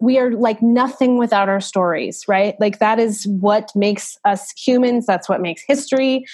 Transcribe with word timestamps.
we 0.00 0.18
are 0.18 0.30
like 0.30 0.62
nothing 0.62 1.18
without 1.18 1.48
our 1.48 1.60
stories, 1.60 2.24
right? 2.28 2.54
Like 2.60 2.78
that 2.78 2.98
is 2.98 3.26
what 3.26 3.70
makes 3.74 4.16
us 4.24 4.52
humans. 4.56 5.06
That's 5.06 5.28
what 5.28 5.40
makes 5.40 5.62
history. 5.66 6.24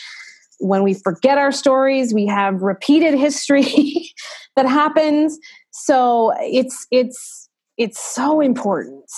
When 0.60 0.83
we 0.83 0.94
forget 0.94 1.38
our 1.38 1.52
stories, 1.52 2.12
we 2.12 2.27
have 2.27 2.62
repeated 2.62 3.14
history 3.14 4.12
that 4.56 4.66
happens. 4.66 5.38
So 5.71 6.32
it's 6.40 6.87
it's 6.90 7.48
it's 7.77 7.98
so 7.98 8.40
important, 8.40 9.11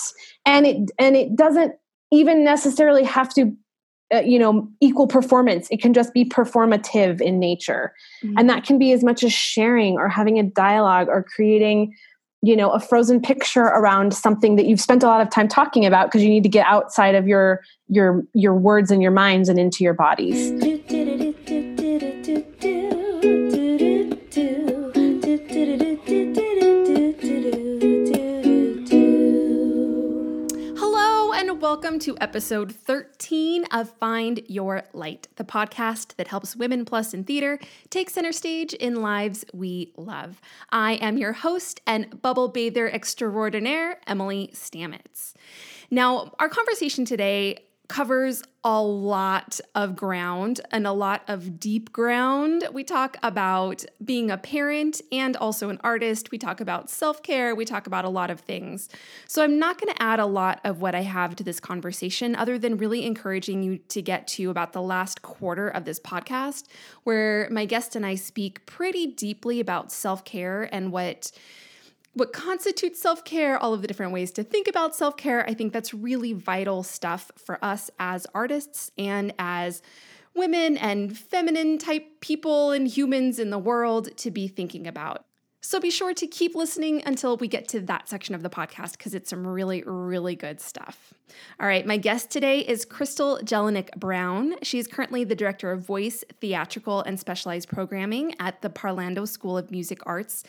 and 0.45 0.65
it 0.65 0.91
and 0.97 1.15
it 1.15 1.35
doesn't 1.35 1.73
even 2.11 2.43
necessarily 2.43 3.03
have 3.03 3.33
to 3.35 3.55
uh, 4.13 4.19
you 4.19 4.39
know 4.39 4.69
equal 4.79 5.05
performance 5.05 5.67
it 5.69 5.81
can 5.81 5.93
just 5.93 6.13
be 6.13 6.23
performative 6.23 7.19
in 7.19 7.39
nature 7.39 7.93
mm-hmm. 8.23 8.37
and 8.37 8.49
that 8.49 8.63
can 8.63 8.79
be 8.79 8.93
as 8.93 9.03
much 9.03 9.21
as 9.21 9.33
sharing 9.33 9.97
or 9.97 10.07
having 10.07 10.39
a 10.39 10.43
dialogue 10.43 11.09
or 11.09 11.21
creating 11.21 11.93
you 12.41 12.55
know 12.55 12.69
a 12.69 12.79
frozen 12.79 13.21
picture 13.21 13.63
around 13.63 14.13
something 14.13 14.55
that 14.55 14.65
you've 14.65 14.81
spent 14.81 15.03
a 15.03 15.07
lot 15.07 15.21
of 15.21 15.29
time 15.29 15.47
talking 15.47 15.85
about 15.85 16.07
because 16.07 16.23
you 16.23 16.29
need 16.29 16.43
to 16.43 16.49
get 16.49 16.65
outside 16.67 17.15
of 17.15 17.27
your 17.27 17.61
your 17.87 18.23
your 18.33 18.53
words 18.53 18.91
and 18.91 19.01
your 19.01 19.11
minds 19.11 19.49
and 19.49 19.59
into 19.59 19.83
your 19.83 19.93
bodies 19.93 20.51
welcome 31.67 31.99
to 31.99 32.17
episode 32.21 32.73
13 32.73 33.65
of 33.73 33.89
Find 33.97 34.39
Your 34.47 34.83
Light, 34.93 35.27
the 35.35 35.43
podcast 35.43 36.15
that 36.15 36.29
helps 36.29 36.55
women 36.55 36.85
plus 36.85 37.13
in 37.13 37.25
theater 37.25 37.59
take 37.89 38.09
center 38.09 38.31
stage 38.31 38.73
in 38.73 39.01
lives 39.01 39.43
we 39.53 39.91
love. 39.97 40.39
I 40.69 40.93
am 40.93 41.17
your 41.17 41.33
host 41.33 41.81
and 41.85 42.21
bubble 42.21 42.47
bather 42.47 42.89
extraordinaire, 42.89 43.99
Emily 44.07 44.49
Stamets. 44.53 45.33
Now, 45.91 46.33
our 46.39 46.47
conversation 46.47 47.03
today 47.03 47.66
covers 47.87 48.43
a 48.63 48.81
lot 48.81 49.61
of 49.75 49.95
ground 49.95 50.59
and 50.71 50.85
a 50.85 50.91
lot 50.91 51.23
of 51.27 51.57
deep 51.57 51.93
ground. 51.93 52.67
We 52.73 52.83
talk 52.83 53.15
about 53.23 53.85
being 54.03 54.29
a 54.29 54.37
parent 54.37 55.01
and 55.11 55.37
also 55.37 55.69
an 55.69 55.79
artist. 55.83 56.31
We 56.31 56.37
talk 56.37 56.59
about 56.59 56.89
self 56.89 57.23
care. 57.23 57.55
We 57.55 57.63
talk 57.63 57.87
about 57.87 58.03
a 58.03 58.09
lot 58.09 58.29
of 58.29 58.41
things. 58.41 58.89
So, 59.27 59.41
I'm 59.41 59.57
not 59.57 59.79
going 59.79 59.93
to 59.93 60.01
add 60.01 60.19
a 60.19 60.25
lot 60.25 60.59
of 60.65 60.81
what 60.81 60.95
I 60.95 61.03
have 61.03 61.35
to 61.37 61.43
this 61.43 61.59
conversation 61.59 62.35
other 62.35 62.59
than 62.59 62.77
really 62.77 63.05
encouraging 63.05 63.63
you 63.63 63.77
to 63.89 64.01
get 64.01 64.27
to 64.29 64.49
about 64.49 64.73
the 64.73 64.81
last 64.81 65.21
quarter 65.21 65.69
of 65.69 65.85
this 65.85 65.99
podcast, 65.99 66.65
where 67.03 67.47
my 67.49 67.65
guest 67.65 67.95
and 67.95 68.05
I 68.05 68.15
speak 68.15 68.65
pretty 68.65 69.07
deeply 69.07 69.59
about 69.61 69.91
self 69.91 70.25
care 70.25 70.67
and 70.73 70.91
what 70.91 71.31
what 72.17 72.33
constitutes 72.33 72.99
self 72.99 73.23
care, 73.23 73.57
all 73.57 73.73
of 73.73 73.81
the 73.81 73.87
different 73.87 74.11
ways 74.11 74.31
to 74.31 74.43
think 74.43 74.67
about 74.67 74.95
self 74.95 75.15
care. 75.17 75.47
I 75.47 75.53
think 75.53 75.71
that's 75.71 75.93
really 75.93 76.33
vital 76.33 76.83
stuff 76.83 77.31
for 77.35 77.63
us 77.63 77.89
as 77.99 78.25
artists 78.33 78.91
and 78.97 79.33
as 79.37 79.81
women 80.35 80.77
and 80.77 81.17
feminine 81.17 81.77
type 81.77 82.21
people 82.21 82.71
and 82.71 82.87
humans 82.87 83.39
in 83.39 83.49
the 83.49 83.59
world 83.59 84.15
to 84.17 84.31
be 84.31 84.47
thinking 84.47 84.87
about. 84.87 85.26
So 85.67 85.81
be 85.81 85.91
sure 85.91 86.13
to 86.13 86.27
keep 86.27 86.55
listening 86.55 87.03
until 87.05 87.35
we 87.35 87.49
get 87.49 87.67
to 87.67 87.81
that 87.81 88.07
section 88.07 88.33
of 88.33 88.41
the 88.41 88.49
podcast 88.49 88.93
because 88.93 89.13
it's 89.13 89.29
some 89.29 89.45
really, 89.45 89.83
really 89.85 90.33
good 90.33 90.61
stuff. 90.61 91.13
All 91.59 91.67
right, 91.67 91.85
my 91.85 91.97
guest 91.97 92.31
today 92.31 92.61
is 92.61 92.85
Crystal 92.85 93.39
Jelinek 93.43 93.93
Brown. 93.97 94.55
She's 94.63 94.87
currently 94.87 95.25
the 95.25 95.35
director 95.35 95.69
of 95.73 95.81
voice, 95.81 96.23
theatrical, 96.39 97.01
and 97.01 97.19
specialized 97.19 97.67
programming 97.67 98.33
at 98.39 98.61
the 98.61 98.69
Parlando 98.69 99.27
School 99.27 99.57
of 99.57 99.69
Music 99.69 99.99
Arts 100.05 100.45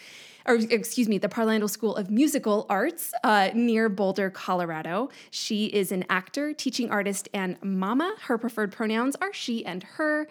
or 0.48 0.54
excuse 0.54 1.08
me, 1.08 1.18
the 1.18 1.28
Parlando 1.28 1.68
School 1.68 1.94
of 1.94 2.10
Musical 2.10 2.64
Arts 2.70 3.12
uh, 3.22 3.50
near 3.54 3.90
Boulder, 3.90 4.30
Colorado. 4.30 5.10
She 5.30 5.66
is 5.66 5.92
an 5.92 6.06
actor, 6.08 6.54
teaching 6.54 6.90
artist, 6.90 7.28
and 7.34 7.62
mama. 7.62 8.14
Her 8.22 8.38
preferred 8.38 8.72
pronouns 8.72 9.14
are 9.20 9.32
she 9.32 9.64
and 9.64 9.82
her. 9.82 10.26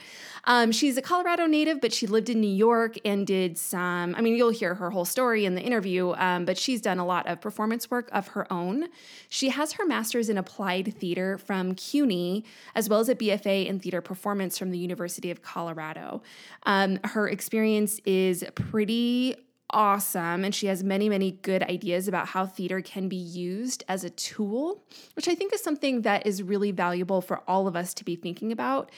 Um, 0.45 0.71
she's 0.71 0.97
a 0.97 1.03
Colorado 1.03 1.45
native, 1.45 1.79
but 1.79 1.93
she 1.93 2.07
lived 2.07 2.29
in 2.29 2.41
New 2.41 2.53
York 2.53 2.95
and 3.05 3.27
did 3.27 3.59
some, 3.59 4.15
I 4.15 4.21
mean, 4.21 4.35
you'll 4.35 4.49
hear 4.49 4.73
her 4.77 4.91
whole 4.91 5.05
story 5.05 5.45
in 5.45 5.55
the 5.55 5.61
interview, 5.61 6.13
um, 6.17 6.45
but 6.45 6.57
she's 6.57 6.81
done 6.81 6.99
a 6.99 7.05
lot 7.05 7.27
of 7.27 7.41
performance 7.41 7.91
work 7.91 8.09
of 8.11 8.29
her 8.29 8.51
own. 8.51 8.87
She 9.29 9.49
has 9.49 9.73
her 9.73 9.85
master's 9.85 10.29
in 10.29 10.37
applied 10.37 10.95
theater 10.97 11.37
from 11.37 11.75
CUNY, 11.75 12.45
as 12.73 12.89
well 12.89 12.99
as 12.99 13.09
a 13.09 13.15
BFA 13.15 13.67
in 13.67 13.79
theater 13.79 14.01
performance 14.01 14.57
from 14.57 14.71
the 14.71 14.77
University 14.77 15.29
of 15.31 15.41
Colorado. 15.41 16.21
Um, 16.63 16.99
her 17.03 17.27
experience 17.27 17.99
is 18.05 18.45
pretty 18.55 19.35
awesome 19.71 20.45
and 20.45 20.55
she 20.55 20.67
has 20.67 20.81
many 20.81 21.09
many 21.09 21.31
good 21.31 21.61
ideas 21.63 22.07
about 22.07 22.27
how 22.27 22.45
theater 22.45 22.81
can 22.81 23.09
be 23.09 23.17
used 23.17 23.83
as 23.89 24.05
a 24.05 24.09
tool 24.11 24.81
which 25.15 25.27
i 25.27 25.35
think 25.35 25.53
is 25.53 25.61
something 25.61 26.03
that 26.03 26.25
is 26.25 26.41
really 26.41 26.71
valuable 26.71 27.19
for 27.19 27.41
all 27.49 27.67
of 27.67 27.75
us 27.75 27.93
to 27.93 28.05
be 28.05 28.15
thinking 28.15 28.53
about 28.53 28.89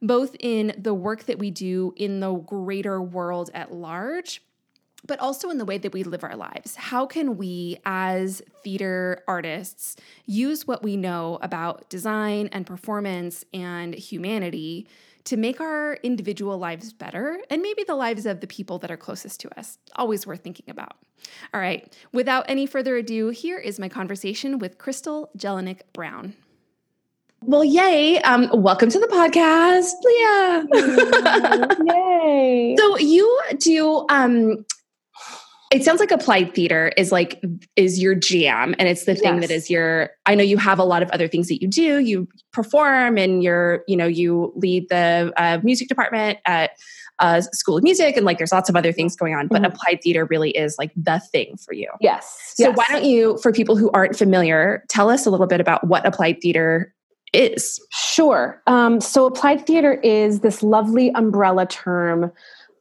both 0.00 0.36
in 0.38 0.74
the 0.78 0.94
work 0.94 1.24
that 1.24 1.38
we 1.38 1.50
do 1.50 1.92
in 1.96 2.20
the 2.20 2.32
greater 2.34 3.02
world 3.02 3.50
at 3.52 3.72
large 3.72 4.42
but 5.06 5.18
also 5.20 5.50
in 5.50 5.58
the 5.58 5.64
way 5.64 5.78
that 5.78 5.92
we 5.92 6.04
live 6.04 6.22
our 6.22 6.36
lives. 6.36 6.76
How 6.76 7.06
can 7.06 7.36
we, 7.36 7.78
as 7.84 8.42
theater 8.62 9.22
artists, 9.26 9.96
use 10.26 10.66
what 10.66 10.82
we 10.82 10.96
know 10.96 11.38
about 11.42 11.88
design 11.88 12.48
and 12.52 12.66
performance 12.66 13.44
and 13.52 13.94
humanity 13.94 14.86
to 15.24 15.36
make 15.36 15.60
our 15.60 15.94
individual 16.02 16.58
lives 16.58 16.92
better 16.92 17.38
and 17.48 17.62
maybe 17.62 17.84
the 17.84 17.94
lives 17.94 18.26
of 18.26 18.40
the 18.40 18.46
people 18.46 18.78
that 18.78 18.90
are 18.90 18.96
closest 18.96 19.40
to 19.40 19.58
us. 19.58 19.78
Always 19.94 20.26
worth 20.26 20.40
thinking 20.40 20.68
about. 20.68 20.96
All 21.54 21.60
right, 21.60 21.94
without 22.12 22.44
any 22.48 22.66
further 22.66 22.96
ado, 22.96 23.28
here 23.28 23.58
is 23.58 23.78
my 23.78 23.88
conversation 23.88 24.58
with 24.58 24.78
Crystal 24.78 25.30
Jelinek 25.36 25.82
Brown. 25.92 26.34
Well, 27.44 27.64
yay. 27.64 28.20
Um, 28.20 28.50
welcome 28.52 28.88
to 28.88 29.00
the 29.00 29.08
podcast, 29.08 29.92
Leah. 30.04 30.66
yay. 31.92 32.76
so 32.78 32.98
you 32.98 33.40
do 33.58 34.06
um 34.08 34.64
it 35.72 35.82
sounds 35.84 36.00
like 36.00 36.10
applied 36.10 36.54
theater 36.54 36.92
is 36.96 37.10
like 37.10 37.42
is 37.76 38.00
your 38.00 38.14
jam 38.14 38.74
and 38.78 38.88
it's 38.88 39.04
the 39.04 39.14
thing 39.14 39.34
yes. 39.34 39.48
that 39.48 39.54
is 39.54 39.70
your 39.70 40.10
i 40.26 40.34
know 40.34 40.42
you 40.42 40.56
have 40.58 40.78
a 40.78 40.84
lot 40.84 41.02
of 41.02 41.10
other 41.10 41.26
things 41.26 41.48
that 41.48 41.62
you 41.62 41.68
do 41.68 41.98
you 41.98 42.28
perform 42.52 43.16
and 43.16 43.42
you're 43.42 43.82
you 43.88 43.96
know 43.96 44.06
you 44.06 44.52
lead 44.54 44.88
the 44.90 45.32
uh, 45.36 45.58
music 45.62 45.88
department 45.88 46.38
at 46.44 46.72
uh, 47.18 47.40
school 47.40 47.76
of 47.76 47.84
music 47.84 48.16
and 48.16 48.26
like 48.26 48.38
there's 48.38 48.52
lots 48.52 48.68
of 48.68 48.74
other 48.74 48.90
things 48.90 49.14
going 49.14 49.34
on 49.34 49.46
but 49.46 49.62
mm-hmm. 49.62 49.72
applied 49.72 50.00
theater 50.02 50.24
really 50.26 50.50
is 50.50 50.76
like 50.78 50.90
the 50.96 51.20
thing 51.30 51.56
for 51.56 51.72
you 51.72 51.88
yes 52.00 52.54
so 52.56 52.68
yes. 52.68 52.76
why 52.76 52.84
don't 52.88 53.04
you 53.04 53.38
for 53.38 53.52
people 53.52 53.76
who 53.76 53.90
aren't 53.92 54.16
familiar 54.16 54.84
tell 54.88 55.08
us 55.08 55.26
a 55.26 55.30
little 55.30 55.46
bit 55.46 55.60
about 55.60 55.86
what 55.86 56.04
applied 56.06 56.36
theater 56.42 56.94
is 57.32 57.80
sure 57.90 58.60
um, 58.66 59.00
so 59.00 59.24
applied 59.24 59.64
theater 59.66 59.94
is 59.94 60.40
this 60.40 60.62
lovely 60.62 61.10
umbrella 61.14 61.64
term 61.64 62.32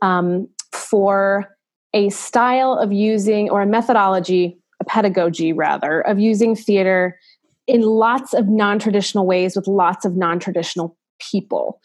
um, 0.02 0.48
for 0.72 1.48
a 1.94 2.10
style 2.10 2.74
of 2.74 2.92
using 2.92 3.50
or 3.50 3.62
a 3.62 3.66
methodology, 3.66 4.58
a 4.80 4.86
pedagogy 4.86 5.54
rather, 5.54 6.02
of 6.02 6.20
using 6.20 6.56
theater 6.56 7.20
in 7.68 7.82
lots 7.82 8.34
of 8.34 8.48
non 8.48 8.80
traditional 8.80 9.26
ways 9.26 9.56
with 9.56 9.68
lots 9.68 10.06
of 10.06 10.16
non 10.16 10.40
traditional 10.40 10.98
people. 11.20 11.80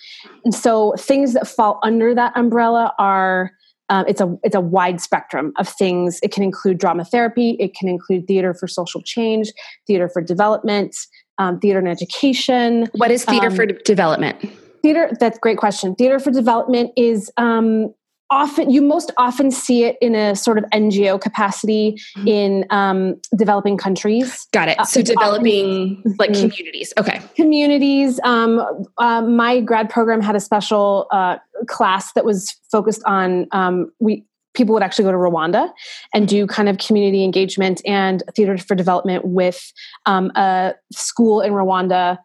And 0.45 0.55
so 0.55 0.95
things 0.99 1.35
that 1.35 1.47
fall 1.47 1.79
under 1.83 2.15
that 2.15 2.33
umbrella 2.37 2.93
are. 2.99 3.53
Um, 3.89 4.05
it's 4.09 4.21
a 4.21 4.37
it's 4.43 4.57
a 4.57 4.61
wide 4.61 5.01
spectrum 5.01 5.53
of 5.59 5.69
things. 5.69 6.19
It 6.21 6.33
can 6.33 6.43
include 6.43 6.79
drama 6.79 7.05
therapy. 7.05 7.51
It 7.61 7.73
can 7.77 7.89
include 7.89 8.27
theater 8.27 8.53
for 8.53 8.67
social 8.67 9.01
change, 9.01 9.53
theater 9.87 10.09
for 10.09 10.21
development, 10.21 10.97
um, 11.39 11.61
theater 11.61 11.79
and 11.79 11.87
education. 11.87 12.89
What 12.97 13.13
is 13.13 13.25
theater 13.25 13.47
um, 13.47 13.55
for 13.55 13.65
development? 13.65 14.41
Theater. 14.83 15.11
That's 15.21 15.37
a 15.37 15.41
great 15.41 15.59
question. 15.59 15.95
Theater 15.95 16.19
for 16.19 16.33
development 16.33 16.91
is 16.97 17.31
um, 17.37 17.95
often 18.31 18.71
you 18.71 18.83
most 18.83 19.13
often 19.17 19.51
see 19.51 19.85
it 19.85 19.97
in 20.01 20.15
a 20.15 20.35
sort 20.35 20.59
of 20.59 20.65
ngo 20.73 21.21
capacity 21.21 21.93
mm-hmm. 22.17 22.29
in 22.29 22.67
um, 22.71 23.21
developing 23.37 23.77
countries. 23.77 24.47
Got 24.53 24.69
it. 24.69 24.79
Uh, 24.79 24.85
so 24.85 25.01
uh, 25.01 25.05
developing 25.05 25.99
often, 25.99 26.17
like 26.19 26.31
mm-hmm. 26.31 26.49
communities. 26.49 26.93
Okay. 26.99 27.21
Communities 27.37 28.21
um, 28.25 28.87
uh, 28.99 29.23
my 29.23 29.61
grad 29.61 29.89
program 29.89 30.21
had 30.21 30.37
a 30.37 30.41
special 30.41 31.07
uh, 31.11 31.37
class 31.67 32.13
that 32.15 32.25
was 32.25 32.57
focused 32.71 33.03
on 33.07 33.47
um, 33.53 33.93
we 34.01 34.25
people 34.55 34.73
would 34.73 34.83
actually 34.83 35.05
go 35.05 35.13
to 35.13 35.19
rwanda 35.19 35.71
and 36.15 36.27
do 36.27 36.47
kind 36.47 36.69
of 36.69 36.79
community 36.79 37.23
engagement 37.23 37.83
and 37.85 38.23
theater 38.35 38.57
for 38.57 38.75
development 38.75 39.23
with 39.27 39.71
um, 40.07 40.33
a 40.35 40.75
school 40.93 41.43
in 41.43 41.53
rwanda 41.53 42.17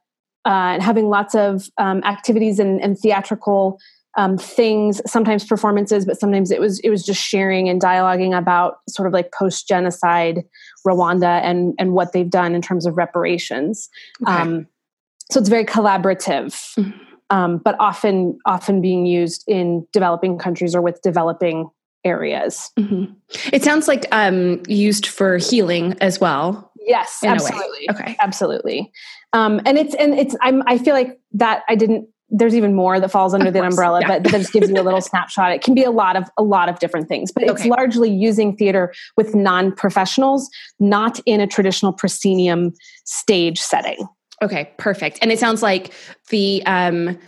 uh, 0.45 0.73
and 0.73 0.81
having 0.81 1.09
lots 1.09 1.35
of 1.35 1.67
um, 1.77 2.01
activities 2.03 2.57
and, 2.57 2.81
and 2.81 2.97
theatrical 2.97 3.77
um, 4.17 4.37
things 4.37 5.01
sometimes 5.05 5.45
performances 5.45 6.05
but 6.05 6.19
sometimes 6.19 6.51
it 6.51 6.59
was 6.59 6.79
it 6.79 6.89
was 6.89 7.03
just 7.03 7.21
sharing 7.21 7.69
and 7.69 7.81
dialoguing 7.81 8.37
about 8.37 8.77
sort 8.89 9.07
of 9.07 9.13
like 9.13 9.31
post 9.31 9.67
genocide 9.67 10.43
rwanda 10.85 11.41
and 11.43 11.73
and 11.79 11.93
what 11.93 12.11
they've 12.13 12.29
done 12.29 12.53
in 12.53 12.61
terms 12.61 12.85
of 12.85 12.97
reparations 12.97 13.89
okay. 14.23 14.33
um, 14.33 14.67
so 15.31 15.39
it's 15.39 15.49
very 15.49 15.65
collaborative 15.65 16.53
mm-hmm. 16.77 16.91
um, 17.29 17.57
but 17.57 17.75
often 17.79 18.37
often 18.45 18.81
being 18.81 19.05
used 19.05 19.43
in 19.47 19.85
developing 19.93 20.37
countries 20.37 20.75
or 20.75 20.81
with 20.81 21.01
developing 21.01 21.69
areas 22.03 22.71
mm-hmm. 22.77 23.05
it 23.53 23.63
sounds 23.63 23.87
like 23.87 24.05
um, 24.11 24.61
used 24.67 25.05
for 25.05 25.37
healing 25.37 25.95
as 26.01 26.19
well 26.19 26.71
Yes, 26.83 27.19
absolutely. 27.23 27.89
Okay, 27.91 28.17
absolutely. 28.19 28.91
Um, 29.33 29.61
and 29.65 29.77
it's 29.77 29.93
and 29.95 30.17
it's 30.17 30.35
I'm 30.41 30.63
I 30.65 30.77
feel 30.77 30.95
like 30.95 31.19
that 31.33 31.63
I 31.69 31.75
didn't. 31.75 32.07
There's 32.31 32.55
even 32.55 32.73
more 32.73 32.99
that 32.99 33.11
falls 33.11 33.33
under 33.33 33.51
the 33.51 33.61
umbrella, 33.61 34.01
yeah. 34.01 34.07
but 34.07 34.23
that 34.23 34.31
just 34.31 34.53
gives 34.53 34.69
you 34.69 34.75
a 34.75 34.83
little 34.83 35.01
snapshot. 35.11 35.51
It 35.51 35.61
can 35.61 35.73
be 35.73 35.83
a 35.83 35.91
lot 35.91 36.15
of 36.15 36.29
a 36.37 36.43
lot 36.43 36.69
of 36.69 36.79
different 36.79 37.07
things, 37.07 37.31
but 37.31 37.43
it's 37.43 37.61
okay. 37.61 37.69
largely 37.69 38.09
using 38.09 38.55
theater 38.55 38.93
with 39.17 39.35
non 39.35 39.71
professionals, 39.71 40.49
not 40.79 41.19
in 41.25 41.41
a 41.41 41.47
traditional 41.47 41.93
proscenium 41.93 42.73
stage 43.05 43.59
setting. 43.59 44.07
Okay, 44.41 44.71
perfect. 44.77 45.19
And 45.21 45.31
it 45.31 45.39
sounds 45.39 45.61
like 45.61 45.93
the 46.29 46.63
um 46.65 47.19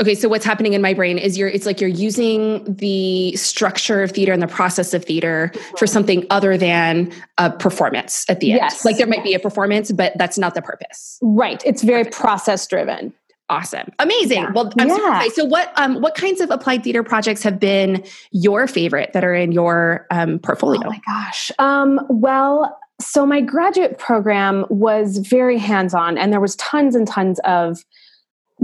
Okay, 0.00 0.14
so 0.14 0.30
what's 0.30 0.46
happening 0.46 0.72
in 0.72 0.80
my 0.80 0.94
brain 0.94 1.18
is 1.18 1.36
you're 1.36 1.48
it's 1.48 1.66
like 1.66 1.78
you're 1.78 1.90
using 1.90 2.64
the 2.64 3.36
structure 3.36 4.02
of 4.02 4.12
theater 4.12 4.32
and 4.32 4.40
the 4.40 4.48
process 4.48 4.94
of 4.94 5.04
theater 5.04 5.52
for 5.76 5.86
something 5.86 6.26
other 6.30 6.56
than 6.56 7.12
a 7.36 7.50
performance 7.50 8.24
at 8.30 8.40
the 8.40 8.52
end. 8.52 8.60
Yes. 8.62 8.84
Like 8.84 8.96
there 8.96 9.06
might 9.06 9.22
be 9.22 9.34
a 9.34 9.38
performance, 9.38 9.92
but 9.92 10.16
that's 10.16 10.38
not 10.38 10.54
the 10.54 10.62
purpose. 10.62 11.18
Right. 11.20 11.62
It's 11.66 11.82
very 11.82 12.04
process 12.04 12.66
driven. 12.66 13.12
Awesome. 13.50 13.90
Amazing. 13.98 14.42
Yeah. 14.42 14.52
Well, 14.52 14.72
I'm 14.78 14.88
yeah. 14.88 14.94
super 14.94 15.08
excited. 15.08 15.34
So 15.34 15.44
what 15.44 15.72
um 15.76 16.00
what 16.00 16.14
kinds 16.14 16.40
of 16.40 16.50
applied 16.50 16.84
theater 16.84 17.02
projects 17.02 17.42
have 17.42 17.58
been 17.58 18.04
your 18.30 18.66
favorite 18.66 19.12
that 19.12 19.24
are 19.24 19.34
in 19.34 19.52
your 19.52 20.06
um 20.10 20.38
portfolio? 20.38 20.82
Oh 20.86 20.90
my 20.90 21.00
gosh. 21.04 21.50
Um 21.58 22.00
well, 22.08 22.78
so 23.00 23.26
my 23.26 23.40
graduate 23.40 23.98
program 23.98 24.66
was 24.70 25.18
very 25.18 25.58
hands-on 25.58 26.16
and 26.16 26.32
there 26.32 26.40
was 26.40 26.54
tons 26.56 26.94
and 26.94 27.08
tons 27.08 27.40
of 27.40 27.84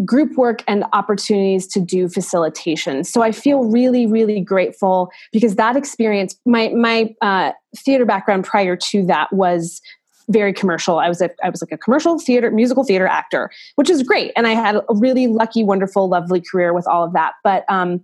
group 0.05 0.37
work 0.37 0.63
and 0.69 0.85
opportunities 0.93 1.67
to 1.67 1.81
do 1.81 2.09
facilitation. 2.09 3.03
So 3.03 3.23
I 3.23 3.33
feel 3.33 3.65
really, 3.65 4.07
really 4.07 4.41
grateful 4.41 5.11
because 5.33 5.57
that 5.57 5.75
experience, 5.75 6.39
my 6.47 6.69
my 6.69 7.15
uh, 7.23 7.53
theater 7.77 8.05
background 8.05 8.45
prior 8.45 8.77
to 8.77 9.07
that 9.07 9.33
was 9.33 9.81
very 10.29 10.53
commercial. 10.53 10.99
I 10.99 11.09
was 11.09 11.21
a 11.21 11.31
I 11.45 11.51
was 11.51 11.63
like 11.63 11.73
a 11.73 11.79
commercial 11.79 12.19
theater 12.19 12.51
musical 12.51 12.85
theater 12.85 13.07
actor, 13.07 13.51
which 13.77 13.91
is 13.91 14.03
great, 14.03 14.33
and 14.37 14.47
I 14.47 14.53
had 14.53 14.77
a 14.77 14.85
really 14.91 15.27
lucky, 15.27 15.65
wonderful, 15.65 16.09
lovely 16.09 16.41
career 16.41 16.73
with 16.73 16.87
all 16.87 17.05
of 17.05 17.13
that. 17.13 17.35
But 17.45 17.65
um, 17.69 18.03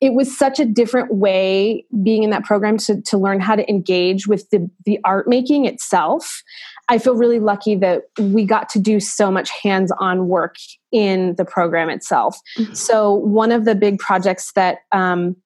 it 0.00 0.12
was 0.12 0.36
such 0.36 0.60
a 0.60 0.66
different 0.66 1.14
way 1.14 1.86
being 2.02 2.24
in 2.24 2.30
that 2.30 2.44
program 2.44 2.76
to, 2.76 3.00
to 3.00 3.16
learn 3.16 3.40
how 3.40 3.56
to 3.56 3.68
engage 3.70 4.26
with 4.26 4.50
the, 4.50 4.68
the 4.84 4.98
art 5.04 5.26
making 5.26 5.64
itself. 5.64 6.42
I 6.90 6.98
feel 6.98 7.14
really 7.14 7.40
lucky 7.40 7.74
that 7.76 8.02
we 8.18 8.44
got 8.44 8.68
to 8.70 8.78
do 8.78 9.00
so 9.00 9.30
much 9.30 9.50
hands 9.62 9.90
on 9.98 10.28
work 10.28 10.56
in 10.92 11.34
the 11.36 11.44
program 11.44 11.88
itself. 11.88 12.38
Mm-hmm. 12.58 12.74
So, 12.74 13.14
one 13.14 13.50
of 13.50 13.64
the 13.64 13.74
big 13.74 13.98
projects 13.98 14.52
that 14.52 14.80
um, 14.92 15.36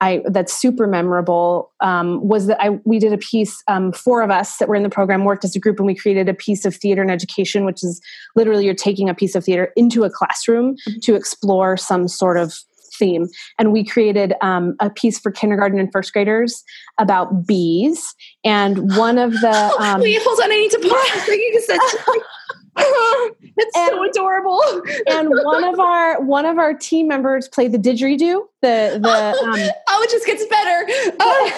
I, 0.00 0.22
that's 0.26 0.52
super 0.52 0.86
memorable 0.86 1.72
um, 1.80 2.26
was 2.26 2.46
that 2.46 2.60
I 2.60 2.70
we 2.84 2.98
did 2.98 3.12
a 3.12 3.18
piece. 3.18 3.62
Um, 3.68 3.92
four 3.92 4.22
of 4.22 4.30
us 4.30 4.56
that 4.56 4.68
were 4.68 4.74
in 4.74 4.82
the 4.82 4.88
program 4.88 5.24
worked 5.24 5.44
as 5.44 5.54
a 5.54 5.60
group, 5.60 5.78
and 5.78 5.86
we 5.86 5.94
created 5.94 6.28
a 6.28 6.34
piece 6.34 6.64
of 6.64 6.74
theater 6.74 7.02
and 7.02 7.10
education, 7.10 7.64
which 7.64 7.84
is 7.84 8.00
literally 8.34 8.64
you're 8.64 8.74
taking 8.74 9.08
a 9.08 9.14
piece 9.14 9.34
of 9.34 9.44
theater 9.44 9.72
into 9.76 10.04
a 10.04 10.10
classroom 10.10 10.76
mm-hmm. 10.76 10.98
to 11.00 11.14
explore 11.14 11.76
some 11.76 12.08
sort 12.08 12.38
of 12.38 12.54
theme. 13.00 13.28
And 13.58 13.72
we 13.72 13.84
created 13.84 14.34
um, 14.42 14.76
a 14.78 14.90
piece 14.90 15.18
for 15.18 15.32
kindergarten 15.32 15.80
and 15.80 15.90
first 15.90 16.12
graders 16.12 16.62
about 16.98 17.46
bees. 17.46 18.14
And 18.44 18.96
one 18.96 19.18
of 19.18 19.32
the 19.32 19.74
um, 19.80 20.00
wait, 20.00 20.20
hold 20.22 20.38
on, 20.40 20.52
I 20.52 20.56
need 20.56 20.70
to 20.70 20.78
pause. 20.78 22.20
It's 23.56 23.76
and, 23.76 23.90
so 23.90 24.04
adorable. 24.04 24.62
and 25.08 25.28
one 25.28 25.64
of 25.64 25.78
our 25.78 26.20
one 26.22 26.46
of 26.46 26.58
our 26.58 26.72
team 26.72 27.08
members 27.08 27.48
played 27.48 27.72
the 27.72 27.78
didgeridoo. 27.78 28.40
The 28.62 28.98
the 29.00 29.34
um, 29.44 29.70
oh, 29.88 30.02
it 30.02 30.10
just 30.10 30.24
gets 30.24 30.46
better. 30.46 30.86
Oh. 31.20 31.52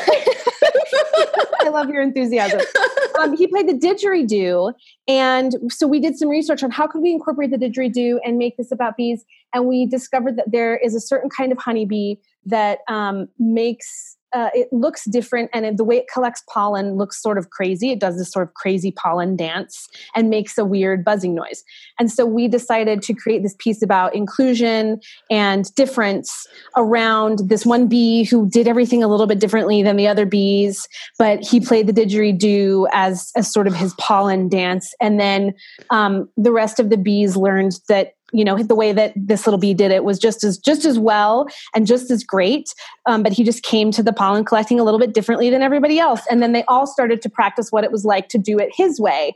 I 1.60 1.68
love 1.68 1.90
your 1.90 2.02
enthusiasm. 2.02 2.60
Um, 3.20 3.36
he 3.36 3.46
played 3.46 3.68
the 3.68 3.74
didgeridoo, 3.74 4.72
and 5.06 5.54
so 5.68 5.86
we 5.86 6.00
did 6.00 6.16
some 6.16 6.28
research 6.28 6.62
on 6.62 6.70
how 6.70 6.86
could 6.86 7.02
we 7.02 7.12
incorporate 7.12 7.50
the 7.50 7.58
didgeridoo 7.58 8.18
and 8.24 8.38
make 8.38 8.56
this 8.56 8.72
about 8.72 8.96
bees. 8.96 9.24
And 9.54 9.66
we 9.66 9.86
discovered 9.86 10.36
that 10.38 10.50
there 10.50 10.76
is 10.76 10.94
a 10.94 11.00
certain 11.00 11.30
kind 11.30 11.52
of 11.52 11.58
honeybee 11.58 12.16
that 12.46 12.80
um, 12.88 13.28
makes 13.38 14.16
uh, 14.32 14.50
it 14.54 14.68
looks 14.72 15.04
different 15.04 15.50
and 15.52 15.64
it, 15.64 15.76
the 15.76 15.84
way 15.84 15.96
it 15.96 16.06
collects 16.12 16.42
pollen 16.52 16.96
looks 16.96 17.20
sort 17.20 17.38
of 17.38 17.50
crazy. 17.50 17.90
It 17.90 17.98
does 17.98 18.16
this 18.16 18.30
sort 18.30 18.46
of 18.46 18.54
crazy 18.54 18.92
pollen 18.92 19.36
dance 19.36 19.88
and 20.14 20.30
makes 20.30 20.56
a 20.56 20.64
weird 20.64 21.04
buzzing 21.04 21.34
noise. 21.34 21.62
And 21.98 22.10
so 22.10 22.24
we 22.24 22.48
decided 22.48 23.02
to 23.02 23.14
create 23.14 23.42
this 23.42 23.54
piece 23.58 23.82
about 23.82 24.14
inclusion 24.14 25.00
and 25.30 25.72
difference 25.74 26.46
around 26.76 27.40
this 27.48 27.66
one 27.66 27.88
bee 27.88 28.24
who 28.24 28.48
did 28.48 28.66
everything 28.68 29.02
a 29.02 29.08
little 29.08 29.26
bit 29.26 29.38
differently 29.38 29.82
than 29.82 29.96
the 29.96 30.08
other 30.08 30.26
bees, 30.26 30.88
but 31.18 31.44
he 31.44 31.60
played 31.60 31.86
the 31.86 31.92
didgeridoo 31.92 32.86
as, 32.92 33.30
as 33.36 33.52
sort 33.52 33.66
of 33.66 33.74
his 33.74 33.94
pollen 33.94 34.48
dance. 34.48 34.94
And 35.00 35.20
then 35.20 35.54
um, 35.90 36.28
the 36.36 36.52
rest 36.52 36.80
of 36.80 36.90
the 36.90 36.96
bees 36.96 37.36
learned 37.36 37.72
that 37.88 38.14
you 38.32 38.44
know 38.44 38.62
the 38.62 38.74
way 38.74 38.92
that 38.92 39.12
this 39.16 39.46
little 39.46 39.58
bee 39.58 39.74
did 39.74 39.90
it 39.90 40.04
was 40.04 40.18
just 40.18 40.42
as 40.44 40.58
just 40.58 40.84
as 40.84 40.98
well 40.98 41.46
and 41.74 41.86
just 41.86 42.10
as 42.10 42.24
great 42.24 42.74
um, 43.06 43.22
but 43.22 43.32
he 43.32 43.44
just 43.44 43.62
came 43.62 43.90
to 43.90 44.02
the 44.02 44.12
pollen 44.12 44.44
collecting 44.44 44.78
a 44.78 44.84
little 44.84 45.00
bit 45.00 45.14
differently 45.14 45.50
than 45.50 45.62
everybody 45.62 45.98
else. 45.98 46.20
And 46.30 46.42
then 46.42 46.52
they 46.52 46.64
all 46.64 46.86
started 46.86 47.20
to 47.22 47.30
practice 47.30 47.72
what 47.72 47.84
it 47.84 47.92
was 47.92 48.04
like 48.04 48.28
to 48.28 48.38
do 48.38 48.58
it 48.58 48.70
his 48.74 49.00
way. 49.00 49.34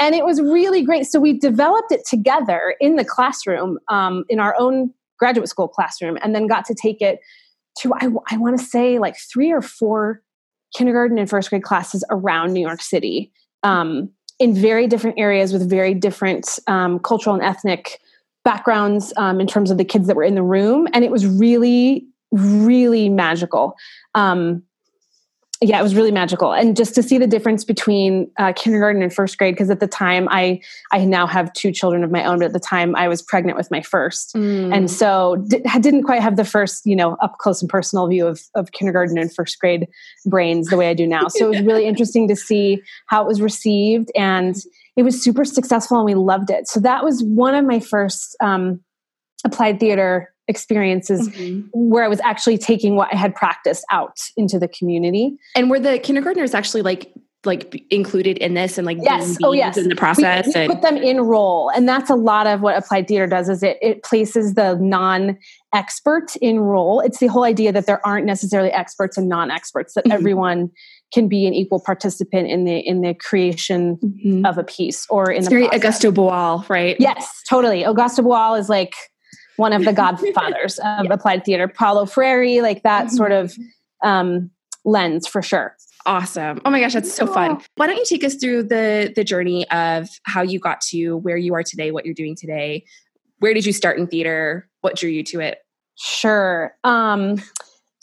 And 0.00 0.14
it 0.14 0.24
was 0.24 0.40
really 0.40 0.82
great. 0.82 1.06
So 1.06 1.20
we 1.20 1.38
developed 1.38 1.92
it 1.92 2.02
together 2.06 2.74
in 2.80 2.96
the 2.96 3.04
classroom 3.04 3.78
um, 3.88 4.24
in 4.28 4.38
our 4.38 4.54
own 4.58 4.92
graduate 5.18 5.48
school 5.48 5.68
classroom 5.68 6.18
and 6.22 6.34
then 6.34 6.46
got 6.46 6.64
to 6.66 6.74
take 6.74 7.00
it 7.00 7.20
to 7.78 7.94
i, 7.94 8.08
I 8.30 8.36
want 8.36 8.58
to 8.58 8.64
say 8.64 8.98
like 8.98 9.16
three 9.16 9.50
or 9.50 9.62
four 9.62 10.22
kindergarten 10.76 11.16
and 11.16 11.28
first 11.28 11.48
grade 11.48 11.62
classes 11.62 12.04
around 12.10 12.52
new 12.52 12.60
york 12.60 12.82
city 12.82 13.32
um, 13.62 14.10
in 14.38 14.54
very 14.54 14.86
different 14.86 15.18
areas 15.18 15.54
with 15.54 15.70
very 15.70 15.94
different 15.94 16.58
um, 16.66 16.98
cultural 16.98 17.34
and 17.34 17.42
ethnic 17.42 17.98
backgrounds 18.46 19.12
um, 19.16 19.40
in 19.40 19.46
terms 19.48 19.72
of 19.72 19.76
the 19.76 19.84
kids 19.84 20.06
that 20.06 20.14
were 20.14 20.22
in 20.22 20.36
the 20.36 20.42
room, 20.42 20.86
and 20.94 21.04
it 21.04 21.10
was 21.10 21.26
really, 21.26 22.06
really 22.30 23.08
magical. 23.08 23.74
Um, 24.14 24.62
yeah, 25.60 25.80
it 25.80 25.82
was 25.82 25.96
really 25.96 26.12
magical, 26.12 26.52
and 26.52 26.76
just 26.76 26.94
to 26.94 27.02
see 27.02 27.18
the 27.18 27.26
difference 27.26 27.64
between 27.64 28.30
uh, 28.38 28.52
kindergarten 28.54 29.02
and 29.02 29.12
first 29.12 29.36
grade. 29.36 29.54
Because 29.54 29.68
at 29.68 29.80
the 29.80 29.88
time, 29.88 30.28
I 30.30 30.60
I 30.92 31.04
now 31.04 31.26
have 31.26 31.52
two 31.54 31.72
children 31.72 32.04
of 32.04 32.12
my 32.12 32.24
own, 32.24 32.38
but 32.38 32.46
at 32.46 32.52
the 32.52 32.60
time, 32.60 32.94
I 32.94 33.08
was 33.08 33.20
pregnant 33.20 33.58
with 33.58 33.68
my 33.70 33.82
first, 33.82 34.34
mm. 34.36 34.72
and 34.72 34.88
so 34.88 35.44
di- 35.48 35.62
didn't 35.80 36.04
quite 36.04 36.22
have 36.22 36.36
the 36.36 36.44
first, 36.44 36.86
you 36.86 36.94
know, 36.94 37.16
up 37.20 37.38
close 37.38 37.60
and 37.62 37.68
personal 37.68 38.06
view 38.06 38.28
of 38.28 38.42
of 38.54 38.70
kindergarten 38.70 39.18
and 39.18 39.34
first 39.34 39.58
grade 39.58 39.88
brains 40.24 40.68
the 40.68 40.76
way 40.76 40.88
I 40.88 40.94
do 40.94 41.06
now. 41.06 41.26
So 41.28 41.46
it 41.46 41.56
was 41.56 41.62
really 41.70 41.86
interesting 41.86 42.28
to 42.28 42.36
see 42.36 42.80
how 43.06 43.22
it 43.22 43.26
was 43.26 43.40
received 43.40 44.12
and 44.14 44.54
it 44.96 45.02
was 45.02 45.22
super 45.22 45.44
successful 45.44 45.98
and 45.98 46.06
we 46.06 46.14
loved 46.14 46.50
it. 46.50 46.68
So 46.68 46.80
that 46.80 47.04
was 47.04 47.22
one 47.22 47.54
of 47.54 47.64
my 47.64 47.80
first 47.80 48.36
um, 48.40 48.80
applied 49.44 49.78
theater 49.78 50.32
experiences 50.48 51.28
mm-hmm. 51.28 51.66
where 51.72 52.04
I 52.04 52.08
was 52.08 52.20
actually 52.20 52.58
taking 52.58 52.96
what 52.96 53.12
I 53.12 53.16
had 53.16 53.34
practiced 53.34 53.84
out 53.90 54.18
into 54.36 54.58
the 54.58 54.68
community. 54.68 55.36
And 55.54 55.68
were 55.68 55.80
the 55.80 55.98
kindergartners 55.98 56.54
actually 56.54 56.82
like 56.82 57.12
like 57.44 57.80
included 57.90 58.38
in 58.38 58.54
this 58.54 58.76
and 58.76 58.84
like 58.84 58.98
yes 59.00 59.36
oh 59.44 59.52
yes 59.52 59.76
in 59.76 59.88
the 59.88 59.94
process 59.94 60.46
we, 60.46 60.52
we 60.52 60.60
and- 60.62 60.72
put 60.72 60.82
them 60.82 60.96
in 60.96 61.20
role 61.20 61.70
and 61.70 61.88
that's 61.88 62.10
a 62.10 62.16
lot 62.16 62.44
of 62.44 62.60
what 62.60 62.76
applied 62.76 63.06
theater 63.06 63.28
does 63.28 63.48
is 63.48 63.62
it 63.62 63.78
it 63.80 64.02
places 64.02 64.54
the 64.54 64.74
non 64.80 65.38
expert 65.72 66.34
in 66.40 66.58
role 66.58 66.98
it's 67.00 67.18
the 67.18 67.28
whole 67.28 67.44
idea 67.44 67.70
that 67.70 67.86
there 67.86 68.04
aren't 68.04 68.26
necessarily 68.26 68.70
experts 68.70 69.16
and 69.16 69.28
non-experts 69.28 69.94
that 69.94 70.04
mm-hmm. 70.04 70.12
everyone 70.12 70.70
can 71.12 71.28
be 71.28 71.46
an 71.46 71.54
equal 71.54 71.80
participant 71.80 72.48
in 72.48 72.64
the 72.64 72.78
in 72.78 73.00
the 73.00 73.14
creation 73.14 73.96
mm-hmm. 73.96 74.44
of 74.44 74.58
a 74.58 74.64
piece 74.64 75.06
or 75.08 75.30
in 75.30 75.38
it's 75.38 75.46
the 75.46 75.50
very 75.50 75.68
process. 75.68 76.04
Augusto 76.04 76.12
Boal, 76.12 76.68
right? 76.68 76.96
Yes, 76.98 77.42
totally. 77.48 77.82
Augusto 77.82 78.20
Boal 78.20 78.58
is 78.58 78.68
like 78.68 78.94
one 79.56 79.72
of 79.72 79.84
the 79.84 79.92
godfathers 79.94 80.78
of 80.78 81.04
yeah. 81.04 81.12
applied 81.12 81.44
theater. 81.44 81.68
Paulo 81.68 82.06
Freire, 82.06 82.62
like 82.62 82.82
that 82.82 83.06
mm-hmm. 83.06 83.16
sort 83.16 83.32
of 83.32 83.54
um, 84.02 84.50
lens 84.84 85.26
for 85.26 85.42
sure. 85.42 85.76
Awesome. 86.06 86.60
Oh 86.64 86.70
my 86.70 86.80
gosh, 86.80 86.94
that's 86.94 87.12
so 87.12 87.26
fun. 87.26 87.60
Why 87.74 87.88
don't 87.88 87.96
you 87.96 88.04
take 88.04 88.22
us 88.22 88.36
through 88.36 88.64
the 88.64 89.12
the 89.14 89.24
journey 89.24 89.68
of 89.70 90.08
how 90.22 90.42
you 90.42 90.60
got 90.60 90.80
to 90.92 91.16
where 91.16 91.36
you 91.36 91.54
are 91.54 91.64
today, 91.64 91.90
what 91.90 92.04
you're 92.04 92.14
doing 92.14 92.36
today? 92.36 92.84
Where 93.40 93.52
did 93.52 93.66
you 93.66 93.72
start 93.72 93.98
in 93.98 94.06
theater? 94.06 94.68
What 94.82 94.96
drew 94.96 95.10
you 95.10 95.24
to 95.24 95.40
it? 95.40 95.58
Sure. 95.96 96.72
Um, 96.84 97.42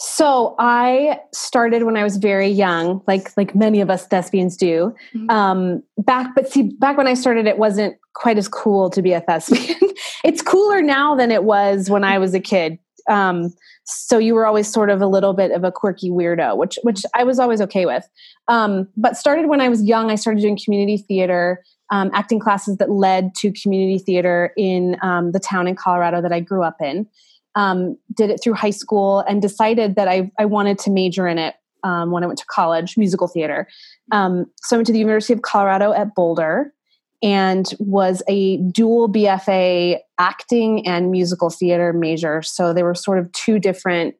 so 0.06 0.54
I 0.60 1.22
started 1.32 1.84
when 1.84 1.96
I 1.96 2.04
was 2.04 2.18
very 2.18 2.50
young, 2.50 3.02
like 3.08 3.32
like 3.38 3.56
many 3.56 3.80
of 3.80 3.90
us 3.90 4.06
thespians 4.06 4.58
do. 4.58 4.94
Mm-hmm. 5.14 5.30
Um, 5.30 5.84
back, 5.98 6.36
but 6.36 6.52
see, 6.52 6.64
back 6.78 6.98
when 6.98 7.08
I 7.08 7.14
started, 7.14 7.48
it 7.48 7.58
wasn't 7.58 7.96
quite 8.14 8.38
as 8.38 8.50
cool 8.50 8.90
to 8.90 9.02
be 9.02 9.14
a 9.14 9.22
thespian. 9.22 9.80
it's 10.26 10.42
cooler 10.42 10.82
now 10.82 11.16
than 11.16 11.32
it 11.32 11.46
was 11.46 11.90
when 11.90 12.04
I 12.04 12.18
was 12.18 12.34
a 12.34 12.42
kid. 12.42 12.80
Um, 13.10 13.54
so 13.86 14.18
you 14.18 14.36
were 14.36 14.46
always 14.46 14.70
sort 14.70 14.90
of 14.90 15.02
a 15.02 15.08
little 15.08 15.34
bit 15.34 15.52
of 15.52 15.64
a 15.64 15.72
quirky 15.72 16.10
weirdo, 16.10 16.58
which 16.58 16.78
which 16.84 17.04
I 17.16 17.24
was 17.24 17.40
always 17.40 17.62
okay 17.62 17.86
with. 17.86 18.06
Um, 18.50 18.90
but 18.98 19.16
started 19.16 19.48
when 19.48 19.62
I 19.62 19.70
was 19.70 19.86
young. 19.86 20.12
I 20.12 20.16
started 20.16 20.42
doing 20.42 20.60
community 20.62 20.98
theater, 20.98 21.64
um, 21.92 22.12
acting 22.14 22.42
classes 22.42 22.76
that 22.76 22.92
led 22.92 23.36
to 23.36 23.54
community 23.54 24.00
theater 24.00 24.52
in 24.58 24.98
um, 25.02 25.32
the 25.32 25.40
town 25.40 25.66
in 25.66 25.78
Colorado 25.78 26.22
that 26.22 26.34
I 26.34 26.42
grew 26.42 26.62
up 26.62 26.82
in 26.82 27.08
um, 27.56 27.98
did 28.14 28.30
it 28.30 28.42
through 28.42 28.54
high 28.54 28.72
school 28.72 29.20
and 29.28 29.42
decided 29.42 29.96
that 29.96 30.08
I, 30.08 30.32
I 30.40 30.46
wanted 30.46 30.80
to 30.80 30.92
major 30.92 31.28
in 31.28 31.38
it 31.38 31.56
um, 31.84 32.12
when 32.12 32.24
I 32.24 32.28
went 32.28 32.40
to 32.40 32.46
college, 32.46 32.98
musical 32.98 33.28
theater. 33.28 33.68
Um, 34.12 34.46
so 34.62 34.76
I 34.76 34.78
went 34.78 34.88
to 34.88 34.94
the 34.94 35.00
University 35.00 35.34
of 35.34 35.42
Colorado 35.42 35.94
at 35.94 36.16
Boulder 36.16 36.74
and 37.22 37.74
was 37.80 38.22
a 38.28 38.58
dual 38.58 39.10
BFA 39.10 40.00
acting 40.18 40.86
and 40.88 41.12
musical 41.12 41.50
theater 41.50 41.94
major. 41.94 42.42
So 42.42 42.74
there 42.74 42.86
were 42.86 42.96
sort 42.96 43.20
of 43.20 43.32
two 43.32 43.60
different 43.60 44.16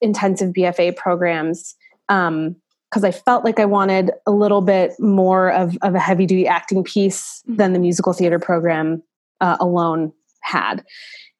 intensive 0.00 0.52
BFA 0.52 0.96
programs. 0.96 1.74
Um, 2.08 2.56
because 2.88 3.02
I 3.02 3.10
felt 3.10 3.44
like 3.44 3.58
I 3.58 3.64
wanted 3.64 4.12
a 4.26 4.30
little 4.30 4.60
bit 4.60 4.92
more 5.00 5.50
of, 5.50 5.76
of 5.82 5.96
a 5.96 5.98
heavy 5.98 6.24
duty 6.24 6.46
acting 6.46 6.84
piece 6.84 7.42
mm-hmm. 7.42 7.56
than 7.56 7.72
the 7.72 7.80
musical 7.80 8.12
theater 8.12 8.38
program 8.38 9.02
uh, 9.40 9.56
alone 9.58 10.12
had. 10.42 10.84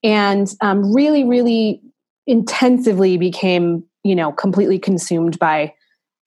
And 0.02 0.52
um, 0.60 0.92
really, 0.94 1.24
really 1.24 1.80
intensively 2.26 3.16
became, 3.16 3.84
you 4.04 4.14
know, 4.14 4.32
completely 4.32 4.78
consumed 4.78 5.38
by 5.38 5.74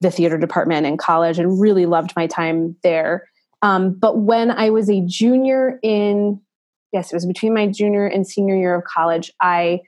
the 0.02 0.12
theater 0.12 0.38
department 0.38 0.86
in 0.86 0.98
college 0.98 1.40
and 1.40 1.60
really 1.60 1.86
loved 1.86 2.14
my 2.16 2.28
time 2.28 2.76
there. 2.84 3.28
Um, 3.62 3.94
but 3.94 4.20
when 4.20 4.52
I 4.52 4.70
was 4.70 4.90
a 4.90 5.02
junior 5.06 5.80
in, 5.84 6.40
yes, 6.94 7.12
it 7.12 7.16
was 7.16 7.26
between 7.26 7.54
my 7.54 7.68
junior 7.68 8.06
and 8.06 8.26
senior 8.26 8.56
year 8.56 8.76
of 8.76 8.86
college, 8.86 9.32
I 9.42 9.82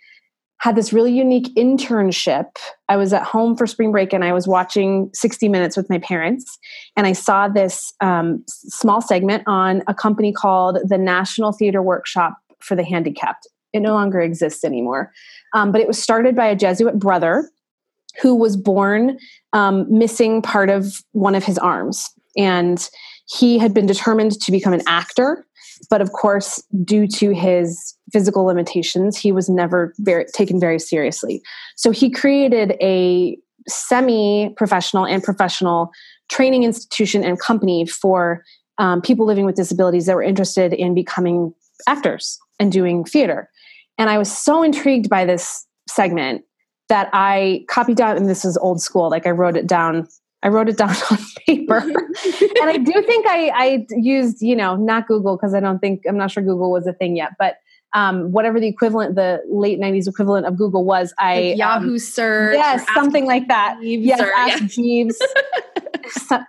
had 0.62 0.76
this 0.76 0.94
really 0.94 1.12
unique 1.12 1.54
internship. 1.56 2.46
I 2.88 2.96
was 2.96 3.14
at 3.14 3.24
home 3.24 3.56
for 3.56 3.66
spring 3.66 3.92
break 3.92 4.14
and 4.14 4.24
I 4.24 4.32
was 4.32 4.48
watching 4.48 5.10
60 5.14 5.50
Minutes 5.50 5.76
with 5.76 5.90
my 5.90 5.98
parents. 5.98 6.60
And 6.96 7.08
I 7.08 7.14
saw 7.14 7.48
this 7.48 7.94
um, 8.00 8.44
small 8.48 9.02
segment 9.02 9.44
on 9.48 9.82
a 9.88 9.96
company 9.96 10.32
called 10.32 10.78
the 10.84 11.00
National 11.00 11.52
Theater 11.52 11.82
Workshop 11.82 12.36
for 12.60 12.76
the 12.76 12.84
Handicapped. 12.84 13.48
It 13.74 13.80
no 13.82 13.94
longer 13.94 14.20
exists 14.20 14.64
anymore. 14.64 15.12
Um, 15.54 15.72
but 15.72 15.82
it 15.82 15.88
was 15.88 16.02
started 16.02 16.36
by 16.36 16.48
a 16.48 16.56
Jesuit 16.56 17.00
brother 17.00 17.50
who 18.22 18.36
was 18.36 18.58
born 18.58 19.18
um, 19.54 19.86
missing 19.90 20.42
part 20.42 20.70
of 20.70 21.02
one 21.12 21.36
of 21.36 21.46
his 21.46 21.58
arms. 21.58 22.10
And 22.38 22.90
he 23.28 23.58
had 23.58 23.74
been 23.74 23.86
determined 23.86 24.40
to 24.42 24.52
become 24.52 24.74
an 24.74 24.82
actor 24.88 25.46
but 25.90 26.02
of 26.02 26.12
course 26.12 26.62
due 26.84 27.08
to 27.08 27.32
his 27.32 27.96
physical 28.12 28.44
limitations 28.44 29.18
he 29.18 29.32
was 29.32 29.50
never 29.50 29.94
very, 30.00 30.26
taken 30.26 30.60
very 30.60 30.80
seriously 30.80 31.42
so 31.76 31.92
he 31.92 32.10
created 32.10 32.76
a 32.82 33.38
semi-professional 33.68 35.06
and 35.06 35.24
professional 35.24 35.92
training 36.30 36.64
institution 36.64 37.24
and 37.24 37.40
company 37.40 37.86
for 37.86 38.44
um, 38.78 39.02
people 39.02 39.26
living 39.26 39.46
with 39.46 39.56
disabilities 39.56 40.06
that 40.06 40.16
were 40.16 40.24
interested 40.24 40.74
in 40.74 40.96
becoming 40.96 41.54
actors 41.88 42.40
and 42.60 42.72
doing 42.72 43.04
theater 43.04 43.50
and 43.98 44.10
i 44.10 44.18
was 44.18 44.36
so 44.36 44.64
intrigued 44.64 45.10
by 45.10 45.26
this 45.26 45.66
segment 45.90 46.44
that 46.90 47.10
i 47.14 47.64
copied 47.70 47.98
down 47.98 48.18
and 48.18 48.30
this 48.30 48.46
is 48.46 48.58
old 48.58 48.82
school 48.82 49.10
like 49.10 49.26
i 49.26 49.32
wrote 49.32 49.56
it 49.56 49.68
down 49.68 50.08
I 50.44 50.48
wrote 50.48 50.70
it 50.70 50.78
down 50.78 50.90
on 51.12 51.18
paper. 51.46 51.78
and 51.78 52.70
I 52.70 52.78
do 52.78 52.94
think 53.04 53.28
I, 53.28 53.52
I 53.54 53.86
used, 53.92 54.42
you 54.42 54.56
know, 54.56 54.76
not 54.76 55.08
Google 55.08 55.38
because 55.38 55.54
I 55.54 55.60
don't 55.60 55.80
think, 55.80 56.02
I'm 56.08 56.18
not 56.18 56.32
sure 56.32 56.42
Google 56.42 56.72
was 56.72 56.88
a 56.88 56.94
thing 56.94 57.16
yet, 57.16 57.34
but 57.38 57.58
um, 57.94 58.32
whatever 58.32 58.60
the 58.60 58.68
equivalent, 58.68 59.16
the 59.16 59.42
late 59.50 59.80
90s 59.80 60.08
equivalent 60.08 60.46
of 60.46 60.58
Google 60.58 60.86
was, 60.86 61.14
I. 61.20 61.50
Like 61.50 61.58
Yahoo 61.58 61.92
um, 61.92 62.00
search. 62.00 62.56
Yes, 62.56 62.86
something 62.94 63.26
like 63.26 63.48
that. 63.48 63.78
Jeeves 63.82 64.06
yes, 64.06 64.22
or, 64.22 64.32
Ask 64.34 64.62
yeah. 64.62 64.68
Jeeves. 64.68 65.22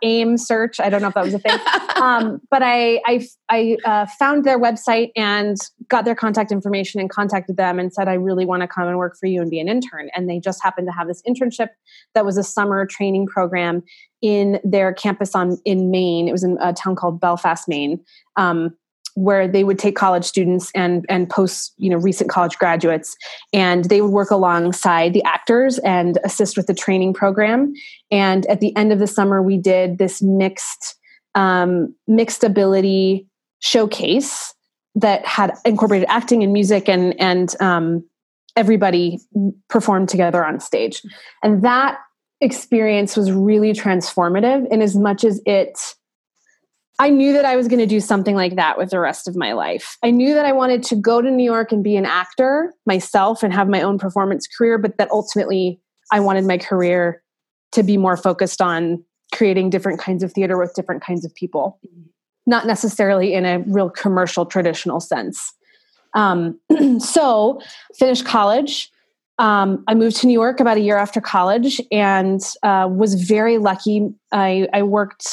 AIM 0.03 0.39
search. 0.39 0.81
I 0.81 0.89
don't 0.89 1.03
know 1.03 1.09
if 1.09 1.15
that 1.15 1.25
was 1.25 1.35
a 1.35 1.39
thing. 1.39 1.59
Um, 2.01 2.41
but 2.51 2.63
I, 2.63 3.01
I, 3.07 3.27
I 3.49 3.77
uh, 3.85 4.07
found 4.19 4.45
their 4.45 4.59
website 4.59 5.11
and 5.15 5.57
got 5.89 6.05
their 6.05 6.15
contact 6.15 6.51
information 6.51 7.01
and 7.01 7.11
contacted 7.11 7.57
them 7.57 7.79
and 7.79 7.93
said, 7.93 8.09
I 8.09 8.15
really 8.15 8.45
want 8.45 8.63
to 8.63 8.69
come 8.69 8.89
and 8.89 8.97
work 8.97 9.17
for 9.19 9.27
you 9.27 9.41
and 9.41 9.51
be 9.51 9.61
an 9.61 9.69
intern. 9.69 10.09
And 10.15 10.29
they 10.29 10.41
just 10.41 10.63
happened 10.63 10.89
to 10.89 10.93
have 10.93 11.07
this 11.07 11.23
internship 11.29 11.69
that 12.15 12.25
was 12.25 12.39
a 12.39 12.43
summer 12.43 12.87
training 12.87 13.27
program 13.27 13.83
in 14.21 14.61
their 14.65 14.93
campus 14.93 15.35
on 15.35 15.59
in 15.65 15.91
Maine. 15.91 16.29
It 16.29 16.33
was 16.33 16.45
in 16.45 16.57
a 16.61 16.73
town 16.73 16.97
called 16.97 17.21
Belfast, 17.21 17.69
Maine. 17.69 18.01
Um, 18.37 18.77
where 19.14 19.47
they 19.47 19.64
would 19.64 19.78
take 19.78 19.97
college 19.97 20.25
students 20.25 20.71
and 20.75 21.04
and 21.09 21.28
post 21.28 21.75
you 21.76 21.90
know 21.90 21.97
recent 21.97 22.31
college 22.31 22.57
graduates. 22.59 23.16
And 23.52 23.85
they 23.87 24.00
would 24.00 24.11
work 24.11 24.31
alongside 24.31 25.12
the 25.12 25.23
actors 25.25 25.78
and 25.78 26.19
assist 26.25 26.57
with 26.57 26.66
the 26.66 26.75
training 26.75 27.14
program. 27.14 27.73
And 28.11 28.47
at 28.47 28.61
the 28.61 28.75
end 28.76 28.92
of 28.92 28.99
the 28.99 29.07
summer 29.07 29.42
we 29.42 29.59
did 29.59 29.99
this 29.99 30.23
mixed 30.23 30.97
um, 31.35 31.95
mixed 32.07 32.45
ability 32.45 33.26
showcase 33.61 34.54
that 34.95 35.25
had 35.25 35.52
incorporated 35.64 36.09
acting 36.09 36.42
and 36.42 36.52
music 36.52 36.88
and 36.88 37.19
and 37.21 37.54
um, 37.61 38.04
everybody 38.57 39.19
performed 39.69 40.09
together 40.09 40.45
on 40.45 40.61
stage. 40.61 41.02
And 41.42 41.62
that 41.62 41.99
experience 42.40 43.16
was 43.16 43.31
really 43.33 43.73
transformative 43.73 44.66
in 44.71 44.83
as 44.83 44.97
much 44.97 45.25
as 45.25 45.40
it 45.47 45.78
I 46.99 47.09
knew 47.11 47.33
that 47.33 47.45
I 47.45 47.57
was 47.57 47.69
going 47.69 47.79
to 47.79 47.87
do 47.87 48.01
something 48.01 48.37
like 48.37 48.57
that 48.57 48.79
with 48.79 48.91
the 48.91 49.01
rest 49.01 49.27
of 49.27 49.35
my 49.35 49.53
life. 49.55 49.97
I 50.03 50.11
knew 50.11 50.35
that 50.35 50.45
I 50.45 50.53
wanted 50.53 50.83
to 50.85 50.97
go 50.97 51.23
to 51.23 51.31
New 51.31 51.45
York 51.45 51.73
and 51.73 51.83
be 51.83 51.97
an 51.97 52.05
actor 52.05 52.75
myself 52.87 53.43
and 53.43 53.53
have 53.53 53.69
my 53.69 53.81
own 53.81 53.99
performance 53.99 54.47
career, 54.47 54.79
but 54.79 54.99
that 54.99 55.11
ultimately 55.11 55.81
I 56.13 56.21
wanted 56.21 56.45
my 56.45 56.59
career 56.59 57.23
to 57.73 57.83
be 57.83 57.97
more 57.97 58.17
focused 58.17 58.61
on 58.61 59.03
creating 59.33 59.71
different 59.71 59.99
kinds 59.99 60.23
of 60.23 60.33
theater 60.33 60.59
with 60.59 60.75
different 60.75 61.03
kinds 61.03 61.25
of 61.25 61.35
people, 61.35 61.81
not 62.47 62.67
necessarily 62.67 63.33
in 63.33 63.47
a 63.47 63.61
real 63.61 63.89
commercial 63.89 64.45
traditional 64.45 65.01
sense. 65.01 65.55
Um, 66.15 66.61
so, 66.99 67.61
finished 67.99 68.27
college. 68.27 68.91
Um, 69.39 69.83
I 69.89 69.95
moved 69.95 70.17
to 70.17 70.27
New 70.27 70.35
York 70.35 70.61
about 70.61 70.77
a 70.77 70.81
year 70.81 70.99
after 70.99 71.21
college 71.21 71.81
and 71.91 72.41
uh, 72.63 72.87
was 72.91 73.15
very 73.15 73.57
lucky. 73.57 74.11
I, 74.31 74.69
I 74.75 74.83
worked 74.83 75.27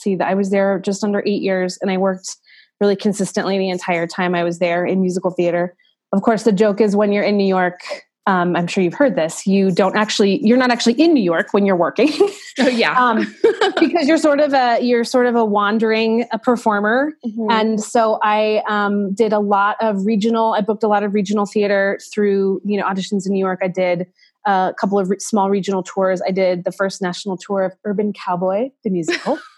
see 0.00 0.16
that 0.16 0.28
I 0.28 0.34
was 0.34 0.50
there 0.50 0.78
just 0.78 1.04
under 1.04 1.22
eight 1.26 1.42
years 1.42 1.78
and 1.80 1.90
I 1.90 1.96
worked 1.96 2.36
really 2.80 2.96
consistently 2.96 3.58
the 3.58 3.70
entire 3.70 4.06
time 4.06 4.34
I 4.34 4.44
was 4.44 4.58
there 4.58 4.84
in 4.84 5.00
musical 5.00 5.30
theater. 5.30 5.74
Of 6.12 6.22
course, 6.22 6.44
the 6.44 6.52
joke 6.52 6.80
is 6.80 6.96
when 6.96 7.12
you're 7.12 7.24
in 7.24 7.36
New 7.36 7.46
York, 7.46 7.80
um, 8.28 8.56
I'm 8.56 8.66
sure 8.66 8.84
you've 8.84 8.94
heard 8.94 9.16
this. 9.16 9.46
You 9.46 9.70
don't 9.70 9.96
actually, 9.96 10.46
you're 10.46 10.58
not 10.58 10.70
actually 10.70 10.92
in 11.00 11.14
New 11.14 11.22
York 11.22 11.54
when 11.54 11.64
you're 11.64 11.76
working. 11.76 12.10
oh 12.58 12.68
yeah, 12.68 12.92
um, 13.02 13.34
because 13.80 14.06
you're 14.06 14.18
sort 14.18 14.40
of 14.40 14.52
a 14.52 14.80
you're 14.82 15.04
sort 15.04 15.24
of 15.26 15.34
a 15.34 15.44
wandering 15.44 16.26
a 16.30 16.38
performer. 16.38 17.14
Mm-hmm. 17.24 17.50
And 17.50 17.82
so 17.82 18.18
I 18.22 18.62
um, 18.68 19.14
did 19.14 19.32
a 19.32 19.38
lot 19.38 19.76
of 19.80 20.04
regional. 20.04 20.52
I 20.52 20.60
booked 20.60 20.82
a 20.82 20.88
lot 20.88 21.02
of 21.02 21.14
regional 21.14 21.46
theater 21.46 21.98
through 22.12 22.60
you 22.66 22.78
know 22.78 22.86
auditions 22.86 23.26
in 23.26 23.32
New 23.32 23.38
York. 23.38 23.60
I 23.62 23.68
did 23.68 24.06
a 24.44 24.74
couple 24.78 24.98
of 24.98 25.08
re- 25.08 25.18
small 25.18 25.48
regional 25.48 25.82
tours. 25.82 26.20
I 26.26 26.30
did 26.30 26.64
the 26.64 26.72
first 26.72 27.00
national 27.00 27.38
tour 27.38 27.64
of 27.64 27.72
Urban 27.84 28.12
Cowboy, 28.12 28.68
the 28.84 28.90
musical 28.90 29.38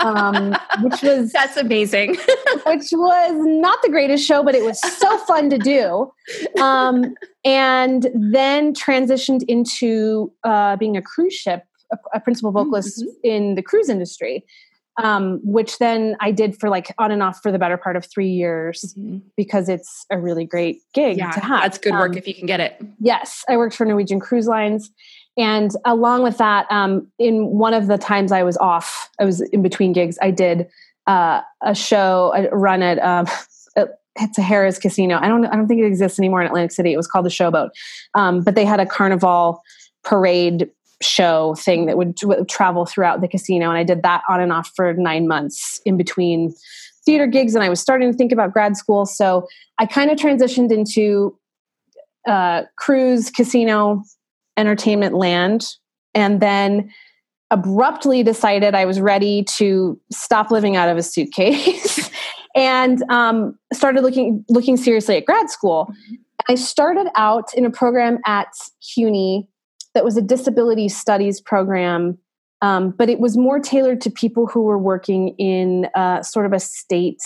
um, 0.00 0.56
which 0.82 1.02
was 1.02 1.32
that's 1.32 1.56
amazing. 1.56 2.10
which 2.66 2.88
was 2.92 3.32
not 3.36 3.80
the 3.82 3.88
greatest 3.88 4.26
show, 4.26 4.42
but 4.42 4.54
it 4.54 4.64
was 4.64 4.80
so 4.80 5.18
fun 5.18 5.50
to 5.50 5.58
do. 5.58 6.10
Um, 6.60 7.14
and 7.44 8.08
then 8.14 8.74
transitioned 8.74 9.44
into 9.48 10.32
uh, 10.44 10.76
being 10.76 10.96
a 10.96 11.02
cruise 11.02 11.34
ship, 11.34 11.64
a, 11.92 11.98
a 12.14 12.20
principal 12.20 12.52
vocalist 12.52 13.02
mm-hmm. 13.02 13.10
in 13.24 13.54
the 13.54 13.62
cruise 13.62 13.88
industry. 13.88 14.44
Um, 15.02 15.40
which 15.44 15.76
then 15.76 16.16
I 16.20 16.30
did 16.30 16.58
for 16.58 16.70
like 16.70 16.90
on 16.96 17.12
and 17.12 17.22
off 17.22 17.42
for 17.42 17.52
the 17.52 17.58
better 17.58 17.76
part 17.76 17.96
of 17.96 18.06
three 18.06 18.30
years 18.30 18.94
mm-hmm. 18.98 19.18
because 19.36 19.68
it's 19.68 20.06
a 20.10 20.18
really 20.18 20.46
great 20.46 20.80
gig 20.94 21.18
yeah, 21.18 21.32
to 21.32 21.40
have. 21.40 21.60
That's 21.60 21.76
good 21.76 21.92
work 21.92 22.12
um, 22.12 22.16
if 22.16 22.26
you 22.26 22.32
can 22.32 22.46
get 22.46 22.60
it. 22.60 22.80
Yes, 22.98 23.44
I 23.46 23.58
worked 23.58 23.76
for 23.76 23.84
Norwegian 23.84 24.20
Cruise 24.20 24.46
Lines 24.46 24.90
and 25.36 25.70
along 25.84 26.22
with 26.22 26.38
that, 26.38 26.66
um, 26.70 27.06
in 27.18 27.46
one 27.46 27.74
of 27.74 27.88
the 27.88 27.98
times 27.98 28.32
I 28.32 28.42
was 28.42 28.56
off, 28.56 29.10
I 29.20 29.24
was 29.24 29.40
in 29.40 29.62
between 29.62 29.92
gigs. 29.92 30.18
I 30.22 30.30
did 30.30 30.68
uh, 31.06 31.42
a 31.62 31.74
show, 31.74 32.32
a 32.34 32.54
run 32.56 32.82
at 32.82 32.98
um, 32.98 33.26
it's 34.20 34.38
a 34.38 34.42
Harrah's 34.42 34.78
Casino. 34.78 35.18
I 35.20 35.28
don't, 35.28 35.44
I 35.46 35.56
don't 35.56 35.68
think 35.68 35.80
it 35.80 35.86
exists 35.86 36.18
anymore 36.18 36.40
in 36.40 36.46
Atlantic 36.46 36.72
City. 36.72 36.92
It 36.92 36.96
was 36.96 37.06
called 37.06 37.26
the 37.26 37.30
Showboat, 37.30 37.70
um, 38.14 38.42
but 38.42 38.54
they 38.54 38.64
had 38.64 38.80
a 38.80 38.86
carnival 38.86 39.62
parade 40.04 40.70
show 41.02 41.54
thing 41.56 41.86
that 41.86 41.98
would, 41.98 42.16
would 42.22 42.48
travel 42.48 42.86
throughout 42.86 43.20
the 43.20 43.28
casino, 43.28 43.68
and 43.68 43.78
I 43.78 43.84
did 43.84 44.02
that 44.02 44.22
on 44.28 44.40
and 44.40 44.52
off 44.52 44.70
for 44.74 44.94
nine 44.94 45.28
months 45.28 45.80
in 45.84 45.96
between 45.96 46.54
theater 47.04 47.26
gigs. 47.26 47.54
And 47.54 47.62
I 47.62 47.68
was 47.68 47.80
starting 47.80 48.10
to 48.10 48.16
think 48.16 48.32
about 48.32 48.52
grad 48.52 48.76
school, 48.76 49.04
so 49.04 49.46
I 49.78 49.86
kind 49.86 50.10
of 50.10 50.18
transitioned 50.18 50.72
into 50.72 51.38
uh, 52.26 52.62
cruise, 52.76 53.30
casino, 53.30 54.02
entertainment 54.56 55.14
land 55.14 55.66
and 56.14 56.40
then 56.40 56.90
abruptly 57.50 58.22
decided 58.22 58.74
I 58.74 58.84
was 58.84 59.00
ready 59.00 59.44
to 59.44 60.00
stop 60.10 60.50
living 60.50 60.76
out 60.76 60.88
of 60.88 60.96
a 60.96 61.02
suitcase 61.02 62.10
and 62.56 63.02
um, 63.10 63.56
started 63.72 64.02
looking 64.02 64.44
looking 64.48 64.76
seriously 64.76 65.16
at 65.16 65.26
grad 65.26 65.50
school. 65.50 65.92
I 66.48 66.54
started 66.54 67.08
out 67.14 67.54
in 67.54 67.64
a 67.64 67.70
program 67.70 68.18
at 68.26 68.48
CUNY 68.80 69.48
that 69.94 70.04
was 70.04 70.16
a 70.16 70.22
disability 70.22 70.88
studies 70.88 71.40
program, 71.40 72.18
um, 72.62 72.90
but 72.90 73.08
it 73.08 73.20
was 73.20 73.36
more 73.36 73.60
tailored 73.60 74.00
to 74.02 74.10
people 74.10 74.46
who 74.46 74.62
were 74.62 74.78
working 74.78 75.28
in 75.38 75.88
uh, 75.94 76.22
sort 76.22 76.46
of 76.46 76.52
a 76.52 76.60
state 76.60 77.22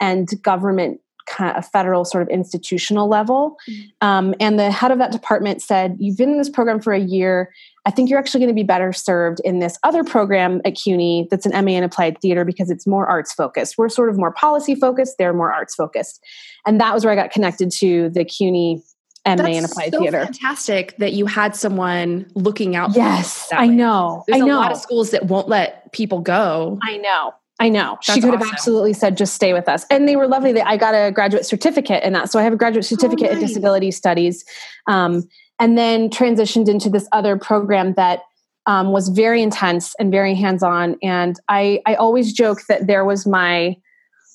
and 0.00 0.28
government 0.42 1.00
kind 1.30 1.50
of 1.50 1.64
a 1.64 1.66
federal 1.66 2.04
sort 2.04 2.22
of 2.22 2.28
institutional 2.28 3.08
level. 3.08 3.56
Mm-hmm. 3.68 4.06
Um, 4.06 4.34
and 4.40 4.58
the 4.58 4.70
head 4.70 4.90
of 4.90 4.98
that 4.98 5.12
department 5.12 5.62
said, 5.62 5.96
You've 5.98 6.18
been 6.18 6.30
in 6.30 6.38
this 6.38 6.50
program 6.50 6.80
for 6.80 6.92
a 6.92 7.00
year. 7.00 7.52
I 7.86 7.90
think 7.90 8.10
you're 8.10 8.18
actually 8.18 8.40
going 8.40 8.48
to 8.48 8.54
be 8.54 8.62
better 8.64 8.92
served 8.92 9.40
in 9.44 9.60
this 9.60 9.78
other 9.82 10.04
program 10.04 10.60
at 10.66 10.74
CUNY 10.74 11.28
that's 11.30 11.46
an 11.46 11.64
MA 11.64 11.72
in 11.72 11.84
applied 11.84 12.20
theater 12.20 12.44
because 12.44 12.70
it's 12.70 12.86
more 12.86 13.06
arts 13.06 13.32
focused. 13.32 13.78
We're 13.78 13.88
sort 13.88 14.10
of 14.10 14.18
more 14.18 14.32
policy 14.32 14.74
focused, 14.74 15.16
they're 15.18 15.32
more 15.32 15.52
arts 15.52 15.74
focused. 15.74 16.22
And 16.66 16.78
that 16.80 16.92
was 16.92 17.04
where 17.04 17.12
I 17.12 17.16
got 17.16 17.30
connected 17.30 17.70
to 17.78 18.10
the 18.10 18.24
CUNY 18.24 18.82
MA 19.26 19.36
That's 19.36 19.48
in 19.56 19.64
applied 19.64 19.92
so 19.92 20.00
theater. 20.00 20.24
Fantastic 20.24 20.96
that 20.98 21.12
you 21.12 21.26
had 21.26 21.54
someone 21.54 22.30
looking 22.34 22.74
out. 22.74 22.94
Yes, 22.94 23.48
I 23.52 23.66
know. 23.66 24.24
There's 24.26 24.42
I 24.42 24.44
know. 24.44 24.56
a 24.56 24.60
lot 24.60 24.72
of 24.72 24.78
schools 24.78 25.10
that 25.10 25.26
won't 25.26 25.48
let 25.48 25.92
people 25.92 26.20
go. 26.20 26.78
I 26.82 26.96
know. 26.96 27.34
I 27.60 27.68
know. 27.68 27.98
she 28.00 28.12
That's 28.12 28.24
could 28.24 28.34
have 28.34 28.50
absolutely 28.50 28.94
said, 28.94 29.16
just 29.16 29.34
stay 29.34 29.52
with 29.52 29.68
us. 29.68 29.84
And 29.90 30.08
they 30.08 30.16
were 30.16 30.26
lovely. 30.26 30.58
I 30.60 30.76
got 30.78 30.94
a 30.94 31.12
graduate 31.12 31.44
certificate 31.44 32.02
in 32.02 32.14
that. 32.14 32.30
So 32.32 32.38
I 32.38 32.42
have 32.42 32.54
a 32.54 32.56
graduate 32.56 32.86
certificate 32.86 33.30
in 33.30 33.36
Oh, 33.36 33.40
nice. 33.40 33.48
disability 33.48 33.90
studies. 33.90 34.44
Um, 34.86 35.28
and 35.58 35.76
then 35.76 36.08
transitioned 36.08 36.68
into 36.68 36.88
this 36.88 37.06
other 37.12 37.36
program 37.36 37.92
that 37.94 38.20
um, 38.66 38.92
was 38.92 39.08
very 39.10 39.42
intense 39.42 39.94
and 39.98 40.10
very 40.10 40.34
hands 40.34 40.62
on. 40.62 40.96
And 41.02 41.38
I, 41.48 41.80
I 41.86 41.96
always 41.96 42.32
joke 42.32 42.60
that 42.68 42.86
there 42.86 43.04
was 43.04 43.26
my 43.26 43.76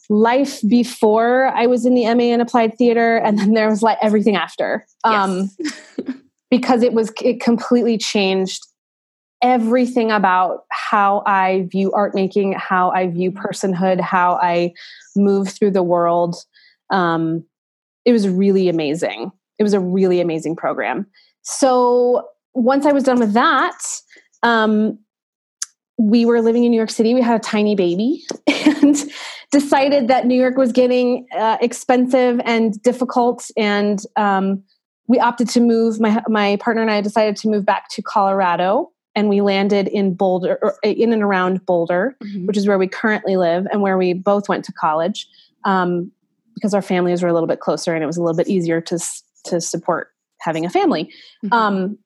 life 0.07 0.61
before 0.67 1.47
I 1.47 1.65
was 1.65 1.85
in 1.85 1.95
the 1.95 2.03
MA 2.13 2.25
in 2.25 2.41
applied 2.41 2.77
theater, 2.77 3.17
and 3.17 3.39
then 3.39 3.53
there 3.53 3.69
was 3.69 3.81
like 3.81 3.97
everything 4.03 4.35
after. 4.35 4.85
Um, 5.03 5.49
because 6.51 6.83
it 6.83 6.93
was 6.93 7.11
it 7.23 7.41
completely 7.41 7.97
changed 7.97 8.65
everything 9.45 10.11
about 10.11 10.65
how 10.71 11.21
I 11.27 11.67
view 11.71 11.91
art 11.93 12.15
making, 12.15 12.53
how 12.53 12.89
I 12.89 13.07
view 13.07 13.31
personhood, 13.31 14.01
how 14.01 14.39
I 14.41 14.73
move 15.15 15.49
through 15.49 15.71
the 15.71 15.83
world. 15.83 16.35
Um, 16.89 17.45
it 18.05 18.11
was 18.11 18.27
really 18.27 18.69
amazing. 18.69 19.31
It 19.59 19.63
was 19.63 19.73
a 19.73 19.79
really 19.79 20.19
amazing 20.19 20.55
program. 20.55 21.05
So 21.43 22.27
once 22.55 22.87
I 22.87 22.91
was 22.91 23.03
done 23.03 23.19
with 23.19 23.33
that, 23.33 23.77
um, 24.41 24.97
we 25.97 26.25
were 26.25 26.41
living 26.41 26.63
in 26.63 26.71
New 26.71 26.77
York 26.77 26.89
City. 26.89 27.13
We 27.13 27.21
had 27.21 27.35
a 27.35 27.43
tiny 27.43 27.75
baby 27.75 28.23
and 28.47 28.97
decided 29.51 30.07
that 30.07 30.25
New 30.25 30.39
York 30.39 30.57
was 30.57 30.71
getting 30.71 31.27
uh, 31.37 31.57
expensive 31.61 32.41
and 32.43 32.81
difficult. 32.81 33.45
And 33.55 33.99
um, 34.15 34.63
we 35.07 35.19
opted 35.19 35.49
to 35.49 35.61
move. 35.61 35.99
My 35.99 36.21
my 36.27 36.57
partner 36.57 36.81
and 36.81 36.91
I 36.91 37.01
decided 37.01 37.35
to 37.37 37.47
move 37.47 37.63
back 37.63 37.89
to 37.91 38.01
Colorado, 38.01 38.91
and 39.15 39.29
we 39.29 39.41
landed 39.41 39.87
in 39.87 40.13
Boulder, 40.13 40.59
or 40.61 40.75
in 40.83 41.13
and 41.13 41.23
around 41.23 41.65
Boulder, 41.65 42.15
Mhm. 42.21 42.45
which 42.47 42.57
is 42.57 42.67
where 42.67 42.77
we 42.77 42.87
currently 42.87 43.37
live 43.37 43.65
and 43.71 43.81
where 43.81 43.97
we 43.97 44.13
both 44.13 44.49
went 44.49 44.65
to 44.65 44.73
college, 44.73 45.27
um, 45.63 46.11
because 46.53 46.73
our 46.73 46.81
families 46.81 47.23
were 47.23 47.29
a 47.29 47.33
little 47.33 47.47
bit 47.47 47.59
closer, 47.59 47.93
and 47.93 48.03
it 48.03 48.07
was 48.07 48.17
a 48.17 48.21
little 48.21 48.37
bit 48.37 48.47
easier 48.47 48.81
to 48.81 48.99
to 49.45 49.61
support 49.61 50.09
having 50.41 50.65
a 50.65 50.69
family. 50.69 51.09
Mhm. 51.43 51.53
Um, 51.53 51.97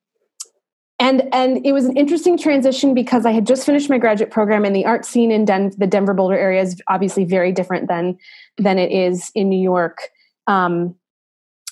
and 1.00 1.28
and 1.34 1.66
it 1.66 1.72
was 1.72 1.86
an 1.86 1.96
interesting 1.96 2.38
transition 2.38 2.94
because 2.94 3.25
I 3.25 3.32
had 3.32 3.48
just 3.48 3.66
finished 3.66 3.89
my 3.89 3.98
graduate 3.98 4.30
program, 4.32 4.66
and 4.66 4.75
the 4.75 4.86
art 4.86 5.06
scene 5.06 5.32
in 5.32 5.46
Den- 5.46 5.72
the 5.78 5.88
Denver 5.88 6.13
Boulder 6.13 6.38
area 6.38 6.62
is 6.62 6.82
obviously 6.88 7.24
very 7.25 7.51
different 7.51 7.88
than 7.88 8.18
than 8.58 8.78
it 8.78 8.92
is 8.92 9.32
in 9.36 9.50
New 9.50 9.62
York. 9.62 10.10
Um, 10.48 10.96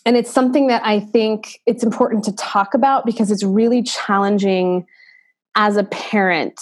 and 0.05 0.15
it's 0.15 0.31
something 0.31 0.67
that 0.67 0.81
I 0.85 1.01
think 1.01 1.59
it's 1.65 1.83
important 1.83 2.23
to 2.25 2.31
talk 2.37 2.73
about 2.73 3.05
because 3.05 3.29
it's 3.29 3.43
really 3.43 3.83
challenging 3.83 4.85
as 5.57 5.75
a 5.75 5.83
parent 5.83 6.61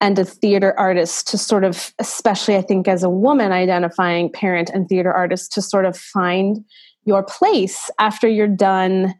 and 0.00 0.18
a 0.18 0.24
theater 0.24 0.74
artist 0.78 1.28
to 1.28 1.38
sort 1.38 1.64
of, 1.64 1.92
especially 1.98 2.56
I 2.56 2.62
think 2.62 2.88
as 2.88 3.02
a 3.02 3.10
woman 3.10 3.52
identifying 3.52 4.32
parent 4.32 4.70
and 4.74 4.88
theater 4.88 5.12
artist, 5.12 5.52
to 5.52 5.62
sort 5.62 5.84
of 5.84 5.96
find 5.96 6.64
your 7.04 7.22
place 7.22 7.90
after 8.00 8.26
you're 8.26 8.48
done 8.48 9.14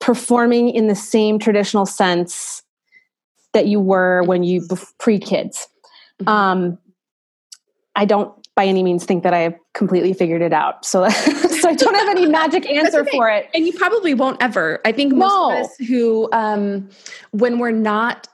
performing 0.00 0.68
in 0.68 0.86
the 0.86 0.94
same 0.94 1.38
traditional 1.38 1.86
sense 1.86 2.62
that 3.52 3.66
you 3.66 3.80
were 3.80 4.22
when 4.24 4.44
you 4.44 4.66
pre 4.98 5.18
kids. 5.18 5.66
Mhm. 6.22 6.28
Um, 6.28 6.78
I 7.96 8.04
don't 8.04 8.43
by 8.56 8.66
any 8.66 8.82
means 8.82 9.04
think 9.04 9.22
that 9.24 9.34
I 9.34 9.40
have 9.40 9.54
completely 9.74 10.12
figured 10.12 10.40
it 10.42 10.52
out. 10.52 10.84
So, 10.84 11.08
so 11.08 11.68
I 11.68 11.74
don't 11.74 11.94
have 11.94 12.08
any 12.08 12.26
magic 12.26 12.66
answer 12.70 13.00
okay. 13.00 13.10
for 13.10 13.28
it. 13.28 13.50
And 13.52 13.66
you 13.66 13.72
probably 13.72 14.14
won't 14.14 14.40
ever. 14.40 14.80
I 14.84 14.92
think 14.92 15.12
most 15.12 15.28
No. 15.32 15.50
of 15.52 15.64
us 15.66 15.76
who, 15.88 16.28
um, 16.32 16.88
when 17.32 17.58
we're 17.58 17.72
not 17.72 18.28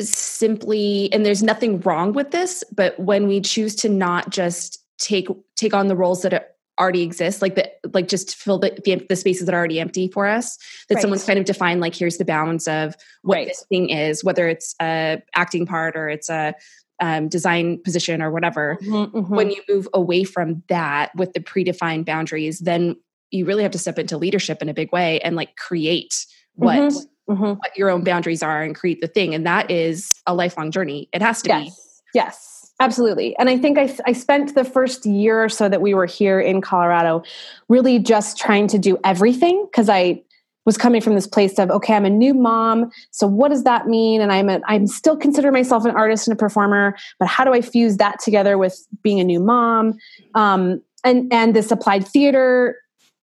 simply, 0.00 1.12
and 1.12 1.24
there's 1.24 1.42
nothing 1.42 1.80
wrong 1.80 2.12
with 2.12 2.30
this, 2.30 2.64
but 2.74 2.98
when 2.98 3.26
we 3.26 3.40
choose 3.40 3.74
to 3.76 3.88
not 3.88 4.30
just 4.30 4.78
take 4.98 5.28
take 5.56 5.74
on 5.74 5.88
the 5.88 5.96
roles 5.96 6.22
that 6.22 6.32
are- 6.34 6.46
already 6.80 7.02
exist, 7.02 7.42
like 7.42 7.54
the 7.54 7.70
like 7.92 8.08
just 8.08 8.34
fill 8.36 8.58
the 8.58 8.78
the, 8.84 9.04
the 9.08 9.16
spaces 9.16 9.46
that 9.46 9.54
are 9.54 9.58
already 9.58 9.78
empty 9.80 10.08
for 10.08 10.26
us, 10.26 10.56
that 10.88 10.96
Right. 10.96 11.02
someone's 11.02 11.24
kind 11.24 11.38
of 11.38 11.44
defined 11.44 11.80
like 11.80 11.94
here's 11.94 12.18
the 12.18 12.24
bounds 12.24 12.66
of 12.68 12.96
what 13.22 13.36
Right. 13.36 13.48
this 13.48 13.64
thing 13.68 13.90
is, 13.90 14.24
whether 14.24 14.48
it's 14.48 14.74
a 14.80 15.22
acting 15.34 15.66
part 15.66 15.96
or 15.96 16.08
it's 16.08 16.28
a 16.28 16.54
um, 17.02 17.28
design 17.28 17.78
position 17.82 18.22
or 18.22 18.30
whatever 18.30 18.78
Mm-hmm. 18.82 19.34
when 19.34 19.50
you 19.50 19.60
move 19.68 19.86
away 19.92 20.24
from 20.24 20.62
that 20.68 21.14
with 21.16 21.32
the 21.34 21.40
predefined 21.40 22.06
boundaries 22.06 22.60
then 22.60 22.96
you 23.30 23.44
really 23.44 23.62
have 23.62 23.72
to 23.72 23.78
step 23.78 23.98
into 23.98 24.16
leadership 24.16 24.62
in 24.62 24.68
a 24.68 24.74
big 24.74 24.92
way 24.92 25.20
and 25.20 25.36
like 25.36 25.56
create 25.56 26.26
what, 26.54 26.76
Mhm. 26.78 27.06
Mhm. 27.28 27.56
what 27.58 27.76
your 27.76 27.90
own 27.90 28.04
boundaries 28.04 28.42
are 28.42 28.62
and 28.62 28.74
create 28.74 29.00
the 29.00 29.06
thing 29.08 29.34
and 29.34 29.44
that 29.46 29.70
is 29.70 30.20
a 30.26 30.34
lifelong 30.34 30.70
journey 30.70 31.08
it 31.12 31.20
has 31.22 31.42
to 31.42 31.48
be 31.48 31.64
Yes. 31.64 32.02
Yes. 32.14 32.58
Absolutely. 32.80 33.36
And 33.38 33.48
I 33.48 33.56
think 33.58 33.78
I, 33.78 33.94
I 34.06 34.12
spent 34.12 34.54
the 34.54 34.64
first 34.64 35.06
year 35.06 35.44
or 35.44 35.48
so 35.48 35.68
that 35.68 35.80
we 35.80 35.94
were 35.94 36.06
here 36.06 36.40
in 36.40 36.60
Colorado 36.60 37.22
really 37.68 37.98
just 38.00 38.36
trying 38.38 38.66
to 38.68 38.78
do 38.78 38.98
everything 39.04 39.66
because 39.70 39.88
I 39.88 40.22
was 40.64 40.76
coming 40.76 41.00
from 41.00 41.14
this 41.14 41.26
place 41.26 41.58
of 41.58 41.70
okay 41.70 41.94
i'm 41.94 42.04
a 42.04 42.10
new 42.10 42.34
mom 42.34 42.90
so 43.10 43.26
what 43.26 43.48
does 43.48 43.64
that 43.64 43.86
mean? 43.86 44.20
And 44.20 44.32
i'm 44.32 44.48
a, 44.48 44.60
i'm 44.66 44.86
still 44.86 45.16
consider 45.16 45.52
myself 45.52 45.84
an 45.84 45.92
artist 45.92 46.26
and 46.28 46.34
a 46.34 46.38
performer 46.38 46.96
but 47.18 47.28
how 47.28 47.44
do 47.44 47.52
i 47.52 47.60
fuse 47.60 47.96
that 47.98 48.18
together 48.20 48.58
with 48.58 48.86
being 49.02 49.20
a 49.20 49.24
new 49.24 49.40
mom? 49.40 49.94
Um, 50.34 50.82
and 51.04 51.32
and 51.32 51.54
this 51.54 51.70
applied 51.70 52.06
theater 52.06 52.76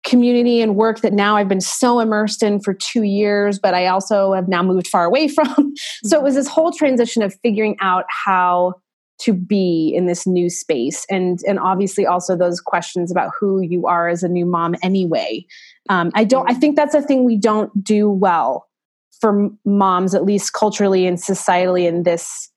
community 0.05 0.61
and 0.61 0.75
work 0.75 1.01
that 1.01 1.13
now 1.13 1.35
i've 1.35 1.49
been 1.49 1.61
so 1.61 1.99
immersed 1.99 2.41
in 2.41 2.59
for 2.59 2.73
two 2.73 3.03
years 3.03 3.59
but 3.59 3.73
i 3.73 3.87
also 3.87 4.33
have 4.33 4.47
now 4.47 4.63
moved 4.63 4.87
far 4.87 5.05
away 5.05 5.27
from. 5.35 5.73
So 6.03 6.17
it 6.17 6.23
was 6.23 6.35
this 6.35 6.47
whole 6.47 6.71
transition 6.71 7.21
of 7.21 7.35
figuring 7.43 7.75
out 7.81 8.05
how 8.09 8.75
to 9.19 9.33
be 9.33 9.93
in 9.93 10.05
this 10.05 10.25
new 10.25 10.49
space 10.49 11.05
and 11.09 11.39
and 11.47 11.59
obviously 11.59 12.05
also 12.05 12.35
those 12.35 12.61
questions 12.61 13.11
about 13.11 13.31
who 13.37 13.61
you 13.61 13.85
are 13.85 14.07
as 14.07 14.23
a 14.23 14.29
new 14.29 14.45
mom 14.45 14.75
anyway 14.81 15.45
um, 15.89 16.11
i 16.15 16.23
don't 16.23 16.49
i 16.49 16.53
think 16.53 16.75
that's 16.75 16.95
a 16.95 17.01
thing 17.01 17.23
we 17.23 17.37
don't 17.37 17.83
do 17.83 18.09
well 18.09 18.69
for 19.19 19.49
moms 19.65 20.15
at 20.15 20.23
least 20.23 20.53
culturally 20.53 21.05
and 21.05 21.17
societally 21.17 21.85
in 21.85 22.03
this 22.03 22.49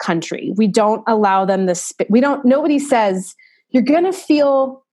country. 0.00 0.52
We 0.56 0.66
don't 0.66 1.04
allow 1.06 1.44
them 1.44 1.66
the 1.66 1.74
sp- 1.76 2.10
we 2.10 2.20
don't 2.20 2.44
nobody 2.44 2.78
says 2.78 3.34
you're 3.70 3.82
gonna 3.82 4.12
feel 4.12 4.84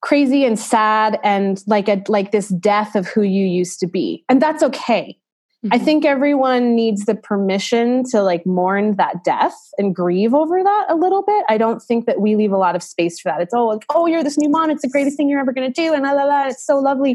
crazy 0.00 0.44
and 0.44 0.58
sad 0.58 1.18
and 1.22 1.62
like 1.66 1.88
a 1.88 2.02
like 2.08 2.32
this 2.32 2.48
death 2.48 2.96
of 2.96 3.06
who 3.06 3.22
you 3.22 3.46
used 3.46 3.78
to 3.80 3.86
be. 3.86 4.24
And 4.28 4.42
that's 4.42 4.62
okay 4.62 5.18
I 5.72 5.78
Mhm. 5.78 5.84
think 5.84 6.04
everyone 6.04 6.74
needs 6.74 7.06
the 7.06 7.14
permission 7.14 8.04
to 8.10 8.22
like 8.22 8.44
mourn 8.44 8.96
that 8.96 9.24
death 9.24 9.56
and 9.78 9.94
grieve 9.94 10.34
over 10.34 10.62
that 10.62 10.86
a 10.88 10.94
little 10.94 11.22
bit. 11.22 11.44
I 11.48 11.56
don't 11.56 11.80
think 11.82 12.04
that 12.06 12.20
we 12.20 12.36
leave 12.36 12.52
a 12.52 12.58
lot 12.58 12.76
of 12.76 12.82
space 12.82 13.18
for 13.18 13.30
that. 13.30 13.40
It's 13.40 13.54
all 13.54 13.68
like, 13.68 13.84
oh, 13.90 14.06
you're 14.06 14.22
this 14.22 14.36
new 14.36 14.48
mom. 14.50 14.70
It's 14.70 14.82
the 14.82 14.88
greatest 14.88 15.16
thing 15.16 15.28
you're 15.28 15.40
ever 15.40 15.52
going 15.52 15.72
to 15.72 15.80
do, 15.82 15.94
and 15.94 16.02
la 16.02 16.12
la 16.12 16.24
la. 16.24 16.46
It's 16.48 16.64
so 16.64 16.78
lovely, 16.78 17.12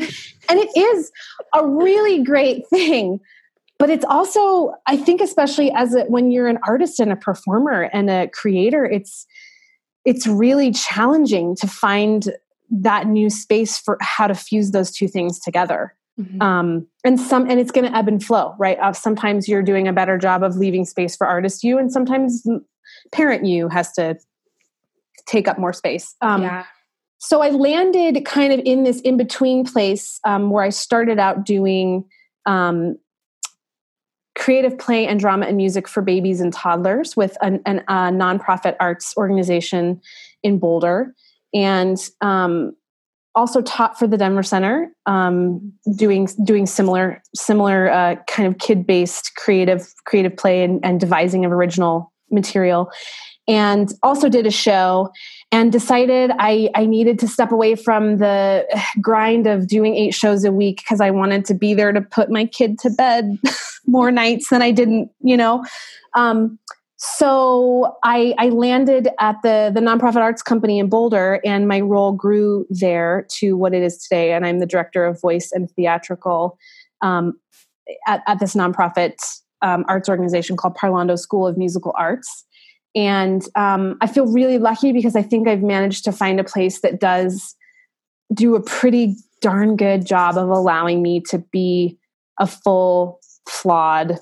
and 0.49 0.59
it 0.59 0.69
is 0.75 1.11
a 1.53 1.65
really 1.65 2.23
great 2.23 2.67
thing. 2.67 3.19
But 3.77 3.89
it's 3.89 4.05
also, 4.05 4.73
I 4.87 4.97
think, 4.97 5.21
especially 5.21 5.71
as 5.71 5.95
a, 5.95 6.03
when 6.05 6.31
you're 6.31 6.47
an 6.47 6.59
artist 6.67 6.99
and 6.99 7.11
a 7.11 7.15
performer 7.15 7.83
and 7.93 8.09
a 8.09 8.27
creator, 8.29 8.83
it's 8.85 9.25
it's 10.05 10.25
really 10.25 10.71
challenging 10.71 11.55
to 11.57 11.67
find 11.67 12.33
that 12.71 13.05
new 13.07 13.29
space 13.29 13.77
for 13.77 13.97
how 14.01 14.27
to 14.27 14.33
fuse 14.33 14.71
those 14.71 14.91
two 14.91 15.07
things 15.07 15.39
together 15.39 15.93
Mhm. 16.19 16.41
um, 16.41 16.87
and 17.05 17.19
some 17.19 17.49
and 17.49 17.59
it's 17.59 17.71
going 17.71 17.89
to 17.89 17.95
ebb 17.95 18.07
and 18.07 18.23
flow 18.23 18.55
right? 18.59 18.77
Uh, 18.79 18.93
sometimes 18.93 19.47
you're 19.47 19.63
doing 19.63 19.87
a 19.87 19.93
better 19.93 20.17
job 20.17 20.43
of 20.43 20.57
leaving 20.57 20.85
space 20.85 21.15
for 21.15 21.25
artist 21.25 21.63
you 21.63 21.77
and 21.77 21.91
sometimes 21.91 22.45
parent 23.11 23.45
you 23.45 23.69
has 23.69 23.91
to 23.93 24.17
take 25.25 25.47
up 25.47 25.57
more 25.57 25.73
space. 25.73 26.15
Um, 26.21 26.41
yeah. 26.41 26.65
so 27.19 27.41
i 27.41 27.49
landed 27.49 28.25
kind 28.25 28.51
of 28.51 28.59
in 28.65 28.83
this 28.83 28.99
in 29.01 29.17
between 29.17 29.63
place 29.65 30.19
um, 30.25 30.49
where 30.49 30.63
i 30.63 30.69
started 30.69 31.19
out 31.19 31.45
doing 31.45 32.03
um, 32.45 32.97
creative 34.39 34.77
play 34.79 35.05
and 35.05 35.19
drama 35.19 35.45
and 35.45 35.57
music 35.57 35.87
for 35.87 36.01
babies 36.01 36.39
and 36.39 36.53
toddlers 36.53 37.15
with 37.17 37.37
an, 37.41 37.61
an, 37.65 37.79
a 37.89 38.09
nonprofit 38.09 38.75
arts 38.79 39.13
organization 39.17 39.99
in 40.43 40.57
boulder. 40.57 41.13
And 41.53 41.97
um, 42.21 42.73
also 43.39 43.61
taught 43.61 43.97
for 43.97 44.05
the 44.05 44.17
Denver 44.17 44.43
Center, 44.43 44.91
um, 45.05 45.73
doing 45.95 46.27
doing 46.43 46.65
similar 46.65 47.21
similar 47.33 47.89
uh, 47.89 48.15
kind 48.27 48.47
of 48.47 48.59
kid 48.59 48.85
based 48.85 49.33
creative 49.35 49.87
creative 50.05 50.35
play 50.35 50.63
and, 50.63 50.83
and 50.83 50.99
devising 50.99 51.45
of 51.45 51.51
original 51.51 52.11
material. 52.29 52.91
and 53.47 53.93
also 54.03 54.29
did 54.29 54.45
a 54.45 54.51
show 54.51 55.09
and 55.51 55.71
decided 55.71 56.29
I, 56.37 56.69
I 56.75 56.85
needed 56.85 57.17
to 57.19 57.27
step 57.27 57.51
away 57.51 57.73
from 57.73 58.17
the 58.17 58.67
grind 59.01 59.47
of 59.47 59.67
doing 59.67 59.95
eight 59.95 60.13
shows 60.13 60.45
a 60.45 60.51
week 60.51 60.77
because 60.77 61.01
I 61.01 61.09
wanted 61.09 61.45
to 61.45 61.55
be 61.55 61.73
there 61.73 61.91
to 61.91 62.01
put 62.01 62.29
my 62.29 62.45
kid 62.45 62.77
to 62.79 62.91
bed 62.91 63.39
more 63.87 64.11
nights 64.11 64.49
than 64.49 64.61
I 64.61 64.69
didn't, 64.69 65.09
you 65.21 65.35
know. 65.35 65.65
Um, 66.15 66.59
so 67.01 67.95
I, 68.03 68.35
I 68.37 68.49
landed 68.49 69.07
at 69.21 69.37
the 69.41 69.71
the 69.73 69.79
nonprofit 69.79 70.17
arts 70.17 70.41
company 70.41 70.79
in 70.79 70.89
Boulder, 70.89 71.39
and 71.45 71.65
my 71.65 71.79
role 71.79 72.11
grew 72.11 72.65
there 72.69 73.25
to 73.37 73.53
what 73.53 73.73
it 73.73 73.81
is 73.81 73.97
today. 73.99 74.33
And 74.33 74.45
I'm 74.45 74.59
the 74.59 74.65
director 74.65 75.05
of 75.05 75.19
voice 75.21 75.51
and 75.53 75.71
theatrical 75.71 76.57
um, 77.01 77.39
at, 78.05 78.21
at 78.27 78.39
this 78.39 78.53
nonprofit 78.53 79.15
um, 79.61 79.85
arts 79.87 80.09
organization 80.09 80.57
called 80.57 80.75
Parlando 80.75 81.17
School 81.17 81.47
of 81.47 81.57
Musical 81.57 81.93
Arts. 81.97 82.45
And 82.93 83.47
um, 83.55 83.97
I 84.01 84.07
feel 84.07 84.25
really 84.25 84.57
lucky 84.57 84.91
because 84.91 85.15
I 85.15 85.21
think 85.21 85.47
I've 85.47 85.63
managed 85.63 86.03
to 86.03 86.11
find 86.11 86.37
a 86.37 86.43
place 86.43 86.81
that 86.81 86.99
does 86.99 87.55
do 88.33 88.55
a 88.55 88.61
pretty 88.61 89.15
darn 89.41 89.77
good 89.77 90.05
job 90.05 90.37
of 90.37 90.49
allowing 90.49 91.01
me 91.01 91.21
to 91.29 91.37
be 91.37 91.97
a 92.41 92.47
full, 92.47 93.21
flawed, 93.47 94.19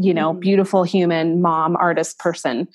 you 0.00 0.14
know, 0.14 0.30
mm-hmm. 0.30 0.40
beautiful 0.40 0.84
human 0.84 1.40
mom, 1.40 1.76
artist 1.76 2.18
person. 2.18 2.68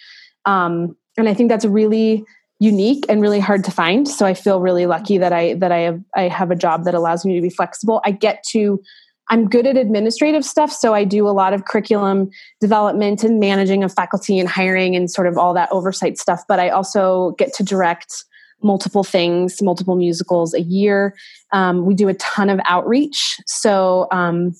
Um, 0.46 0.96
and 1.18 1.30
I 1.30 1.34
think 1.34 1.50
that's 1.50 1.66
really 1.66 2.26
unique 2.60 3.06
and 3.10 3.22
really 3.22 3.40
hard 3.40 3.64
to 3.66 3.72
find. 3.72 4.08
So 4.08 4.26
I 4.26 4.34
feel 4.34 4.62
really 4.62 4.86
lucky 4.86 5.18
that 5.18 5.34
I 5.34 5.56
that 5.56 5.72
I 5.72 5.80
have 5.80 6.02
I 6.16 6.24
have 6.24 6.52
a 6.52 6.56
job 6.56 6.86
that 6.86 6.94
allows 6.94 7.26
me 7.26 7.36
to 7.36 7.42
be 7.42 7.50
flexible. 7.50 8.02
I 8.06 8.12
get 8.12 8.44
to 8.52 8.82
I'm 9.30 9.50
good 9.50 9.66
at 9.66 9.78
administrative 9.78 10.44
stuff, 10.44 10.72
so 10.72 10.94
I 10.94 11.06
do 11.06 11.28
a 11.28 11.32
lot 11.32 11.54
of 11.54 11.66
curriculum 11.66 12.30
development 12.60 13.24
and 13.24 13.40
managing 13.40 13.84
of 13.84 13.94
faculty 13.94 14.40
and 14.40 14.50
hiring 14.50 14.96
and 14.96 15.10
sort 15.10 15.28
of 15.28 15.38
all 15.38 15.54
that 15.54 15.70
oversight 15.72 16.18
stuff. 16.18 16.44
But 16.48 16.60
I 16.60 16.70
also 16.70 17.32
get 17.38 17.54
to 17.56 17.64
direct 17.64 18.26
multiple 18.62 19.04
things, 19.04 19.62
multiple 19.62 19.96
musicals 19.96 20.54
a 20.54 20.62
year. 20.62 21.16
Um, 21.52 21.86
we 21.86 21.96
do 21.96 22.08
a 22.08 22.14
ton 22.16 22.50
of 22.50 22.60
outreach, 22.66 23.40
so 23.46 24.08
um, 24.12 24.54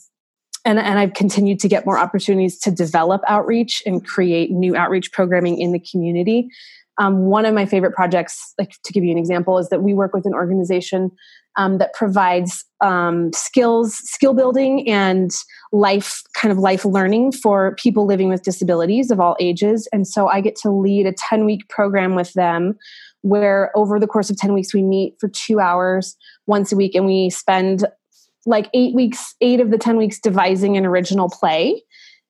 and 0.66 0.80
and 0.80 1.00
I've 1.00 1.14
continued 1.14 1.60
to 1.62 1.68
get 1.68 1.86
more 1.86 1.98
opportunities 1.98 2.58
to 2.60 2.72
develop 2.72 3.22
outreach 3.28 3.84
and 3.86 4.06
create 4.06 4.52
new 4.52 4.76
outreach 4.76 5.12
programming 5.12 5.60
in 5.60 5.72
the 5.72 5.80
community. 5.80 6.50
Um, 7.00 7.26
one 7.26 7.46
of 7.46 7.56
my 7.56 7.66
favorite 7.66 7.94
projects, 7.94 8.54
like 8.60 8.76
to 8.84 8.94
give 8.94 9.04
you 9.04 9.12
an 9.12 9.18
example, 9.18 9.58
is 9.58 9.70
that 9.70 9.82
we 9.82 9.94
work 9.94 10.14
with 10.14 10.26
an 10.26 10.34
organization 10.34 11.12
um, 11.56 11.78
that 11.80 11.94
provides 11.94 12.66
um, 12.82 13.32
skills, 13.34 13.96
skill 13.96 14.34
building, 14.34 14.88
and 14.90 15.32
life 15.72 16.22
kind 16.36 16.52
of 16.52 16.58
life 16.58 16.86
learning 16.86 17.32
for 17.32 17.76
people 17.76 18.06
living 18.06 18.30
with 18.30 18.44
disabilities 18.44 19.12
of 19.12 19.20
all 19.20 19.36
ages. 19.40 19.88
And 19.92 20.08
so 20.08 20.28
I 20.28 20.42
get 20.42 20.56
to 20.58 20.70
lead 20.70 21.08
a 21.08 21.14
10 21.14 21.46
week 21.46 21.68
program 21.70 22.16
with 22.16 22.34
them 22.34 22.78
where 23.22 23.72
over 23.76 24.00
the 24.00 24.08
course 24.08 24.30
of 24.30 24.38
10 24.38 24.54
weeks 24.54 24.74
we 24.74 24.84
meet 24.84 25.16
for 25.20 25.30
two 25.30 25.60
hours 25.60 26.16
once 26.46 26.72
a 26.72 26.76
week 26.76 26.94
and 26.94 27.06
we 27.06 27.30
spend 27.30 27.86
like 28.46 28.70
eight 28.74 28.94
weeks, 28.94 29.36
eight 29.42 29.60
of 29.60 29.72
the 29.72 29.78
10 29.78 29.98
weeks 29.98 30.20
devising 30.20 30.78
an 30.78 30.86
original 30.86 31.30
play. 31.30 31.82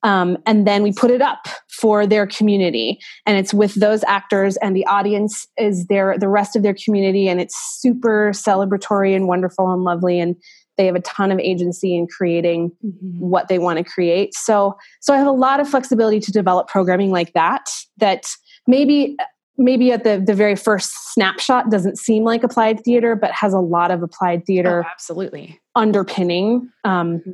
Um, 0.04 0.38
and 0.46 0.68
then 0.68 0.84
we 0.84 0.92
put 0.92 1.12
it 1.12 1.22
up 1.22 1.48
for 1.70 2.06
their 2.06 2.28
community. 2.28 3.00
And 3.26 3.38
it's 3.38 3.54
with 3.54 3.76
those 3.76 4.04
actors 4.04 4.58
and 4.58 4.76
the 4.76 4.86
audience 4.86 5.48
is 5.58 5.86
there 5.88 6.18
the 6.18 6.28
rest 6.28 6.56
of 6.56 6.64
their 6.64 6.76
community. 6.76 7.30
And 7.30 7.40
it's 7.40 7.56
super 7.80 8.32
celebratory 8.34 9.16
and 9.16 9.28
wonderful 9.28 9.72
and 9.72 9.84
lovely. 9.84 10.20
And 10.20 10.36
they 10.78 10.86
have 10.86 10.96
a 10.96 11.02
ton 11.02 11.32
of 11.32 11.40
agency 11.40 11.96
in 11.96 12.08
creating 12.08 12.72
mm-hmm. 12.86 13.20
what 13.20 13.48
they 13.48 13.60
want 13.60 13.78
to 13.78 13.84
create. 13.84 14.34
So 14.34 14.76
so 15.02 15.14
i 15.14 15.18
have 15.18 15.28
a 15.28 15.32
lot 15.32 15.60
of 15.60 15.70
flexibility 15.70 16.20
to 16.20 16.32
develop 16.32 16.68
programming 16.68 17.12
like 17.12 17.34
that 17.34 17.66
that 17.98 18.26
maybe 18.68 19.16
maybe 19.58 19.92
at 19.92 20.04
the 20.04 20.22
the 20.26 20.34
very 20.34 20.56
first 20.56 21.14
snapshot 21.14 21.70
doesn't 21.70 21.98
seem 21.98 22.24
like 22.24 22.44
applied 22.44 22.84
theater 22.84 23.16
but 23.16 23.32
has 23.32 23.54
a 23.54 23.60
lot 23.60 23.92
of 23.92 24.02
applied 24.02 24.46
theater 24.46 24.84
oh, 24.86 24.90
absolutely 24.92 25.60
underpinning 25.76 26.70
um, 26.84 27.20
mm-hmm. 27.20 27.32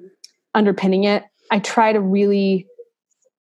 underpinning 0.53 1.05
it 1.05 1.23
I 1.51 1.59
try 1.59 1.93
to 1.93 1.99
really 1.99 2.67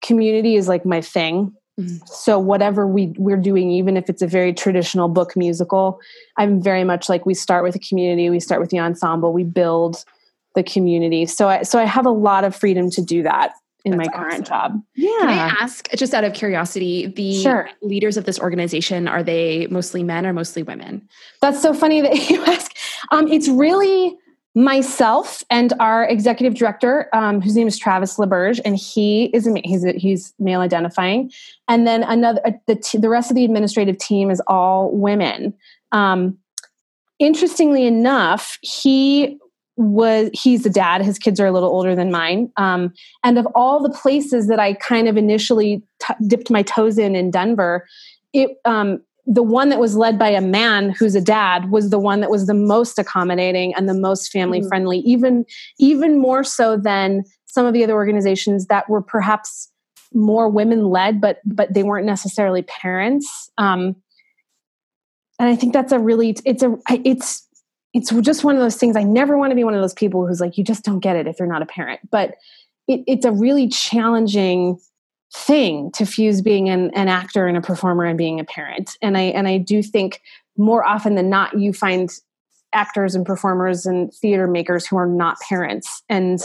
community 0.02 0.56
is 0.56 0.68
like 0.68 0.84
my 0.84 1.00
thing. 1.00 1.54
Mm-hmm. 1.78 2.04
So 2.06 2.38
whatever 2.38 2.86
we 2.86 3.14
we're 3.18 3.36
doing, 3.36 3.70
even 3.70 3.96
if 3.96 4.08
it's 4.08 4.22
a 4.22 4.26
very 4.26 4.52
traditional 4.52 5.08
book 5.08 5.36
musical, 5.36 6.00
I'm 6.36 6.62
very 6.62 6.84
much 6.84 7.08
like 7.08 7.26
we 7.26 7.34
start 7.34 7.64
with 7.64 7.74
a 7.74 7.78
community, 7.78 8.28
we 8.30 8.40
start 8.40 8.60
with 8.60 8.70
the 8.70 8.78
ensemble, 8.78 9.32
we 9.32 9.44
build 9.44 10.04
the 10.54 10.62
community. 10.62 11.26
So 11.26 11.48
I 11.48 11.62
so 11.62 11.78
I 11.78 11.84
have 11.84 12.06
a 12.06 12.10
lot 12.10 12.44
of 12.44 12.54
freedom 12.54 12.90
to 12.90 13.02
do 13.02 13.22
that 13.22 13.52
in 13.84 13.96
That's 13.96 14.08
my 14.08 14.16
current 14.16 14.50
awesome. 14.50 14.72
job. 14.72 14.82
Yeah. 14.94 15.18
Can 15.20 15.28
I 15.28 15.56
ask, 15.60 15.90
just 15.92 16.14
out 16.14 16.24
of 16.24 16.32
curiosity, 16.34 17.06
the 17.06 17.42
sure. 17.42 17.70
leaders 17.82 18.16
of 18.16 18.24
this 18.24 18.38
organization, 18.38 19.08
are 19.08 19.22
they 19.22 19.66
mostly 19.70 20.02
men 20.02 20.26
or 20.26 20.32
mostly 20.32 20.62
women? 20.62 21.08
That's 21.40 21.60
so 21.60 21.72
funny 21.72 22.00
that 22.00 22.30
you 22.30 22.44
ask. 22.44 22.76
Um, 23.10 23.28
it's 23.28 23.48
really 23.48 24.16
myself 24.54 25.44
and 25.48 25.72
our 25.78 26.04
executive 26.04 26.54
director, 26.54 27.08
um, 27.12 27.40
whose 27.40 27.54
name 27.54 27.68
is 27.68 27.78
Travis 27.78 28.16
LeBurge, 28.16 28.60
and 28.64 28.76
he 28.76 29.26
is 29.26 29.46
a, 29.46 29.60
he's 29.64 29.84
he's 29.96 30.34
male 30.38 30.60
identifying, 30.60 31.30
and 31.68 31.86
then 31.86 32.02
another 32.02 32.40
uh, 32.44 32.52
the 32.66 32.76
t- 32.76 32.98
the 32.98 33.08
rest 33.08 33.30
of 33.30 33.36
the 33.36 33.44
administrative 33.44 33.98
team 33.98 34.30
is 34.30 34.42
all 34.46 34.90
women. 34.90 35.54
Um, 35.92 36.38
interestingly 37.18 37.86
enough, 37.86 38.58
he 38.62 39.38
was 39.80 40.30
he's 40.34 40.66
a 40.66 40.70
dad. 40.70 41.02
His 41.02 41.18
kids 41.18 41.40
are 41.40 41.46
a 41.46 41.52
little 41.52 41.70
older 41.70 41.96
than 41.96 42.10
mine, 42.10 42.52
um, 42.56 42.92
and 43.24 43.38
of 43.38 43.46
all 43.54 43.82
the 43.82 43.90
places 43.90 44.46
that 44.48 44.60
I 44.60 44.74
kind 44.74 45.08
of 45.08 45.16
initially 45.16 45.82
t- 46.00 46.14
dipped 46.26 46.50
my 46.50 46.62
toes 46.62 46.98
in 46.98 47.16
in 47.16 47.30
Denver, 47.30 47.86
it 48.32 48.50
um, 48.64 49.00
the 49.26 49.42
one 49.42 49.68
that 49.68 49.78
was 49.78 49.96
led 49.96 50.18
by 50.18 50.28
a 50.28 50.40
man 50.40 50.90
who's 50.90 51.14
a 51.14 51.20
dad 51.20 51.70
was 51.70 51.90
the 51.90 51.98
one 51.98 52.20
that 52.20 52.30
was 52.30 52.46
the 52.46 52.54
most 52.54 52.98
accommodating 52.98 53.74
and 53.74 53.88
the 53.88 53.94
most 53.94 54.32
family 54.32 54.62
friendly 54.68 54.98
mm. 54.98 55.04
even 55.04 55.44
even 55.78 56.18
more 56.18 56.44
so 56.44 56.76
than 56.76 57.22
some 57.46 57.66
of 57.66 57.72
the 57.72 57.84
other 57.84 57.94
organizations 57.94 58.66
that 58.66 58.88
were 58.88 59.02
perhaps 59.02 59.70
more 60.12 60.48
women 60.48 60.86
led 60.86 61.20
but 61.20 61.38
but 61.44 61.72
they 61.72 61.82
weren't 61.82 62.06
necessarily 62.06 62.62
parents 62.62 63.50
um 63.58 63.94
and 65.38 65.48
i 65.48 65.54
think 65.54 65.72
that's 65.72 65.92
a 65.92 65.98
really 65.98 66.36
it's 66.44 66.62
a 66.62 66.76
it's 67.04 67.46
it's 67.92 68.10
just 68.20 68.44
one 68.44 68.54
of 68.54 68.60
those 68.60 68.76
things 68.76 68.96
i 68.96 69.02
never 69.02 69.36
want 69.36 69.50
to 69.50 69.54
be 69.54 69.64
one 69.64 69.74
of 69.74 69.80
those 69.80 69.94
people 69.94 70.26
who's 70.26 70.40
like 70.40 70.56
you 70.56 70.64
just 70.64 70.84
don't 70.84 71.00
get 71.00 71.16
it 71.16 71.26
if 71.26 71.38
you're 71.38 71.48
not 71.48 71.62
a 71.62 71.66
parent. 71.66 72.00
But 72.10 72.36
it, 72.86 73.02
it's 73.06 73.24
a 73.24 73.32
really 73.32 73.68
challenging 73.68 74.78
thing 75.32 75.92
to 75.92 76.04
fuse 76.04 76.42
being 76.42 76.68
an, 76.68 76.90
an 76.94 77.08
actor 77.08 77.46
and 77.46 77.56
a 77.56 77.60
performer 77.60 78.04
and 78.04 78.18
being 78.18 78.40
a 78.40 78.44
parent. 78.44 78.96
And 79.00 79.16
i 79.16 79.22
and 79.22 79.46
i 79.48 79.58
do 79.58 79.82
think 79.82 80.20
more 80.56 80.84
often 80.84 81.14
than 81.14 81.30
not 81.30 81.58
you 81.58 81.72
find 81.72 82.10
actors 82.72 83.14
and 83.14 83.26
performers 83.26 83.86
and 83.86 84.12
theater 84.14 84.46
makers 84.46 84.86
who 84.86 84.96
are 84.96 85.06
not 85.06 85.40
parents. 85.40 86.02
And 86.08 86.40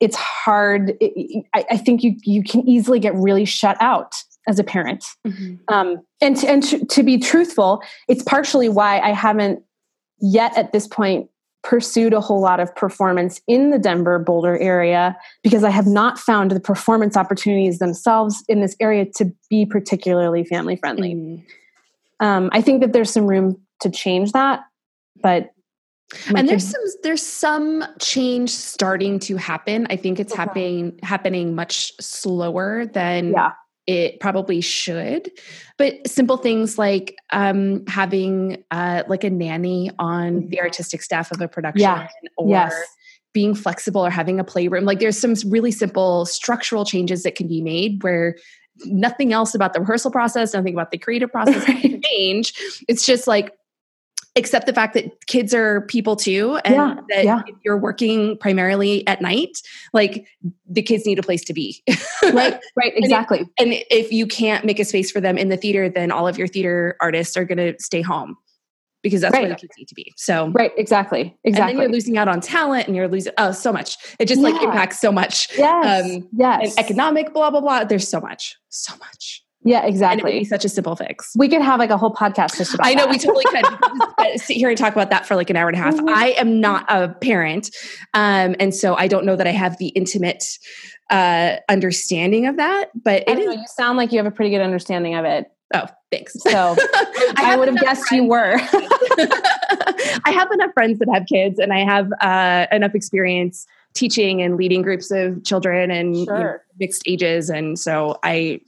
it's 0.00 0.16
hard 0.16 0.96
it, 1.00 1.44
I, 1.54 1.64
I, 1.72 1.76
think 1.76 2.04
you 2.04 2.16
you 2.22 2.44
can 2.44 2.68
easily 2.68 3.00
get 3.00 3.14
really 3.14 3.44
shut 3.44 3.76
out 3.80 4.14
as 4.46 4.58
a 4.58 4.64
parent. 4.64 5.04
Mm-hmm. 5.26 5.56
um, 5.74 6.00
and 6.20 6.36
to, 6.36 6.48
and 6.48 6.62
to, 6.64 6.84
to 6.86 7.02
be 7.02 7.18
truthful 7.18 7.82
it's 8.08 8.22
partially 8.22 8.68
why 8.68 9.00
i 9.00 9.12
haven't 9.12 9.62
yet 10.20 10.56
at 10.56 10.72
this 10.72 10.86
point 10.86 11.28
pursued 11.62 12.14
a 12.14 12.20
whole 12.20 12.40
lot 12.40 12.60
of 12.60 12.74
performance 12.74 13.40
in 13.46 13.70
the 13.70 13.78
Denver 13.78 14.18
Boulder 14.18 14.56
area 14.58 15.16
because 15.42 15.64
I 15.64 15.70
have 15.70 15.86
not 15.86 16.18
found 16.18 16.50
the 16.50 16.60
performance 16.60 17.16
opportunities 17.16 17.78
themselves 17.78 18.44
in 18.48 18.60
this 18.60 18.76
area 18.80 19.06
to 19.16 19.32
be 19.50 19.66
particularly 19.66 20.44
family 20.44 20.76
friendly. 20.76 21.14
Mm. 21.14 21.44
Um, 22.20 22.50
I 22.52 22.62
think 22.62 22.80
that 22.80 22.92
there's 22.92 23.10
some 23.12 23.26
room 23.26 23.60
to 23.80 23.90
change 23.90 24.32
that, 24.32 24.60
but 25.22 25.50
and 26.34 26.48
there's 26.48 26.66
some 26.66 26.80
there's 27.02 27.22
some 27.22 27.84
change 28.00 28.50
starting 28.50 29.18
to 29.20 29.36
happen. 29.36 29.86
I 29.90 29.96
think 29.96 30.18
it's 30.18 30.32
okay. 30.32 30.42
happening 30.42 30.98
happening 31.02 31.54
much 31.54 31.92
slower 32.00 32.86
than 32.86 33.32
yeah 33.32 33.52
it 33.88 34.20
probably 34.20 34.60
should 34.60 35.32
but 35.78 36.06
simple 36.06 36.36
things 36.36 36.76
like 36.78 37.16
um, 37.32 37.84
having 37.86 38.62
uh, 38.70 39.02
like 39.08 39.24
a 39.24 39.30
nanny 39.30 39.90
on 39.98 40.40
the 40.48 40.56
mm-hmm. 40.56 40.64
artistic 40.64 41.02
staff 41.02 41.32
of 41.32 41.40
a 41.40 41.48
production 41.48 41.80
yeah. 41.80 42.06
or 42.36 42.50
yes. 42.50 42.74
being 43.32 43.54
flexible 43.54 44.04
or 44.04 44.10
having 44.10 44.38
a 44.38 44.44
playroom 44.44 44.84
like 44.84 45.00
there's 45.00 45.18
some 45.18 45.34
really 45.46 45.70
simple 45.70 46.26
structural 46.26 46.84
changes 46.84 47.22
that 47.22 47.34
can 47.34 47.48
be 47.48 47.62
made 47.62 48.02
where 48.02 48.36
nothing 48.84 49.32
else 49.32 49.54
about 49.54 49.72
the 49.72 49.80
rehearsal 49.80 50.10
process 50.10 50.52
nothing 50.52 50.74
about 50.74 50.90
the 50.90 50.98
creative 50.98 51.32
process 51.32 51.64
can 51.64 52.02
change 52.12 52.52
it's 52.88 53.06
just 53.06 53.26
like 53.26 53.57
accept 54.38 54.66
the 54.66 54.72
fact 54.72 54.94
that 54.94 55.26
kids 55.26 55.52
are 55.52 55.82
people 55.82 56.16
too 56.16 56.58
and 56.64 56.74
yeah, 56.74 56.96
that 57.10 57.24
yeah. 57.24 57.42
if 57.46 57.56
you're 57.64 57.76
working 57.76 58.38
primarily 58.38 59.06
at 59.06 59.20
night 59.20 59.58
like 59.92 60.26
the 60.68 60.80
kids 60.80 61.04
need 61.04 61.18
a 61.18 61.22
place 61.22 61.44
to 61.44 61.52
be 61.52 61.82
right 62.32 62.60
right 62.76 62.92
exactly 62.96 63.40
and, 63.58 63.72
if, 63.72 63.80
and 63.80 63.84
if 63.90 64.12
you 64.12 64.26
can't 64.26 64.64
make 64.64 64.78
a 64.78 64.84
space 64.84 65.10
for 65.10 65.20
them 65.20 65.36
in 65.36 65.48
the 65.48 65.56
theater 65.56 65.88
then 65.88 66.10
all 66.10 66.26
of 66.26 66.38
your 66.38 66.46
theater 66.46 66.96
artists 67.00 67.36
are 67.36 67.44
going 67.44 67.58
to 67.58 67.74
stay 67.82 68.00
home 68.00 68.36
because 69.02 69.20
that's 69.20 69.32
right. 69.32 69.42
where 69.42 69.50
the 69.50 69.56
kids 69.56 69.72
need 69.78 69.88
to 69.88 69.94
be 69.94 70.12
so 70.16 70.48
right 70.48 70.72
exactly 70.76 71.36
exactly 71.44 71.72
and 71.72 71.78
then 71.78 71.82
you're 71.82 71.92
losing 71.92 72.16
out 72.16 72.28
on 72.28 72.40
talent 72.40 72.86
and 72.86 72.96
you're 72.96 73.08
losing 73.08 73.32
oh 73.38 73.52
so 73.52 73.72
much 73.72 73.96
it 74.18 74.26
just 74.26 74.40
yeah. 74.40 74.48
like 74.48 74.62
impacts 74.62 75.00
so 75.00 75.12
much 75.12 75.48
yes. 75.56 76.04
Um, 76.04 76.28
yes. 76.32 76.76
and 76.76 76.84
economic 76.84 77.32
blah 77.32 77.50
blah 77.50 77.60
blah 77.60 77.84
there's 77.84 78.08
so 78.08 78.20
much 78.20 78.56
so 78.68 78.96
much 78.96 79.44
Yeah, 79.64 79.78
And 79.78 79.84
it 79.84 79.86
would 79.86 79.94
exactly. 79.94 80.38
be 80.38 80.44
such 80.44 80.64
a 80.64 80.68
simple 80.68 80.94
fix. 80.96 81.32
We 81.36 81.48
could 81.48 81.62
have 81.62 81.78
like 81.80 81.90
a 81.90 81.96
whole 81.96 82.14
podcast 82.14 82.56
just 82.56 82.74
about 82.74 82.86
I 82.86 82.94
know 82.94 83.04
that. 83.06 83.10
we 83.10 83.18
totally 83.18 83.44
could 83.46 84.40
sit 84.40 84.56
here 84.56 84.68
and 84.68 84.78
talk 84.78 84.92
about 84.92 85.10
that 85.10 85.26
for 85.26 85.34
like 85.36 85.50
an 85.50 85.56
hour 85.56 85.68
and 85.68 85.76
a 85.76 85.80
half. 85.80 85.94
Mhm. 85.96 86.08
I 86.08 86.28
am 86.30 86.60
not 86.60 86.84
a 86.88 87.08
parent, 87.08 87.70
um, 88.14 88.54
and 88.60 88.74
so 88.74 88.94
I 88.94 89.08
don't 89.08 89.24
know 89.26 89.36
that 89.36 89.46
I 89.46 89.50
have 89.52 89.76
the 89.78 89.88
intimate 89.88 90.44
uh, 91.10 91.56
understanding 91.68 92.46
of 92.46 92.56
that. 92.56 92.90
But 92.94 93.24
I 93.28 93.32
it 93.32 93.36
don't 93.36 93.46
know, 93.46 93.52
you 93.52 93.64
sound 93.76 93.98
like 93.98 94.12
you 94.12 94.18
have 94.18 94.26
a 94.26 94.30
pretty 94.30 94.50
good 94.50 94.60
understanding 94.62 95.14
of 95.16 95.24
it. 95.24 95.46
Oh, 95.74 95.86
thanks. 96.10 96.34
So 96.40 96.50
I, 97.34 97.34
have 97.42 97.58
would 97.58 97.68
have 97.68 97.80
guessed 97.80 98.10
you 98.10 98.24
were. 98.24 98.56
I 100.24 100.30
have 100.32 100.50
enough 100.52 100.70
friends 100.72 100.98
that 100.98 101.08
have 101.12 101.26
kids, 101.26 101.58
and 101.58 101.72
I 101.72 101.80
have 101.84 102.10
uh, 102.20 102.66
enough 102.74 102.94
experience 102.94 103.66
teaching 103.94 104.40
and 104.42 104.56
leading 104.56 104.82
groups 104.82 105.10
of 105.10 105.42
children 105.44 105.90
and 105.90 106.16
you 106.16 106.26
know, 106.26 106.56
mixed 106.78 107.02
ages, 107.06 107.50
and 107.50 107.78
so 107.78 108.18
I, 108.22 108.60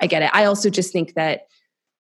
I 0.00 0.06
get 0.06 0.22
it. 0.22 0.30
I 0.32 0.44
also 0.44 0.70
just 0.70 0.92
think 0.92 1.14
that 1.14 1.46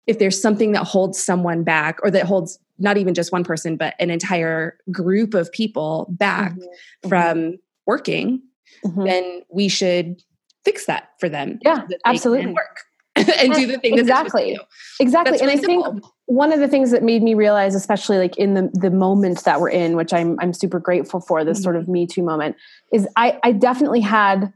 if 0.06 0.18
there's 0.18 0.40
something 0.40 0.72
that 0.72 0.84
holds 0.84 1.22
someone 1.22 1.64
back, 1.64 1.98
or 2.02 2.10
that 2.10 2.24
holds 2.26 2.58
not 2.78 2.96
even 2.96 3.14
just 3.14 3.32
one 3.32 3.42
person, 3.42 3.76
but 3.76 3.94
an 3.98 4.10
entire 4.10 4.78
group 4.92 5.34
of 5.34 5.50
people 5.50 6.06
back 6.10 6.52
Mhm. 6.54 7.08
from 7.08 7.58
working, 7.86 8.42
Mhm. 8.84 9.04
then 9.06 9.42
we 9.50 9.68
should 9.68 10.22
fix 10.64 10.86
that 10.86 11.08
for 11.18 11.28
them. 11.28 11.58
Yeah, 11.62 11.86
so 11.88 11.94
absolutely. 12.04 12.52
work 12.52 12.80
and 13.16 13.54
do 13.54 13.66
the 13.66 13.78
thing 13.78 13.96
that 13.96 14.04
they're 14.04 14.16
supposed 14.16 14.32
to 14.34 14.50
Exactly. 14.50 14.58
Exactly. 15.00 15.40
And 15.40 15.50
I 15.50 15.56
think 15.56 15.84
simple. 15.86 16.12
one 16.26 16.52
of 16.52 16.60
the 16.60 16.68
things 16.68 16.90
that 16.90 17.02
made 17.02 17.22
me 17.22 17.34
realize, 17.34 17.74
especially 17.74 18.18
like 18.18 18.36
in 18.36 18.54
the 18.54 18.68
the 18.74 18.90
moment 18.90 19.42
that 19.44 19.60
we're 19.60 19.70
in, 19.70 19.96
which 19.96 20.12
I'm 20.12 20.36
I'm 20.40 20.52
super 20.52 20.78
grateful 20.78 21.20
for, 21.20 21.42
this 21.44 21.62
sort 21.62 21.76
Mm-hmm. 21.76 21.82
of 21.82 21.88
Me 21.88 22.06
Too 22.06 22.22
moment, 22.22 22.56
is 22.92 23.08
I 23.16 23.38
I 23.42 23.52
definitely 23.52 24.00
had 24.02 24.52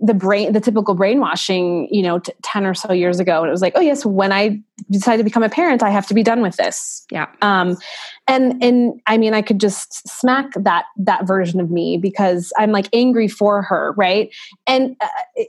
the 0.00 0.14
brain 0.14 0.52
the 0.52 0.60
typical 0.60 0.94
brainwashing 0.94 1.88
you 1.90 2.02
know 2.02 2.20
t- 2.20 2.32
10 2.42 2.66
or 2.66 2.72
so 2.74 2.92
years 2.92 3.18
ago 3.18 3.38
and 3.40 3.48
it 3.48 3.50
was 3.50 3.62
like 3.62 3.72
oh 3.74 3.80
yes 3.80 4.06
when 4.06 4.30
i 4.30 4.56
decide 4.90 5.16
to 5.16 5.24
become 5.24 5.42
a 5.42 5.48
parent 5.48 5.82
i 5.82 5.90
have 5.90 6.06
to 6.06 6.14
be 6.14 6.22
done 6.22 6.40
with 6.40 6.56
this 6.56 7.04
Yeah. 7.10 7.26
um 7.42 7.76
and 8.28 8.62
and 8.62 9.00
i 9.06 9.18
mean 9.18 9.34
i 9.34 9.42
could 9.42 9.58
just 9.58 10.06
smack 10.08 10.52
that 10.54 10.84
that 10.98 11.26
version 11.26 11.58
of 11.58 11.70
me 11.70 11.98
because 11.98 12.52
i'm 12.58 12.70
like 12.70 12.88
angry 12.92 13.26
for 13.26 13.62
her 13.62 13.92
right 13.96 14.30
and 14.68 14.94
uh, 15.00 15.08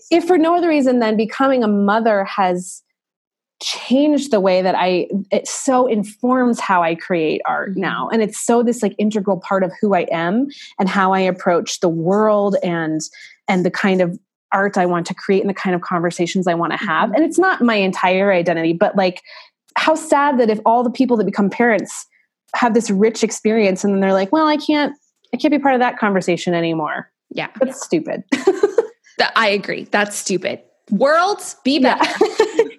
if 0.09 0.25
for 0.25 0.37
no 0.39 0.55
other 0.57 0.69
reason 0.69 0.97
than 0.99 1.15
becoming 1.15 1.63
a 1.63 1.67
mother 1.67 2.23
has 2.23 2.81
changed 3.61 4.31
the 4.31 4.39
way 4.39 4.61
that 4.61 4.75
i 4.75 5.07
it 5.31 5.47
so 5.47 5.85
informs 5.85 6.59
how 6.59 6.81
i 6.81 6.95
create 6.95 7.39
art 7.45 7.71
Mhm. 7.75 7.77
now 7.77 8.09
and 8.11 8.21
it's 8.23 8.39
so 8.39 8.63
this 8.63 8.81
like 8.81 8.95
integral 8.97 9.39
part 9.39 9.63
of 9.63 9.71
who 9.79 9.93
i 9.93 10.01
am 10.11 10.47
and 10.79 10.89
how 10.89 11.13
i 11.13 11.19
approach 11.19 11.79
the 11.81 11.87
world 11.87 12.55
and 12.63 12.99
and 13.47 13.65
the 13.65 13.71
kind 13.71 14.01
of 14.01 14.17
art 14.53 14.77
i 14.77 14.85
want 14.85 15.05
to 15.07 15.13
create 15.13 15.41
and 15.41 15.49
the 15.49 15.53
kind 15.53 15.75
of 15.75 15.81
conversations 15.81 16.47
i 16.47 16.53
want 16.53 16.71
to 16.71 16.77
have 16.77 17.09
Mhm. 17.09 17.15
and 17.15 17.25
it's 17.25 17.39
not 17.39 17.61
my 17.61 17.75
entire 17.75 18.31
identity 18.31 18.73
but 18.73 18.95
like 18.95 19.21
how 19.75 19.95
sad 19.95 20.39
that 20.39 20.49
if 20.49 20.59
all 20.65 20.83
the 20.83 20.91
people 20.91 21.17
that 21.17 21.25
become 21.25 21.49
parents 21.49 22.05
have 22.55 22.73
this 22.73 22.89
rich 22.91 23.23
experience 23.23 23.83
and 23.83 23.93
then 23.93 23.99
they're 24.01 24.13
like 24.13 24.31
well 24.31 24.45
i 24.47 24.57
can't 24.57 24.93
i 25.33 25.37
can't 25.37 25.51
be 25.51 25.59
part 25.59 25.73
of 25.73 25.79
that 25.79 25.97
conversation 25.97 26.53
anymore 26.53 27.11
Yeah. 27.31 27.47
that's 27.59 27.83
stupid 27.83 28.23
That 29.19 29.31
I 29.35 29.49
agree. 29.49 29.83
That's 29.91 30.15
stupid. 30.17 30.59
Worlds 30.89 31.55
be 31.63 31.77
better. 31.77 32.03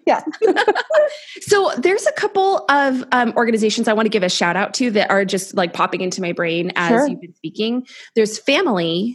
yeah 0.04 0.20
So 1.42 1.70
there's 1.78 2.04
a 2.06 2.12
couple 2.12 2.64
of 2.68 3.04
um, 3.12 3.32
organizations 3.37 3.87
I 3.87 3.92
want 3.92 4.06
to 4.06 4.10
give 4.10 4.24
a 4.24 4.28
shout 4.28 4.56
out 4.56 4.74
to 4.74 4.90
that 4.90 5.10
are 5.12 5.24
just 5.24 5.54
like 5.54 5.72
popping 5.72 6.00
into 6.00 6.20
my 6.20 6.32
brain 6.32 6.72
as 6.74 6.88
Sure. 6.88 7.06
you've 7.06 7.20
been 7.20 7.34
speaking. 7.37 7.87
There's 8.16 8.40
PHAMALy. 8.40 9.14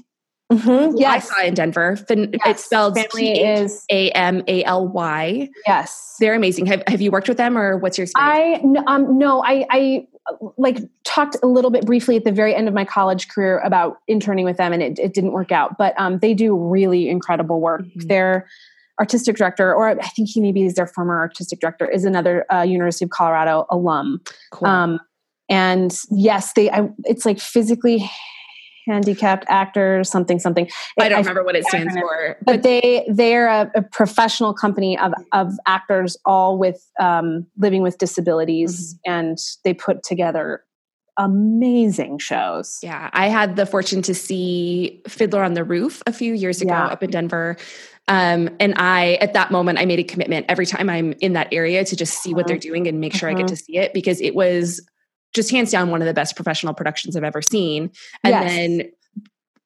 Mhm. 0.51 0.91
who 0.91 0.97
I 0.97 0.99
yes 0.99 1.29
saw 1.29 1.41
in 1.43 1.53
Denver. 1.53 1.95
Fin- 1.95 2.31
Yes. 2.33 2.41
It's 2.45 2.65
spelled 2.65 2.95
family 2.95 3.39
is 3.41 3.85
A 3.91 4.09
M 4.11 4.41
A 4.47 4.63
L 4.63 4.87
Y. 4.87 5.47
yes 5.67 6.15
They're 6.19 6.33
amazing. 6.35 6.65
Have, 6.65 6.83
have 6.87 7.01
you 7.01 7.11
worked 7.11 7.27
with 7.29 7.37
them 7.37 7.57
or 7.57 7.77
what's 7.77 7.97
your 7.97 8.03
experience? 8.05 8.77
I 8.87 8.93
um 8.93 9.17
no, 9.17 9.43
I 9.43 9.65
I 9.69 10.07
like 10.57 10.77
talked 11.03 11.37
a 11.43 11.47
little 11.47 11.71
bit 11.71 11.85
briefly 11.85 12.15
at 12.15 12.23
the 12.23 12.31
very 12.31 12.53
end 12.53 12.67
of 12.67 12.73
my 12.73 12.85
college 12.85 13.29
career 13.29 13.59
about 13.59 13.97
interning 14.07 14.45
with 14.45 14.57
them, 14.57 14.73
and 14.73 14.81
it, 14.83 14.99
it 14.99 15.13
didn't 15.13 15.31
work 15.31 15.51
out. 15.51 15.77
But 15.77 15.93
um, 15.99 16.19
they 16.19 16.33
do 16.35 16.55
really 16.55 17.09
incredible 17.09 17.59
work. 17.61 17.81
Mhm. 17.81 18.07
Their 18.07 18.47
artistic 18.99 19.37
director, 19.37 19.73
or 19.73 19.89
I 19.89 19.95
think 20.09 20.29
he 20.29 20.39
maybe 20.41 20.63
is 20.65 20.75
their 20.75 20.85
former 20.87 21.17
artistic 21.19 21.59
director, 21.61 21.87
is 21.89 22.05
another 22.05 22.45
uh, 22.53 22.61
University 22.63 23.05
of 23.05 23.11
Colorado 23.11 23.65
alum. 23.71 24.21
cool. 24.51 24.67
Um, 24.67 24.99
and 25.49 25.97
yes, 26.11 26.53
they 26.53 26.69
I, 26.69 26.89
it's 27.05 27.25
like 27.25 27.39
physically 27.39 28.07
handicapped 28.89 29.45
actors, 29.47 30.09
something 30.09 30.39
something. 30.39 30.69
I 30.99 31.09
don't 31.09 31.17
I 31.17 31.21
remember 31.21 31.43
what 31.43 31.55
it 31.55 31.65
stands 31.65 31.93
for. 31.95 32.37
but 32.43 32.63
they 32.63 33.05
they're 33.09 33.47
a, 33.47 33.71
a 33.75 33.81
professional 33.81 34.53
company 34.53 34.97
of 34.97 35.13
of 35.31 35.53
actors 35.67 36.17
all 36.25 36.57
with 36.57 36.79
um, 36.99 37.45
living 37.57 37.81
with 37.83 37.97
disabilities 37.97 38.95
Mm-hmm. 39.05 39.11
and 39.13 39.37
they 39.63 39.73
put 39.73 40.03
together 40.03 40.63
amazing 41.17 42.17
shows 42.17 42.79
Yeah, 42.81 43.09
I 43.13 43.27
had 43.27 43.55
the 43.57 43.65
fortune 43.65 44.01
to 44.03 44.13
see 44.15 45.01
Fiddler 45.07 45.43
on 45.43 45.53
the 45.53 45.63
Roof 45.63 46.01
a 46.07 46.13
few 46.13 46.33
years 46.33 46.61
ago 46.61 46.71
Yeah. 46.71 46.87
up 46.87 47.03
in 47.03 47.09
Denver. 47.11 47.57
Um, 48.07 48.49
and 48.59 48.73
I, 48.77 49.15
at 49.21 49.33
that 49.33 49.51
moment, 49.51 49.77
I 49.79 49.85
made 49.85 49.99
a 49.99 50.03
commitment 50.03 50.45
every 50.49 50.65
time 50.65 50.89
I'm 50.89 51.13
in 51.19 51.33
that 51.33 51.49
area 51.51 51.83
to 51.85 51.95
just 51.95 52.23
see 52.23 52.33
what 52.33 52.47
they're 52.47 52.57
doing 52.57 52.87
and 52.87 52.99
make 52.99 53.13
sure 53.13 53.29
I 53.29 53.33
get 53.33 53.45
Mhm. 53.45 53.49
to 53.49 53.55
see 53.57 53.77
it 53.77 53.93
because 53.93 54.19
it 54.21 54.33
was 54.33 54.81
just 55.33 55.51
hands 55.51 55.71
down 55.71 55.91
one 55.91 56.01
of 56.01 56.07
the 56.07 56.13
best 56.13 56.35
professional 56.35 56.73
productions 56.73 57.15
I've 57.15 57.23
ever 57.23 57.41
seen. 57.41 57.91
And 58.23 58.31
Yes. 58.31 58.51
then 58.51 58.91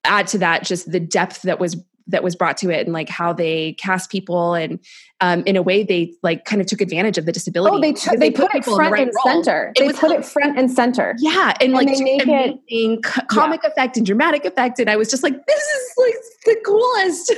add 0.06 0.28
to 0.28 0.38
that 0.40 0.64
just 0.66 0.92
the 0.92 1.00
depth 1.00 1.44
that 1.44 1.60
was 1.60 1.78
that 2.08 2.22
was 2.22 2.36
brought 2.36 2.58
to 2.58 2.70
it 2.70 2.86
and 2.86 2.92
like 2.92 3.08
how 3.08 3.32
they 3.32 3.72
cast 3.80 4.12
people 4.12 4.54
and 4.56 4.78
um, 5.22 5.42
in 5.46 5.56
a 5.56 5.62
way 5.62 5.84
they 5.84 6.14
like 6.22 6.44
kind 6.44 6.62
of 6.62 6.68
took 6.68 6.82
advantage 6.82 7.18
of 7.18 7.26
the 7.26 7.32
disability. 7.32 7.78
oh 7.78 7.80
they 7.80 7.94
because 7.94 8.20
they, 8.20 8.30
put 8.30 8.44
it 8.48 8.52
people 8.52 8.74
in 8.74 8.76
the 8.76 8.76
front 8.76 8.92
right 8.92 9.08
and 9.08 9.14
role. 9.26 9.34
center 9.44 9.72
It 9.74 9.80
they 9.80 9.88
was 9.88 9.98
put 9.98 10.12
it 10.12 10.26
front 10.26 10.60
and 10.60 10.70
center 10.70 11.16
Yeah, 11.20 11.54
and, 11.62 11.72
like 11.72 11.88
they 11.88 12.04
make 12.04 12.24
amazing 12.24 13.02
co- 13.04 13.22
comic 13.30 13.64
effect 13.64 13.96
and 13.96 14.06
dramatic 14.06 14.44
effect, 14.44 14.80
and 14.80 14.90
I 14.90 14.98
was 14.98 15.10
just 15.10 15.24
like, 15.24 15.34
"This 15.48 15.62
is 15.62 15.94
like 15.98 16.16
the 16.44 16.62
coolest." 16.66 17.34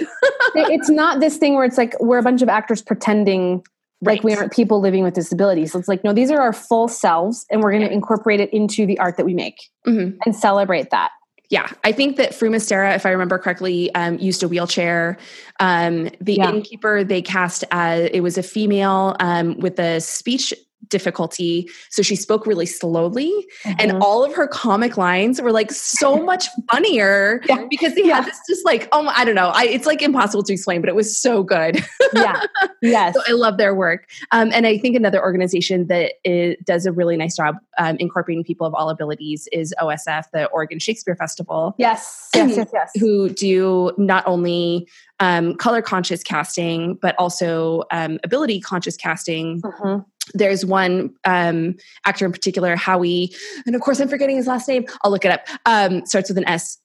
It's 0.73 0.89
not 0.89 1.19
this 1.19 1.37
thing 1.37 1.53
where 1.53 1.65
it's 1.65 1.77
like 1.77 1.93
we're 1.99 2.17
a 2.17 2.23
bunch 2.23 2.41
of 2.41 2.49
actors 2.49 2.81
pretending 2.81 3.63
like 4.05 4.23
we 4.23 4.33
aren't 4.33 4.53
people 4.53 4.79
living 4.79 5.03
with 5.03 5.13
disabilities 5.13 5.71
So 5.71 5.79
it's 5.79 5.87
like 5.87 6.03
no 6.03 6.13
these 6.13 6.31
are 6.31 6.39
our 6.39 6.53
full 6.53 6.87
selves 6.87 7.45
and 7.49 7.61
we're 7.61 7.71
going 7.71 7.83
to 7.83 7.89
Yeah. 7.89 7.93
incorporate 7.93 8.39
it 8.39 8.51
into 8.53 8.85
the 8.85 8.97
art 8.99 9.17
that 9.17 9.25
we 9.25 9.33
make 9.33 9.69
Mhm. 9.85 10.17
and 10.25 10.35
celebrate 10.35 10.89
that 10.91 11.11
Yeah, 11.49 11.67
I 11.83 11.91
think 11.91 12.17
that 12.17 12.31
Fruma 12.31 12.59
Sarah, 12.59 12.95
if 12.95 13.05
I 13.05 13.11
remember 13.11 13.37
correctly, 13.37 13.93
um, 13.93 14.17
used 14.17 14.41
a 14.41 14.47
wheelchair. 14.47 15.15
Um, 15.59 16.09
the 16.19 16.33
Yeah. 16.33 16.49
innkeeper 16.49 17.03
they 17.03 17.21
cast 17.21 17.63
as 17.69 18.09
it 18.11 18.21
was 18.21 18.35
a 18.39 18.43
female 18.43 19.15
um, 19.19 19.59
with 19.59 19.79
a 19.79 20.01
speech 20.01 20.53
difficulty, 20.89 21.69
so 21.89 22.01
she 22.01 22.15
spoke 22.15 22.45
really 22.45 22.65
slowly, 22.65 23.31
and 23.65 23.91
Mhm. 23.91 24.01
all 24.01 24.23
of 24.23 24.33
her 24.35 24.47
comic 24.47 24.97
lines 24.97 25.41
were 25.41 25.51
like 25.51 25.71
so 25.71 26.17
much 26.31 26.47
funnier 26.71 27.41
Yeah. 27.47 27.65
because 27.69 27.95
they 27.95 28.03
Yeah. 28.05 28.15
had 28.17 28.25
this 28.25 28.39
just 28.49 28.65
like 28.65 28.87
oh 28.91 29.11
I 29.15 29.25
don't 29.25 29.35
know, 29.35 29.49
I, 29.53 29.63
it's 29.65 29.85
like 29.85 30.01
impossible 30.01 30.43
to 30.43 30.53
explain, 30.53 30.81
but 30.81 30.89
it 30.89 30.95
was 30.95 31.17
so 31.17 31.43
good. 31.43 31.83
yeah 32.13 32.41
yes 32.81 33.13
So 33.15 33.21
I 33.27 33.31
love 33.33 33.57
their 33.57 33.73
work. 33.75 34.07
Um, 34.31 34.51
and 34.53 34.65
I 34.67 34.77
think 34.77 34.95
another 34.95 35.21
organization 35.21 35.87
that 35.87 36.13
is, 36.23 36.55
does 36.65 36.85
a 36.85 36.91
really 36.91 37.17
nice 37.17 37.35
job 37.35 37.55
um, 37.77 37.97
incorporating 37.97 38.43
people 38.43 38.65
of 38.67 38.73
all 38.73 38.89
abilities 38.89 39.47
is 39.51 39.73
OSF, 39.81 40.25
the 40.31 40.45
Oregon 40.47 40.79
Shakespeare 40.79 41.15
Festival, 41.15 41.75
yes 41.77 42.29
yes 42.35 42.55
yes 42.57 42.67
yes 42.73 42.91
who 42.99 43.29
do 43.29 43.91
not 43.97 44.23
only 44.27 44.87
um, 45.21 45.55
color 45.55 45.81
conscious 45.81 46.23
casting, 46.23 46.95
but 46.95 47.15
also 47.17 47.83
um, 47.91 48.19
ability 48.25 48.59
conscious 48.59 48.97
casting. 48.97 49.61
Mhm. 49.61 50.05
There's 50.33 50.65
one 50.65 51.13
um, 51.25 51.75
actor 52.05 52.25
in 52.25 52.31
particular, 52.31 52.75
Howie, 52.75 53.33
and 53.65 53.75
of 53.75 53.81
course 53.81 53.99
I'm 53.99 54.07
forgetting 54.07 54.35
his 54.37 54.47
last 54.47 54.67
name. 54.67 54.85
I'll 55.03 55.11
look 55.11 55.25
it 55.25 55.31
up. 55.31 55.47
Um, 55.65 56.05
starts 56.05 56.29
with 56.29 56.37
an 56.37 56.47
S. 56.47 56.77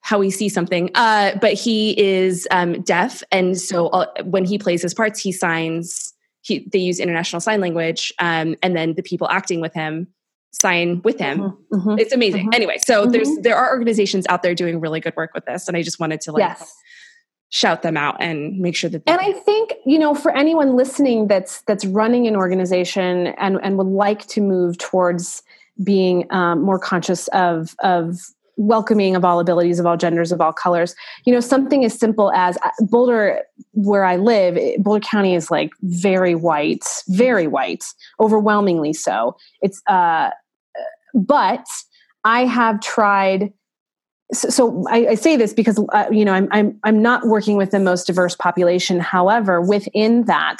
How 0.00 0.18
we 0.20 0.30
see 0.30 0.48
something, 0.48 0.90
uh, 0.94 1.36
but 1.40 1.54
he 1.54 1.98
is 2.00 2.46
um, 2.52 2.80
deaf, 2.82 3.22
and 3.32 3.58
so 3.58 3.88
uh, 3.88 4.06
when 4.22 4.44
he 4.44 4.56
plays 4.56 4.82
his 4.82 4.94
parts, 4.94 5.20
he 5.20 5.32
signs. 5.32 6.12
He, 6.42 6.68
they 6.72 6.78
use 6.78 7.00
international 7.00 7.40
sign 7.40 7.60
language, 7.60 8.12
um, 8.20 8.54
and 8.62 8.76
then 8.76 8.94
the 8.94 9.02
people 9.02 9.28
acting 9.28 9.60
with 9.60 9.74
him 9.74 10.06
sign 10.52 11.02
with 11.04 11.18
him. 11.18 11.38
Mhm. 11.38 11.56
Mhm. 11.72 12.00
It's 12.00 12.14
amazing. 12.14 12.46
Mhm. 12.46 12.54
Anyway, 12.54 12.78
so 12.78 13.04
there's 13.04 13.28
Mhm. 13.28 13.42
there 13.42 13.56
are 13.56 13.70
organizations 13.70 14.24
out 14.28 14.42
there 14.42 14.54
doing 14.54 14.80
really 14.80 15.00
good 15.00 15.14
work 15.16 15.32
with 15.34 15.44
this, 15.44 15.68
and 15.68 15.76
I 15.76 15.82
just 15.82 16.00
wanted 16.00 16.20
to 16.22 16.32
like 16.32 16.40
yes 16.40 16.72
shout 17.56 17.80
them 17.80 17.96
out 17.96 18.18
and 18.20 18.58
make 18.58 18.76
sure 18.76 18.90
that. 18.90 19.02
and 19.06 19.18
i 19.18 19.32
think 19.32 19.72
you 19.86 19.98
know 19.98 20.14
for 20.14 20.30
anyone 20.36 20.76
listening 20.76 21.26
that's 21.26 21.62
that's 21.62 21.86
running 21.86 22.26
an 22.26 22.36
organization 22.36 23.28
and 23.38 23.58
and 23.62 23.78
would 23.78 23.86
like 23.86 24.26
to 24.26 24.42
move 24.42 24.76
towards 24.76 25.42
being 25.82 26.30
um, 26.30 26.60
more 26.60 26.78
conscious 26.78 27.28
of 27.28 27.74
of 27.78 28.18
welcoming 28.58 29.16
of 29.16 29.24
all 29.24 29.40
abilities 29.40 29.78
of 29.78 29.86
all 29.86 29.96
genders 29.96 30.32
of 30.32 30.40
all 30.42 30.52
colors 30.52 30.94
you 31.24 31.32
know 31.32 31.40
something 31.40 31.82
as 31.82 31.98
simple 31.98 32.30
as 32.32 32.58
uh, 32.58 32.68
boulder 32.80 33.40
where 33.72 34.04
i 34.04 34.16
live 34.16 34.58
boulder 34.82 35.00
county 35.00 35.34
is 35.34 35.50
like 35.50 35.70
very 35.82 36.34
white 36.34 36.84
very 37.08 37.46
white 37.46 37.84
overwhelmingly 38.20 38.92
so 38.92 39.34
it's 39.62 39.80
uh 39.86 40.28
but 41.14 41.66
i 42.24 42.44
have 42.44 42.80
tried 42.80 43.50
so, 44.32 44.48
so 44.48 44.84
I, 44.88 45.06
I, 45.08 45.14
say 45.14 45.36
this 45.36 45.52
because 45.52 45.80
uh, 45.92 46.06
you 46.10 46.24
know 46.24 46.32
I'm, 46.32 46.48
I'm 46.50 46.78
I'm 46.82 47.00
not 47.00 47.26
working 47.26 47.56
with 47.56 47.70
the 47.70 47.78
most 47.78 48.06
diverse 48.06 48.34
population. 48.34 48.98
However, 48.98 49.60
within 49.60 50.24
that, 50.24 50.58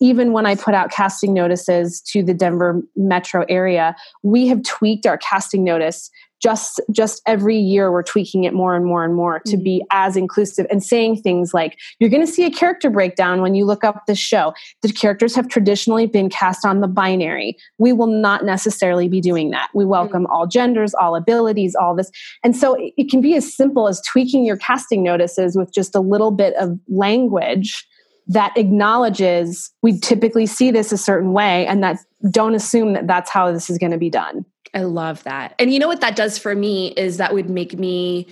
even 0.00 0.32
when 0.32 0.46
I 0.46 0.54
put 0.54 0.74
out 0.74 0.90
casting 0.90 1.32
notices 1.32 2.00
to 2.02 2.22
the 2.22 2.34
Denver 2.34 2.82
metro 2.96 3.44
area, 3.48 3.96
we 4.22 4.46
have 4.48 4.62
tweaked 4.62 5.06
our 5.06 5.18
casting 5.18 5.64
notice 5.64 6.10
just 6.42 6.80
just 6.92 7.22
every 7.26 7.56
year 7.56 7.90
we're 7.90 8.02
tweaking 8.02 8.44
it 8.44 8.52
more 8.52 8.76
and 8.76 8.84
more 8.84 9.04
and 9.04 9.14
more 9.14 9.40
to 9.46 9.56
be 9.56 9.78
mm-hmm. 9.78 10.06
as 10.06 10.16
inclusive 10.16 10.66
and 10.70 10.82
saying 10.82 11.16
things 11.16 11.54
like 11.54 11.78
you're 11.98 12.10
going 12.10 12.24
to 12.24 12.30
see 12.30 12.44
a 12.44 12.50
character 12.50 12.90
breakdown 12.90 13.40
when 13.40 13.54
you 13.54 13.64
look 13.64 13.84
up 13.84 14.04
this 14.06 14.18
show 14.18 14.52
the 14.82 14.92
characters 14.92 15.34
have 15.34 15.48
traditionally 15.48 16.06
been 16.06 16.28
cast 16.28 16.64
on 16.64 16.80
the 16.80 16.88
binary 16.88 17.56
we 17.78 17.92
will 17.92 18.06
not 18.06 18.44
necessarily 18.44 19.08
be 19.08 19.20
doing 19.20 19.50
that 19.50 19.68
we 19.74 19.84
welcome 19.84 20.24
mm-hmm. 20.24 20.32
all 20.32 20.46
genders 20.46 20.94
all 20.94 21.16
abilities 21.16 21.74
all 21.74 21.94
this 21.94 22.10
and 22.44 22.54
so 22.54 22.76
it 22.96 23.10
can 23.10 23.20
be 23.20 23.34
as 23.34 23.56
simple 23.56 23.88
as 23.88 24.00
tweaking 24.02 24.44
your 24.44 24.56
casting 24.56 25.02
notices 25.02 25.56
with 25.56 25.72
just 25.72 25.94
a 25.94 26.00
little 26.00 26.30
bit 26.30 26.54
of 26.56 26.78
language 26.88 27.86
that 28.28 28.56
acknowledges 28.56 29.70
we 29.82 29.98
typically 30.00 30.46
see 30.46 30.70
this 30.70 30.90
a 30.92 30.98
certain 30.98 31.32
way 31.32 31.66
and 31.66 31.82
that 31.82 31.98
don't 32.30 32.54
assume 32.54 32.92
that 32.94 33.06
that's 33.06 33.30
how 33.30 33.52
this 33.52 33.70
is 33.70 33.78
going 33.78 33.92
to 33.92 33.98
be 33.98 34.10
done 34.10 34.44
I 34.76 34.82
love 34.82 35.22
that. 35.24 35.54
And 35.58 35.72
you 35.72 35.78
know 35.78 35.88
what 35.88 36.02
that 36.02 36.16
does 36.16 36.36
for 36.36 36.54
me 36.54 36.88
is 36.88 37.16
that 37.16 37.32
would 37.32 37.48
make 37.48 37.78
me 37.78 38.28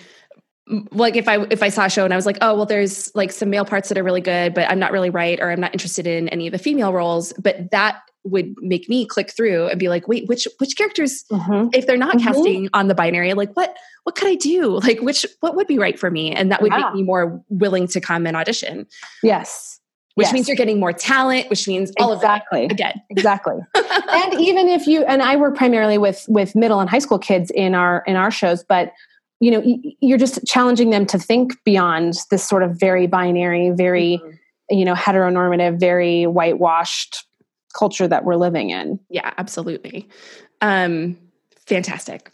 like 0.93 1.17
if 1.17 1.27
I 1.27 1.43
if 1.51 1.63
I 1.63 1.71
saw 1.71 1.87
a 1.87 1.91
show 1.91 2.05
and 2.05 2.13
I 2.13 2.17
was 2.17 2.27
like, 2.27 2.39
oh 2.43 2.55
well, 2.55 2.67
there's 2.67 3.15
like 3.15 3.33
some 3.33 3.49
male 3.49 3.65
parts 3.65 3.89
that 3.89 3.97
are 3.97 4.03
really 4.03 4.21
good, 4.21 4.55
but 4.55 4.71
I'm 4.71 4.79
not 4.79 4.93
really 4.93 5.11
right, 5.11 5.41
or 5.41 5.51
I'm 5.51 5.61
not 5.61 5.73
interested 5.73 6.07
in 6.07 6.29
any 6.29 6.47
of 6.47 6.53
the 6.53 6.59
female 6.59 6.93
roles. 6.93 7.33
But 7.35 7.71
that 7.71 8.03
would 8.25 8.55
make 8.61 8.89
me 8.89 9.07
click 9.07 9.31
through 9.31 9.69
and 9.69 9.79
be 9.79 9.89
like, 9.89 10.07
wait, 10.07 10.29
which 10.29 10.47
which 10.59 10.77
characters, 10.77 11.25
mm-hmm. 11.33 11.69
if 11.73 11.87
they're 11.87 11.97
not 11.97 12.17
mm-hmm. 12.17 12.27
casting 12.27 12.69
on 12.75 12.89
the 12.89 12.95
binary, 12.95 13.33
like 13.33 13.55
what 13.55 13.75
what 14.05 14.15
could 14.15 14.29
I 14.29 14.35
do? 14.35 14.81
Like 14.81 15.01
which 15.01 15.25
what 15.41 15.57
would 15.57 15.67
be 15.67 15.79
right 15.79 15.99
for 15.99 16.11
me? 16.11 16.33
And 16.33 16.53
that 16.53 16.61
would 16.61 16.73
yeah. 16.73 16.79
make 16.79 16.95
me 16.95 17.03
more 17.03 17.43
willing 17.49 17.89
to 17.89 18.01
come 18.01 18.27
and 18.27 18.37
audition. 18.37 18.87
Yes 19.23 19.81
which 20.15 20.27
yes. 20.27 20.33
means 20.33 20.49
you're 20.49 20.57
getting 20.57 20.81
more 20.81 20.93
talent 20.93 21.49
which 21.51 21.67
means 21.67 21.93
all 21.99 22.13
exactly. 22.13 22.65
of 22.65 22.69
that 22.69 22.73
again 22.73 23.03
exactly 23.11 23.57
and 23.75 24.35
even 24.41 24.69
if 24.69 24.87
you 24.87 25.05
and 25.05 25.23
i 25.23 25.37
work 25.37 25.57
primarily 25.57 25.99
with 25.99 26.25
with 26.29 26.55
middle 26.55 26.81
and 26.81 26.91
high 26.91 26.99
school 26.99 27.19
kids 27.19 27.51
in 27.51 27.75
our 27.75 28.03
in 28.07 28.17
our 28.17 28.31
shows 28.31 28.65
but 28.65 28.93
you 29.41 29.51
know 29.51 29.63
you're 30.01 30.19
just 30.19 30.45
challenging 30.47 30.91
them 30.91 31.07
to 31.07 31.19
think 31.19 31.63
beyond 31.65 32.15
this 32.31 32.45
sort 32.45 32.63
of 32.63 32.79
very 32.79 33.07
binary 33.07 33.71
very 33.71 34.21
mm-hmm. 34.23 34.77
you 34.77 34.85
know 34.85 34.95
heteronormative 34.95 35.79
very 35.79 36.27
whitewashed 36.27 37.25
culture 37.77 38.07
that 38.07 38.25
we're 38.25 38.37
living 38.37 38.71
in 38.71 38.99
yeah 39.11 39.33
absolutely 39.37 40.09
um 40.61 41.17
fantastic 41.67 42.34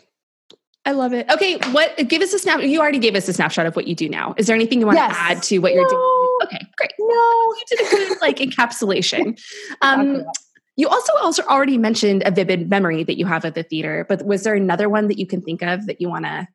I 0.87 0.93
love 0.93 1.13
it. 1.13 1.31
Okay, 1.31 1.59
what 1.73 1.97
give 2.09 2.23
us 2.23 2.33
a 2.33 2.39
snap? 2.39 2.63
You 2.63 2.81
already 2.81 2.99
gave 2.99 3.15
us 3.15 3.29
a 3.29 3.33
snapshot 3.33 3.67
of 3.67 3.77
what 3.77 3.87
you 3.87 3.95
do 3.95 4.09
now. 4.09 4.35
Is 4.39 4.47
there 4.47 4.57
anything 4.57 4.81
you 4.81 4.87
want 4.87 4.97
yes. 4.97 5.15
to 5.15 5.21
add 5.21 5.43
to 5.45 5.59
what 5.59 5.73
no. 5.73 5.81
you're 5.81 5.89
doing? 5.89 6.39
Okay, 6.45 6.67
great. 6.79 6.93
No, 6.99 7.07
you 7.07 7.63
did 7.69 7.81
a 7.81 7.91
good 7.91 8.21
like 8.23 8.37
encapsulation. 8.39 9.39
Um, 9.83 10.25
you 10.77 10.89
also 10.89 11.13
also 11.21 11.43
already 11.43 11.77
mentioned 11.77 12.23
a 12.25 12.31
vivid 12.31 12.71
memory 12.71 13.05
that 13.05 13.19
you 13.19 13.27
have 13.27 13.45
of 13.45 13.53
the 13.53 13.63
theater, 13.63 14.07
but 14.09 14.25
was 14.25 14.43
there 14.43 14.55
another 14.55 14.89
one 14.89 15.09
that 15.09 15.19
you 15.19 15.27
can 15.27 15.43
think 15.43 15.63
of 15.63 15.87
that 15.87 16.01
you 16.01 16.09
want 16.09 16.25
to? 16.25 16.49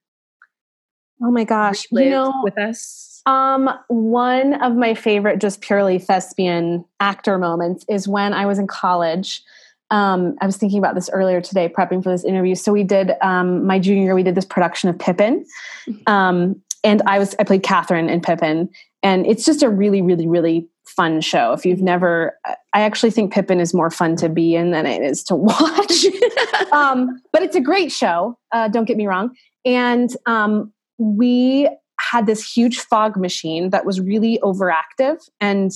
Oh 1.21 1.31
my 1.31 1.43
gosh, 1.43 1.85
you 1.91 2.09
know, 2.09 2.33
with 2.43 2.57
us. 2.57 3.21
Um, 3.27 3.69
one 3.87 4.61
of 4.61 4.75
my 4.75 4.95
favorite, 4.95 5.39
just 5.39 5.61
purely 5.61 5.99
thespian 5.99 6.85
actor 6.99 7.37
moments 7.37 7.85
is 7.87 8.07
when 8.07 8.33
I 8.33 8.45
was 8.47 8.59
in 8.59 8.67
college 8.67 9.43
um, 9.91 10.35
I 10.41 10.45
was 10.45 10.57
thinking 10.57 10.79
about 10.79 10.95
this 10.95 11.09
earlier 11.11 11.41
today, 11.41 11.69
prepping 11.69 12.03
for 12.03 12.09
this 12.09 12.23
interview. 12.23 12.55
So 12.55 12.71
we 12.71 12.83
did 12.83 13.11
um, 13.21 13.65
my 13.65 13.79
junior 13.79 14.03
year. 14.03 14.15
We 14.15 14.23
did 14.23 14.35
this 14.35 14.45
production 14.45 14.89
of 14.89 14.97
Pippin, 14.97 15.45
mm-hmm. 15.87 16.11
um, 16.11 16.61
and 16.83 17.01
I 17.05 17.19
was 17.19 17.35
I 17.39 17.43
played 17.43 17.63
Catherine 17.63 18.09
in 18.09 18.21
Pippin, 18.21 18.69
and 19.03 19.25
it's 19.25 19.45
just 19.45 19.63
a 19.63 19.69
really, 19.69 20.01
really, 20.01 20.27
really 20.27 20.67
fun 20.87 21.21
show. 21.21 21.51
If 21.53 21.65
you've 21.65 21.81
never, 21.81 22.37
I 22.45 22.81
actually 22.81 23.11
think 23.11 23.33
Pippin 23.33 23.59
is 23.59 23.73
more 23.73 23.89
fun 23.89 24.15
to 24.17 24.29
be 24.29 24.55
in 24.55 24.71
than 24.71 24.85
it 24.85 25.01
is 25.01 25.23
to 25.25 25.35
watch. 25.35 26.05
um, 26.71 27.21
but 27.31 27.41
it's 27.41 27.55
a 27.55 27.61
great 27.61 27.91
show. 27.91 28.37
Uh, 28.51 28.67
don't 28.67 28.85
get 28.85 28.97
me 28.97 29.07
wrong. 29.07 29.35
And 29.65 30.15
um, 30.25 30.71
we 30.97 31.69
had 31.99 32.25
this 32.25 32.49
huge 32.49 32.79
fog 32.79 33.17
machine 33.17 33.69
that 33.69 33.85
was 33.85 33.99
really 33.99 34.39
overactive 34.43 35.17
and 35.39 35.71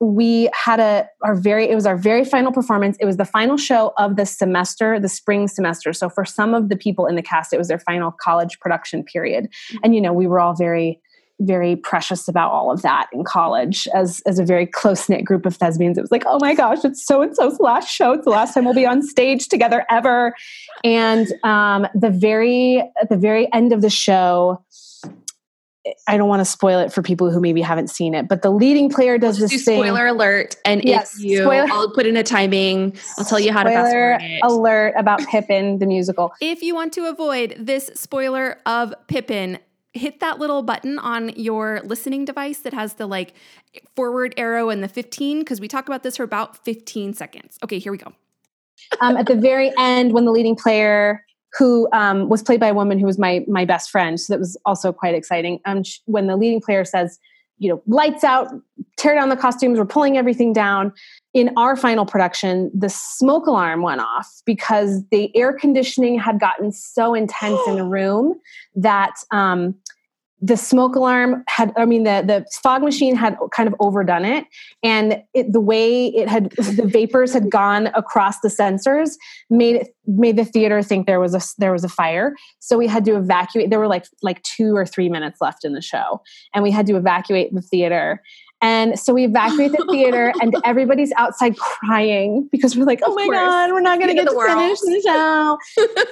we 0.00 0.48
had 0.54 0.78
a 0.78 1.08
our 1.22 1.34
very 1.34 1.68
it 1.68 1.74
was 1.74 1.86
our 1.86 1.96
very 1.96 2.24
final 2.24 2.52
performance. 2.52 2.96
It 3.00 3.04
was 3.04 3.16
the 3.16 3.24
final 3.24 3.56
show 3.56 3.92
of 3.98 4.16
the 4.16 4.26
semester 4.26 5.00
the 5.00 5.08
spring 5.08 5.48
semester. 5.48 5.92
So 5.92 6.08
for 6.08 6.24
some 6.24 6.54
of 6.54 6.68
the 6.68 6.76
people 6.76 7.06
in 7.06 7.16
the 7.16 7.22
cast 7.22 7.52
it 7.52 7.58
was 7.58 7.68
their 7.68 7.80
final 7.80 8.12
college 8.12 8.60
production 8.60 9.02
period. 9.02 9.44
Mm-hmm. 9.44 9.78
and 9.82 9.94
you 9.94 10.00
know 10.00 10.12
we 10.12 10.26
were 10.26 10.40
all 10.40 10.54
very 10.54 11.00
very 11.40 11.76
precious 11.76 12.26
about 12.26 12.50
all 12.50 12.72
of 12.72 12.82
that 12.82 13.08
in 13.12 13.22
college 13.22 13.86
as 13.94 14.20
as 14.26 14.38
a 14.40 14.44
very 14.44 14.66
close 14.66 15.08
knit 15.08 15.24
group 15.24 15.46
of 15.46 15.56
thespians. 15.56 15.98
It 15.98 16.00
was 16.00 16.12
like 16.12 16.24
oh 16.26 16.38
my 16.40 16.54
gosh 16.54 16.84
it's 16.84 17.04
so 17.04 17.20
and 17.22 17.34
so's 17.34 17.58
last 17.58 17.88
show. 17.88 18.12
It's 18.12 18.24
the 18.24 18.30
last 18.30 18.54
time 18.54 18.64
we'll 18.64 18.74
be 18.74 18.86
on 18.86 19.02
stage 19.02 19.48
together 19.48 19.84
ever. 19.90 20.34
And 20.84 21.26
um 21.42 21.88
the 21.94 22.10
very 22.10 22.78
at 23.00 23.08
the 23.08 23.16
very 23.16 23.52
end 23.52 23.72
of 23.72 23.82
the 23.82 23.90
show 23.90 24.64
I 26.06 26.16
don't 26.16 26.28
want 26.28 26.40
to 26.40 26.44
spoil 26.44 26.78
it 26.80 26.92
for 26.92 27.02
people 27.02 27.30
who 27.30 27.40
maybe 27.40 27.60
haven't 27.60 27.88
seen 27.88 28.14
it, 28.14 28.28
but 28.28 28.42
the 28.42 28.50
leading 28.50 28.90
player 28.90 29.18
does 29.18 29.38
this 29.38 29.64
thing. 29.64 29.80
Spoiler 29.80 30.06
alert! 30.06 30.56
And 30.64 30.82
yes, 30.84 31.16
if 31.16 31.24
you, 31.24 31.38
spoiler, 31.42 31.66
I'll 31.70 31.92
put 31.92 32.06
in 32.06 32.16
a 32.16 32.22
timing. 32.22 32.96
I'll 33.18 33.24
tell 33.24 33.40
you 33.40 33.52
how 33.52 33.62
to 33.62 33.70
fast 33.70 33.92
forward 33.92 34.22
it. 34.22 34.40
Alert 34.42 34.94
about 34.96 35.20
Pippin 35.26 35.78
the 35.78 35.86
musical. 35.86 36.32
If 36.40 36.62
you 36.62 36.74
want 36.74 36.92
to 36.94 37.06
avoid 37.06 37.56
this 37.58 37.90
spoiler 37.94 38.58
of 38.66 38.94
Pippin, 39.06 39.58
hit 39.92 40.20
that 40.20 40.38
little 40.38 40.62
button 40.62 40.98
on 40.98 41.30
your 41.30 41.80
listening 41.84 42.24
device 42.24 42.58
that 42.58 42.72
has 42.72 42.94
the 42.94 43.06
like 43.06 43.34
forward 43.96 44.34
arrow 44.36 44.70
and 44.70 44.82
the 44.82 44.88
15 44.88 45.40
because 45.40 45.60
we 45.60 45.68
talk 45.68 45.88
about 45.88 46.02
this 46.02 46.16
for 46.16 46.22
about 46.22 46.64
15 46.64 47.14
seconds. 47.14 47.58
Okay, 47.62 47.78
here 47.78 47.92
we 47.92 47.98
go. 47.98 48.12
um, 49.00 49.16
at 49.16 49.26
the 49.26 49.34
very 49.34 49.72
end, 49.78 50.12
when 50.12 50.24
the 50.24 50.30
leading 50.30 50.56
player 50.56 51.24
who 51.56 51.88
um, 51.92 52.28
was 52.28 52.42
played 52.42 52.60
by 52.60 52.68
a 52.68 52.74
woman 52.74 52.98
who 52.98 53.06
was 53.06 53.18
my 53.18 53.44
my 53.48 53.64
best 53.64 53.90
friend. 53.90 54.20
So 54.20 54.32
that 54.32 54.38
was 54.38 54.56
also 54.64 54.92
quite 54.92 55.14
exciting. 55.14 55.60
Um, 55.64 55.82
when 56.06 56.26
the 56.26 56.36
leading 56.36 56.60
player 56.60 56.84
says, 56.84 57.18
you 57.58 57.68
know, 57.68 57.82
lights 57.86 58.22
out, 58.22 58.48
tear 58.96 59.14
down 59.14 59.28
the 59.28 59.36
costumes, 59.36 59.78
we're 59.78 59.84
pulling 59.84 60.16
everything 60.16 60.52
down. 60.52 60.92
In 61.34 61.50
our 61.56 61.76
final 61.76 62.06
production, 62.06 62.70
the 62.74 62.88
smoke 62.88 63.46
alarm 63.46 63.82
went 63.82 64.00
off 64.00 64.28
because 64.44 65.02
the 65.10 65.34
air 65.36 65.52
conditioning 65.52 66.18
had 66.18 66.40
gotten 66.40 66.72
so 66.72 67.14
intense 67.14 67.60
in 67.66 67.76
the 67.76 67.84
room 67.88 68.40
that 68.74 69.14
um, 69.30 69.74
the 70.40 70.56
smoke 70.56 70.94
alarm 70.94 71.42
had 71.48 71.72
i 71.76 71.84
mean 71.84 72.04
the 72.04 72.22
the 72.24 72.46
fog 72.62 72.82
machine 72.82 73.16
had 73.16 73.36
kind 73.52 73.66
of 73.66 73.74
overdone 73.80 74.24
it. 74.24 74.44
And 74.82 75.22
it, 75.34 75.52
the 75.52 75.60
way 75.60 76.06
it 76.08 76.28
had 76.28 76.50
the 76.52 76.86
vapors 76.86 77.32
had 77.32 77.50
gone 77.50 77.88
across 77.88 78.40
the 78.40 78.48
sensors 78.48 79.12
made 79.50 79.76
it 79.76 79.94
made 80.06 80.36
the 80.36 80.44
theater 80.44 80.82
think 80.82 81.06
there 81.06 81.20
was 81.20 81.34
a 81.34 81.40
there 81.58 81.72
was 81.72 81.84
a 81.84 81.88
fire. 81.88 82.34
So 82.60 82.78
we 82.78 82.86
had 82.86 83.04
to 83.06 83.16
evacuate. 83.16 83.70
There 83.70 83.78
were 83.78 83.88
like 83.88 84.06
like 84.22 84.42
2 84.42 84.76
or 84.76 84.86
3 84.86 85.08
minutes 85.08 85.40
left 85.40 85.64
in 85.64 85.72
the 85.72 85.82
show. 85.82 86.22
And 86.54 86.62
we 86.62 86.70
had 86.70 86.86
to 86.86 86.96
evacuate 86.96 87.54
the 87.54 87.62
theater 87.62 88.22
and 88.60 88.98
so 88.98 89.14
we 89.14 89.24
evacuate 89.24 89.72
the 89.72 89.86
theater, 89.90 90.32
and 90.40 90.54
everybody's 90.64 91.12
outside 91.16 91.56
crying 91.56 92.48
because 92.50 92.76
we're 92.76 92.84
like, 92.84 93.00
"Oh 93.04 93.14
my 93.14 93.28
god, 93.28 93.70
we're 93.72 93.80
not 93.80 93.98
going 93.98 94.08
to 94.08 94.14
get 94.14 94.28
to 94.28 94.46
finish 94.46 94.80
the 94.80 95.02
show." 95.04 95.58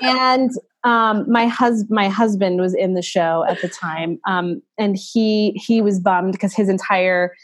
and 0.02 0.50
um, 0.84 1.30
my 1.30 1.46
husband, 1.46 1.90
my 1.90 2.08
husband 2.08 2.60
was 2.60 2.74
in 2.74 2.94
the 2.94 3.02
show 3.02 3.44
at 3.48 3.60
the 3.62 3.68
time, 3.68 4.20
um, 4.26 4.62
and 4.78 4.96
he 4.96 5.52
he 5.52 5.82
was 5.82 5.98
bummed 5.98 6.32
because 6.32 6.54
his 6.54 6.68
entire 6.68 7.34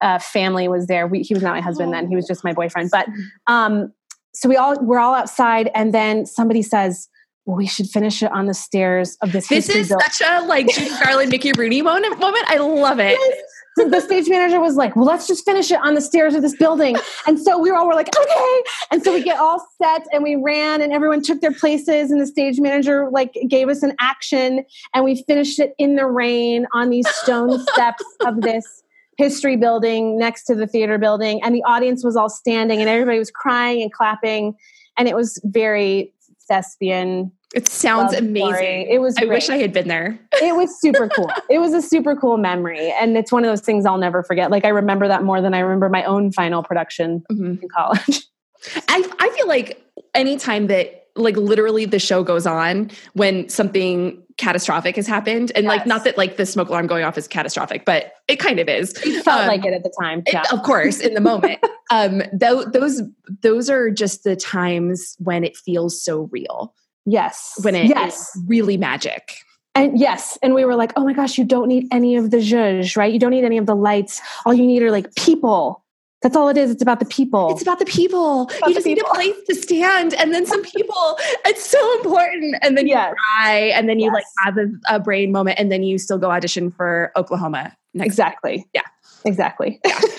uh, 0.00 0.18
family 0.20 0.68
was 0.68 0.86
there. 0.86 1.06
We, 1.08 1.22
he 1.22 1.34
was 1.34 1.42
not 1.42 1.54
my 1.54 1.60
husband 1.60 1.92
then; 1.92 2.08
he 2.08 2.14
was 2.14 2.26
just 2.26 2.44
my 2.44 2.52
boyfriend. 2.52 2.90
But 2.92 3.08
um, 3.48 3.92
so 4.32 4.48
we 4.48 4.56
all 4.56 4.78
we're 4.80 5.00
all 5.00 5.14
outside, 5.14 5.70
and 5.74 5.92
then 5.92 6.24
somebody 6.24 6.62
says, 6.62 7.08
well, 7.46 7.56
we 7.56 7.66
should 7.66 7.88
finish 7.88 8.22
it 8.22 8.30
on 8.30 8.46
the 8.46 8.54
stairs 8.54 9.16
of 9.22 9.32
this. 9.32 9.48
This 9.48 9.68
is 9.68 9.88
such 9.88 10.22
a 10.24 10.42
like 10.46 10.68
Judy 10.68 10.90
Garland, 11.02 11.32
Mickey 11.32 11.50
Rooney 11.58 11.82
moment. 11.82 12.20
Moment. 12.20 12.44
I 12.46 12.58
love 12.58 13.00
it. 13.00 13.18
Yes 13.18 13.42
the 13.76 14.00
stage 14.00 14.28
manager 14.28 14.60
was 14.60 14.76
like, 14.76 14.94
well, 14.96 15.04
let's 15.04 15.26
just 15.26 15.44
finish 15.44 15.70
it 15.70 15.80
on 15.82 15.94
the 15.94 16.00
stairs 16.00 16.34
of 16.34 16.42
this 16.42 16.56
building. 16.56 16.96
And 17.26 17.40
so 17.40 17.58
we 17.58 17.70
all 17.70 17.86
were 17.86 17.94
like, 17.94 18.08
okay. 18.16 18.62
And 18.90 19.02
so 19.02 19.12
we 19.12 19.22
get 19.22 19.38
all 19.38 19.66
set 19.82 20.06
and 20.12 20.22
we 20.22 20.36
ran 20.36 20.82
and 20.82 20.92
everyone 20.92 21.22
took 21.22 21.40
their 21.40 21.52
places 21.52 22.10
and 22.10 22.20
the 22.20 22.26
stage 22.26 22.60
manager 22.60 23.08
like 23.10 23.36
gave 23.48 23.68
us 23.68 23.82
an 23.82 23.94
action 24.00 24.64
and 24.94 25.04
we 25.04 25.22
finished 25.22 25.58
it 25.58 25.74
in 25.78 25.96
the 25.96 26.06
rain 26.06 26.66
on 26.72 26.90
these 26.90 27.08
stone 27.08 27.64
steps 27.72 28.04
of 28.26 28.42
this 28.42 28.82
history 29.16 29.56
building 29.56 30.18
next 30.18 30.44
to 30.44 30.54
the 30.54 30.66
theater 30.66 30.98
building. 30.98 31.42
And 31.42 31.54
the 31.54 31.62
audience 31.64 32.04
was 32.04 32.16
all 32.16 32.28
standing 32.28 32.80
and 32.80 32.88
everybody 32.88 33.18
was 33.18 33.30
crying 33.30 33.82
and 33.82 33.92
clapping. 33.92 34.54
And 34.96 35.08
it 35.08 35.16
was 35.16 35.40
very 35.44 36.12
thespian 36.48 37.32
it 37.54 37.68
sounds 37.68 38.14
amazing. 38.14 38.54
Story. 38.54 38.86
It 38.90 39.00
was. 39.00 39.16
I 39.18 39.24
wish 39.24 39.48
I 39.50 39.58
had 39.58 39.72
been 39.72 39.88
there. 39.88 40.18
it 40.42 40.56
was 40.56 40.80
super 40.80 41.08
cool. 41.08 41.30
It 41.50 41.58
was 41.58 41.74
a 41.74 41.82
super 41.82 42.16
cool 42.16 42.38
memory, 42.38 42.92
and 43.00 43.16
it's 43.16 43.30
one 43.30 43.44
of 43.44 43.50
those 43.50 43.60
things 43.60 43.84
I'll 43.86 43.98
never 43.98 44.22
forget. 44.22 44.50
Like 44.50 44.64
I 44.64 44.68
remember 44.68 45.08
that 45.08 45.22
more 45.22 45.40
than 45.40 45.54
I 45.54 45.60
remember 45.60 45.88
my 45.88 46.04
own 46.04 46.32
final 46.32 46.62
production 46.62 47.22
mm-hmm. 47.30 47.62
in 47.62 47.68
college. 47.68 48.22
I 48.88 49.04
I 49.18 49.30
feel 49.36 49.48
like 49.48 49.82
anytime 50.14 50.68
that 50.68 51.02
like 51.14 51.36
literally 51.36 51.84
the 51.84 51.98
show 51.98 52.22
goes 52.22 52.46
on 52.46 52.90
when 53.12 53.48
something 53.48 54.22
catastrophic 54.38 54.96
has 54.96 55.06
happened 55.06 55.52
and 55.54 55.64
yes. 55.64 55.70
like 55.70 55.86
not 55.86 56.04
that 56.04 56.16
like 56.16 56.38
the 56.38 56.46
smoke 56.46 56.68
alarm 56.68 56.86
going 56.86 57.04
off 57.04 57.18
is 57.18 57.28
catastrophic 57.28 57.84
but 57.84 58.14
it 58.28 58.36
kind 58.36 58.58
of 58.58 58.66
is 58.66 58.92
it 59.04 59.22
felt 59.22 59.42
um, 59.42 59.46
like 59.46 59.64
it 59.66 59.74
at 59.74 59.82
the 59.82 59.92
time 60.00 60.22
yeah. 60.26 60.40
It, 60.40 60.52
of 60.54 60.62
course 60.62 61.00
in 61.00 61.12
the 61.12 61.20
moment 61.20 61.60
um 61.90 62.22
th- 62.40 62.66
those 62.72 63.02
those 63.42 63.68
are 63.68 63.90
just 63.90 64.24
the 64.24 64.36
times 64.36 65.16
when 65.18 65.44
it 65.44 65.54
feels 65.54 66.02
so 66.02 66.30
real 66.32 66.74
yes 67.04 67.58
when 67.62 67.74
it 67.74 67.86
yes. 67.86 68.38
really 68.46 68.76
magic 68.76 69.38
and 69.74 69.98
yes, 69.98 70.38
and 70.42 70.54
we 70.54 70.64
were 70.66 70.74
like, 70.74 70.92
oh 70.96 71.04
my 71.04 71.14
gosh, 71.14 71.38
you 71.38 71.44
don't 71.44 71.66
need 71.66 71.88
any 71.90 72.16
of 72.16 72.30
the 72.30 72.38
zhuzh, 72.38 72.94
right? 72.94 73.10
You 73.10 73.18
don't 73.18 73.30
need 73.30 73.44
any 73.44 73.56
of 73.56 73.64
the 73.64 73.74
lights. 73.74 74.20
All 74.44 74.52
you 74.52 74.66
need 74.66 74.82
are 74.82 74.90
like 74.90 75.14
people. 75.14 75.82
That's 76.20 76.36
all 76.36 76.48
it 76.48 76.56
is. 76.56 76.70
It's 76.70 76.82
about 76.82 77.00
the 77.00 77.06
people. 77.06 77.50
It's 77.50 77.62
about 77.62 77.78
the 77.80 77.84
people. 77.84 78.42
About 78.42 78.68
you 78.68 78.74
just 78.74 78.86
people. 78.86 79.02
need 79.02 79.10
a 79.10 79.14
place 79.14 79.46
to 79.48 79.54
stand 79.54 80.14
and 80.14 80.32
then 80.32 80.46
some 80.46 80.62
people. 80.62 81.18
it's 81.44 81.66
so 81.66 81.96
important. 81.96 82.56
And 82.62 82.78
then 82.78 82.86
you 82.86 82.94
cry 82.96 83.72
and 83.74 83.88
then 83.88 83.98
you 83.98 84.06
yes. 84.06 84.14
like 84.14 84.24
have 84.44 84.58
a, 84.58 84.96
a, 84.96 85.00
brain 85.00 85.32
moment 85.32 85.58
and 85.58 85.72
then 85.72 85.82
you 85.82 85.98
still 85.98 86.18
go 86.18 86.30
audition 86.30 86.70
for 86.70 87.10
Oklahoma. 87.16 87.76
exactly. 87.98 88.66
Yeah. 88.72 88.82
Exactly. 89.24 89.80
Yeah. 89.84 90.00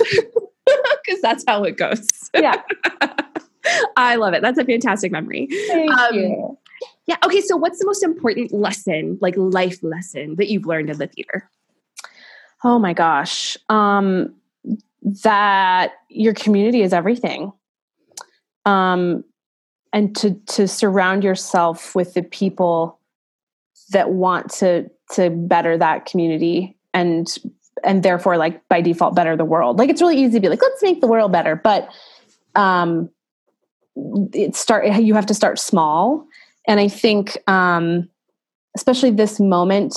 Because 1.06 1.22
that's 1.22 1.44
how 1.46 1.66
it 1.66 1.76
goes. 1.76 2.08
Yeah. 2.34 2.62
I 3.98 4.16
love 4.16 4.34
it. 4.34 4.42
That's 4.42 4.58
a 4.58 4.64
fantastic 4.64 5.12
memory. 5.12 5.48
Thank 5.68 5.92
um, 5.92 6.16
you. 6.16 6.58
Yeah. 7.06 7.18
Okay. 7.26 7.42
So, 7.42 7.58
what's 7.58 7.80
the 7.80 7.86
most 7.86 8.04
important 8.04 8.54
lesson, 8.54 9.18
like 9.22 9.36
life 9.38 9.82
lesson, 9.84 10.36
that 10.38 10.50
you've 10.50 10.66
learned 10.66 10.90
in 10.90 10.98
the 10.98 11.08
theater? 11.08 11.50
Oh 12.64 12.80
my 12.80 12.94
gosh. 12.94 13.58
Um, 13.70 14.36
that 15.24 15.94
your 16.10 16.34
community 16.34 16.82
is 16.82 16.94
everything. 16.94 17.52
Um, 18.66 19.24
and 19.92 20.16
to 20.18 20.34
to 20.48 20.68
surround 20.68 21.24
yourself 21.24 21.96
with 21.96 22.14
the 22.14 22.24
people 22.24 23.00
that 23.92 24.12
want 24.12 24.50
to 24.50 24.90
to 25.12 25.30
better 25.30 25.78
that 25.78 26.06
community 26.06 26.78
and 26.94 27.38
and 27.84 28.02
therefore 28.02 28.38
like 28.38 28.68
by 28.70 28.82
default 28.82 29.16
better 29.16 29.36
the 29.36 29.46
world. 29.46 29.78
Like 29.78 29.90
it's 29.90 30.02
really 30.02 30.18
easy 30.18 30.34
to 30.34 30.40
be 30.40 30.50
like, 30.50 30.62
let's 30.62 30.82
make 30.82 31.02
the 31.02 31.08
world 31.08 31.32
better. 31.32 31.56
But 31.56 31.90
um 32.56 33.10
it 33.96 34.56
start 34.56 34.88
you 35.02 35.14
have 35.14 35.26
to 35.28 35.34
start 35.34 35.60
small 35.60 36.26
and 36.68 36.80
i 36.80 36.88
think 36.88 37.38
um, 37.48 38.10
especially 38.76 39.12
this 39.12 39.40
moment 39.40 39.96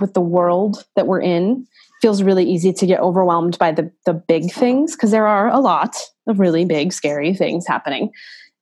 with 0.00 0.14
the 0.14 0.20
world 0.20 0.84
that 0.96 1.06
we're 1.06 1.20
in 1.20 1.66
feels 2.00 2.22
really 2.22 2.44
easy 2.44 2.72
to 2.72 2.86
get 2.86 3.00
overwhelmed 3.00 3.58
by 3.58 3.72
the 3.72 3.90
the 4.06 4.12
big 4.12 4.52
things 4.52 4.94
because 4.94 5.10
there 5.10 5.26
are 5.26 5.48
a 5.48 5.58
lot 5.58 5.96
of 6.26 6.38
really 6.38 6.64
big 6.64 6.92
scary 6.92 7.34
things 7.34 7.66
happening 7.66 8.10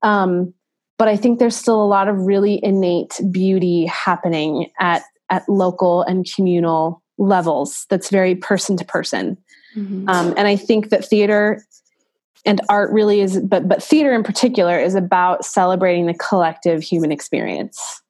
um, 0.02 0.52
but 0.98 1.08
i 1.08 1.16
think 1.16 1.38
there's 1.38 1.56
still 1.56 1.82
a 1.82 1.86
lot 1.86 2.08
of 2.08 2.16
really 2.20 2.60
innate 2.62 3.20
beauty 3.30 3.86
happening 3.86 4.70
at 4.80 5.02
at 5.30 5.48
local 5.48 6.02
and 6.02 6.26
communal 6.34 7.02
levels 7.18 7.86
that's 7.88 8.10
very 8.10 8.34
person 8.34 8.76
to 8.76 8.84
person 8.84 9.36
mm-hmm. 9.74 10.08
um, 10.08 10.32
and 10.36 10.46
i 10.46 10.56
think 10.56 10.90
that 10.90 11.04
theater 11.04 11.62
and 12.46 12.60
art 12.68 12.92
really 12.92 13.20
is 13.20 13.40
but 13.40 13.68
but 13.68 13.82
theater 13.82 14.14
in 14.14 14.22
particular 14.22 14.78
is 14.78 14.94
about 14.94 15.44
celebrating 15.44 16.06
the 16.06 16.14
collective 16.14 16.82
human 16.82 17.12
experience. 17.12 18.00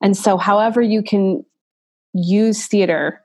And 0.00 0.16
so 0.16 0.38
however 0.38 0.80
you 0.80 1.02
can 1.02 1.44
use 2.14 2.66
theater 2.66 3.20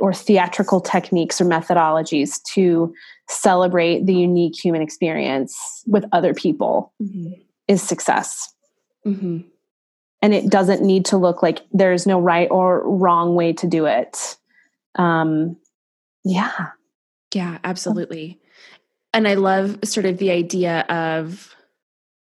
or 0.00 0.12
theatrical 0.12 0.80
techniques 0.80 1.40
or 1.40 1.44
methodologies 1.44 2.42
to 2.54 2.94
celebrate 3.28 4.06
the 4.06 4.14
unique 4.14 4.56
human 4.56 4.82
experience 4.82 5.82
with 5.86 6.04
other 6.12 6.34
people 6.34 6.92
mm-hmm. 7.02 7.32
is 7.68 7.82
success. 7.82 8.52
Mm-hmm. 9.06 9.38
and 10.20 10.34
it 10.34 10.50
doesn't 10.50 10.82
need 10.82 11.04
to 11.06 11.16
look 11.16 11.40
like 11.40 11.60
there's 11.72 12.04
no 12.04 12.20
right 12.20 12.48
or 12.50 12.86
wrong 12.86 13.36
way 13.36 13.52
to 13.54 13.66
do 13.66 13.86
it. 13.86 14.36
Um 14.96 15.56
yeah. 16.24 16.70
Yeah 17.32 17.58
absolutely 17.62 18.40
and 19.12 19.26
I 19.26 19.34
love 19.34 19.78
sort 19.84 20.06
of 20.06 20.18
the 20.18 20.30
idea 20.30 20.80
of 20.88 21.54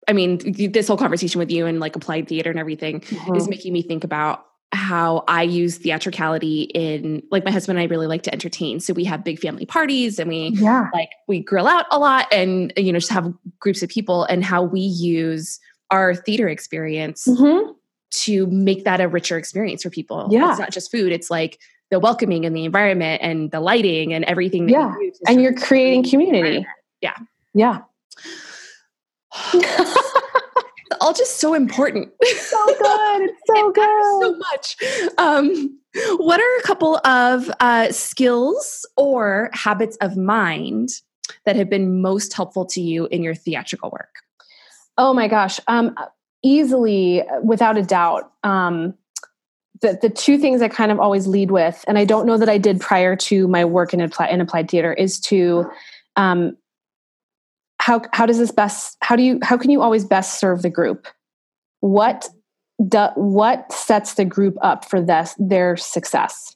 I 0.07 0.13
mean, 0.13 0.72
this 0.72 0.88
whole 0.88 0.97
conversation 0.97 1.38
with 1.38 1.51
you 1.51 1.67
and 1.67 1.80
like 1.80 1.95
applied 1.95 2.28
theater 2.28 2.49
and 2.49 2.59
everything 2.59 3.01
mm-hmm. 3.01 3.36
is 3.36 3.47
making 3.47 3.74
me 3.74 3.84
think 3.84 4.03
about 4.03 4.43
how 4.72 5.24
I 5.28 5.43
use 5.43 5.78
theatricality 5.78 6.63
in 6.63 7.22
like 7.30 7.45
my 7.45 7.51
husband 7.51 7.78
and 7.78 7.88
I 7.88 7.89
really 7.89 8.07
like 8.07 8.24
to 8.24 8.34
entertain. 8.34 8.80
So 8.80 8.93
we 8.93 9.03
have 9.03 9.24
big 9.24 9.39
family 9.39 9.67
parties 9.67 10.17
and 10.17 10.28
we 10.28 10.49
yeah. 10.55 10.89
like 10.93 11.09
we 11.28 11.39
grill 11.39 11.67
out 11.67 11.86
a 11.91 11.99
lot 11.99 12.28
and 12.32 12.74
you 12.76 12.91
know 12.91 12.99
just 12.99 13.11
have 13.11 13.32
groups 13.59 13.84
of 13.84 13.89
people 13.89 14.24
and 14.26 14.43
how 14.43 14.63
we 14.63 14.82
use 14.82 15.59
our 15.91 16.15
theater 16.15 16.47
experience 16.47 17.28
mm-hmm. 17.28 17.72
to 18.11 18.47
make 18.47 18.86
that 18.86 19.01
a 19.01 19.07
richer 19.07 19.38
experience 19.38 19.84
for 19.84 19.91
people. 19.91 20.28
Yeah. 20.32 20.51
It's 20.51 20.59
not 20.59 20.72
just 20.72 20.91
food, 20.91 21.11
it's 21.11 21.30
like 21.30 21.59
the 21.91 21.99
welcoming 21.99 22.45
and 22.45 22.55
the 22.55 22.65
environment 22.65 23.21
and 23.23 23.51
the 23.51 23.59
lighting 23.59 24.13
and 24.13 24.23
everything. 24.25 24.69
yeah. 24.69 24.93
You 24.99 25.11
and 25.27 25.41
you're 25.41 25.53
creating 25.53 26.09
community. 26.09 26.65
Yeah. 27.01 27.15
Yeah. 27.53 27.79
all 31.01 31.13
just 31.13 31.39
so 31.39 31.53
important. 31.53 32.09
so 32.23 32.65
good. 32.65 33.29
It's 33.29 33.41
so 33.47 33.71
good. 33.75 34.21
So 34.21 34.37
much. 34.37 34.77
Um, 35.17 35.79
what 36.17 36.39
are 36.39 36.57
a 36.57 36.61
couple 36.63 36.97
of 37.05 37.51
uh, 37.59 37.91
skills 37.91 38.87
or 38.95 39.49
habits 39.53 39.97
of 40.01 40.17
mind 40.17 40.89
that 41.45 41.55
have 41.55 41.69
been 41.69 42.01
most 42.01 42.33
helpful 42.33 42.65
to 42.65 42.81
you 42.81 43.07
in 43.07 43.23
your 43.23 43.35
theatrical 43.35 43.89
work? 43.91 44.15
Oh 44.97 45.13
my 45.13 45.27
gosh. 45.27 45.59
Um, 45.67 45.95
easily, 46.43 47.23
without 47.43 47.77
a 47.77 47.83
doubt, 47.83 48.31
um, 48.43 48.93
the, 49.82 49.97
the 50.01 50.09
two 50.09 50.38
things 50.38 50.61
I 50.61 50.67
kind 50.67 50.91
of 50.91 50.99
always 50.99 51.27
lead 51.27 51.51
with, 51.51 51.84
and 51.88 51.97
I 51.97 52.05
don't 52.05 52.25
know 52.25 52.38
that 52.38 52.49
I 52.49 52.57
did 52.57 52.82
prior 52.82 53.15
to 53.15 53.47
my 53.47 53.63
work 53.65 53.93
in, 53.93 54.01
applied, 54.01 54.32
in 54.32 54.41
applied 54.41 54.69
theater, 54.69 54.93
is 54.93 55.19
to 55.21 55.69
um, 56.15 56.57
how 57.80 58.01
how 58.11 58.25
does 58.25 58.38
this 58.38 58.51
best 58.51 58.97
how 59.01 59.15
do 59.15 59.23
you 59.23 59.39
how 59.41 59.57
can 59.57 59.71
you 59.71 59.82
always 59.82 60.03
best 60.03 60.39
serve 60.39 60.61
the 60.61 60.69
group? 60.69 61.07
What 61.80 62.27
do, 62.86 63.07
what 63.15 63.71
sets 63.71 64.15
the 64.15 64.25
group 64.25 64.57
up 64.61 64.86
for 64.89 65.01
this 65.01 65.36
their 65.39 65.77
success? 65.77 66.55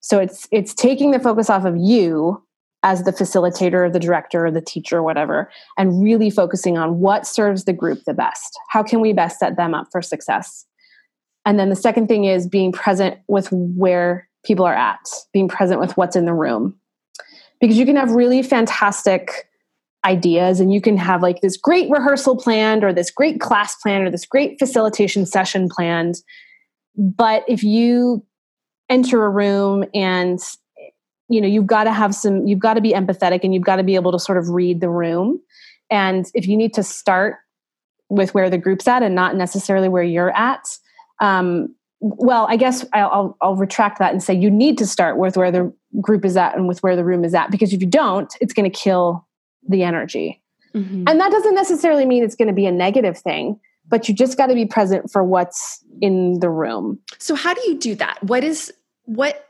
So 0.00 0.18
it's 0.18 0.46
it's 0.52 0.74
taking 0.74 1.10
the 1.10 1.18
focus 1.18 1.48
off 1.48 1.64
of 1.64 1.76
you 1.76 2.42
as 2.82 3.02
the 3.04 3.12
facilitator 3.12 3.86
or 3.86 3.90
the 3.90 3.98
director 3.98 4.46
or 4.46 4.50
the 4.50 4.60
teacher 4.60 4.98
or 4.98 5.02
whatever 5.02 5.50
and 5.78 6.02
really 6.02 6.30
focusing 6.30 6.76
on 6.76 7.00
what 7.00 7.26
serves 7.26 7.64
the 7.64 7.72
group 7.72 8.04
the 8.04 8.14
best. 8.14 8.58
How 8.68 8.82
can 8.82 9.00
we 9.00 9.12
best 9.12 9.38
set 9.38 9.56
them 9.56 9.74
up 9.74 9.88
for 9.90 10.02
success? 10.02 10.65
And 11.46 11.60
then 11.60 11.70
the 11.70 11.76
second 11.76 12.08
thing 12.08 12.24
is 12.24 12.46
being 12.46 12.72
present 12.72 13.18
with 13.28 13.48
where 13.52 14.28
people 14.44 14.66
are 14.66 14.74
at, 14.74 15.00
being 15.32 15.48
present 15.48 15.80
with 15.80 15.96
what's 15.96 16.16
in 16.16 16.26
the 16.26 16.34
room. 16.34 16.74
Because 17.60 17.78
you 17.78 17.86
can 17.86 17.96
have 17.96 18.10
really 18.10 18.42
fantastic 18.42 19.48
ideas 20.04 20.60
and 20.60 20.72
you 20.72 20.80
can 20.80 20.96
have 20.96 21.22
like 21.22 21.40
this 21.40 21.56
great 21.56 21.88
rehearsal 21.88 22.36
planned 22.36 22.84
or 22.84 22.92
this 22.92 23.10
great 23.10 23.40
class 23.40 23.76
plan 23.76 24.02
or 24.02 24.10
this 24.10 24.26
great 24.26 24.58
facilitation 24.58 25.24
session 25.24 25.68
planned. 25.68 26.16
But 26.96 27.44
if 27.48 27.62
you 27.62 28.24
enter 28.90 29.24
a 29.24 29.30
room 29.30 29.84
and 29.94 30.38
you 31.28 31.40
know 31.40 31.48
you've 31.48 31.66
got 31.66 31.84
to 31.84 31.92
have 31.92 32.14
some 32.14 32.46
you've 32.46 32.60
got 32.60 32.74
to 32.74 32.80
be 32.80 32.92
empathetic 32.92 33.40
and 33.42 33.52
you've 33.52 33.64
got 33.64 33.76
to 33.76 33.82
be 33.82 33.96
able 33.96 34.12
to 34.12 34.18
sort 34.18 34.38
of 34.38 34.48
read 34.48 34.80
the 34.80 34.88
room 34.88 35.40
and 35.90 36.26
if 36.34 36.46
you 36.46 36.56
need 36.56 36.72
to 36.72 36.84
start 36.84 37.34
with 38.08 38.32
where 38.32 38.48
the 38.48 38.58
group's 38.58 38.86
at 38.86 39.02
and 39.02 39.16
not 39.16 39.34
necessarily 39.34 39.88
where 39.88 40.04
you're 40.04 40.30
at 40.36 40.62
um, 41.20 41.74
well, 42.00 42.46
I 42.48 42.56
guess 42.56 42.84
I'll, 42.92 43.36
I'll 43.40 43.56
retract 43.56 43.98
that 43.98 44.12
and 44.12 44.22
say 44.22 44.34
you 44.34 44.50
need 44.50 44.78
to 44.78 44.86
start 44.86 45.16
with 45.16 45.36
where 45.36 45.50
the 45.50 45.72
group 46.00 46.24
is 46.24 46.36
at 46.36 46.54
and 46.54 46.68
with 46.68 46.82
where 46.82 46.94
the 46.94 47.04
room 47.04 47.24
is 47.24 47.34
at 47.34 47.50
because 47.50 47.72
if 47.72 47.80
you 47.80 47.86
don't, 47.86 48.32
it's 48.40 48.52
going 48.52 48.70
to 48.70 48.78
kill 48.78 49.26
the 49.68 49.82
energy. 49.82 50.42
Mm-hmm. 50.74 51.04
And 51.06 51.18
that 51.18 51.30
doesn't 51.30 51.54
necessarily 51.54 52.04
mean 52.04 52.22
it's 52.22 52.36
going 52.36 52.48
to 52.48 52.54
be 52.54 52.66
a 52.66 52.72
negative 52.72 53.16
thing, 53.16 53.58
but 53.88 54.08
you 54.08 54.14
just 54.14 54.36
got 54.36 54.48
to 54.48 54.54
be 54.54 54.66
present 54.66 55.10
for 55.10 55.24
what's 55.24 55.82
in 56.02 56.40
the 56.40 56.50
room. 56.50 56.98
So, 57.18 57.34
how 57.34 57.54
do 57.54 57.62
you 57.62 57.78
do 57.78 57.94
that? 57.94 58.22
What 58.22 58.44
is 58.44 58.72
what 59.04 59.46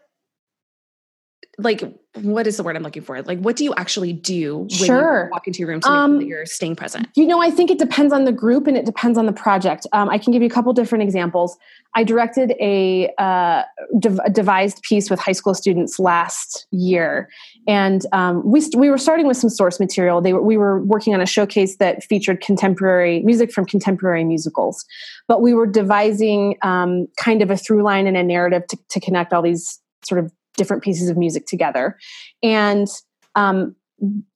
like 1.59 1.83
what 2.23 2.47
is 2.47 2.57
the 2.57 2.63
word 2.63 2.77
I'm 2.77 2.83
looking 2.83 3.03
for? 3.03 3.21
Like, 3.23 3.39
what 3.41 3.57
do 3.57 3.65
you 3.65 3.75
actually 3.75 4.13
do 4.13 4.59
when 4.59 4.69
sure. 4.69 5.25
you 5.25 5.31
walk 5.31 5.47
into 5.47 5.61
your 5.61 5.69
room 5.69 5.81
to 5.81 5.91
um, 5.91 6.21
you're 6.21 6.47
staying 6.47 6.77
present? 6.77 7.09
You 7.15 7.27
know, 7.27 7.43
I 7.43 7.51
think 7.51 7.71
it 7.71 7.79
depends 7.79 8.13
on 8.13 8.25
the 8.25 8.33
group 8.33 8.67
and 8.67 8.77
it 8.77 8.85
depends 8.85 9.19
on 9.19 9.27
the 9.27 9.33
project. 9.33 9.87
Um, 9.93 10.09
I 10.09 10.19
can 10.19 10.33
give 10.33 10.43
you 10.43 10.49
a 10.49 10.51
couple 10.51 10.73
different 10.73 11.03
examples. 11.03 11.57
I 11.95 12.05
directed 12.05 12.53
a, 12.61 13.13
uh, 13.19 13.63
dev- 13.99 14.21
a 14.25 14.31
devised 14.31 14.83
piece 14.83 15.11
with 15.11 15.19
high 15.19 15.33
school 15.33 15.55
students 15.55 15.99
last 15.99 16.67
year, 16.71 17.29
and 17.67 18.05
um, 18.13 18.43
we 18.45 18.61
st- 18.61 18.79
we 18.79 18.91
were 18.91 18.99
starting 18.99 19.27
with 19.27 19.37
some 19.37 19.51
source 19.51 19.81
material. 19.81 20.21
They 20.21 20.33
were, 20.33 20.43
we 20.43 20.57
were 20.57 20.83
working 20.85 21.15
on 21.15 21.21
a 21.21 21.27
showcase 21.27 21.77
that 21.79 22.05
featured 22.05 22.41
contemporary 22.41 23.21
music 23.21 23.51
from 23.51 23.65
contemporary 23.65 24.25
musicals, 24.25 24.85
but 25.27 25.41
we 25.41 25.55
were 25.55 25.67
devising 25.67 26.57
um, 26.63 27.07
kind 27.19 27.41
of 27.41 27.51
a 27.51 27.57
through 27.57 27.83
line 27.83 28.07
and 28.07 28.17
a 28.17 28.23
narrative 28.23 28.67
to, 28.69 28.79
to 28.91 29.01
connect 29.01 29.33
all 29.33 29.43
these 29.43 29.81
sort 30.05 30.23
of 30.23 30.31
different 30.57 30.83
pieces 30.83 31.09
of 31.09 31.17
music 31.17 31.47
together. 31.47 31.99
And 32.43 32.89
um, 33.35 33.77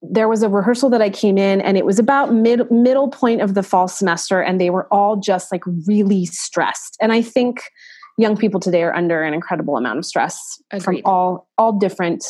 there 0.01 0.27
was 0.27 0.43
a 0.43 0.49
rehearsal 0.49 0.89
that 0.89 1.01
I 1.01 1.09
came 1.09 1.37
in 1.37 1.61
and 1.61 1.77
it 1.77 1.85
was 1.85 1.99
about 1.99 2.33
mid 2.33 2.69
middle 2.71 3.09
point 3.09 3.41
of 3.41 3.53
the 3.53 3.63
fall 3.63 3.87
semester 3.87 4.41
and 4.41 4.59
they 4.59 4.69
were 4.69 4.91
all 4.91 5.17
just 5.17 5.51
like 5.51 5.63
really 5.87 6.25
stressed. 6.25 6.97
And 6.99 7.11
I 7.11 7.21
think 7.21 7.63
young 8.17 8.35
people 8.35 8.59
today 8.59 8.83
are 8.83 8.93
under 8.93 9.23
an 9.23 9.33
incredible 9.33 9.77
amount 9.77 9.99
of 9.99 10.05
stress 10.05 10.61
Agreed. 10.71 10.83
from 10.83 11.01
all 11.05 11.47
all 11.57 11.73
different 11.73 12.25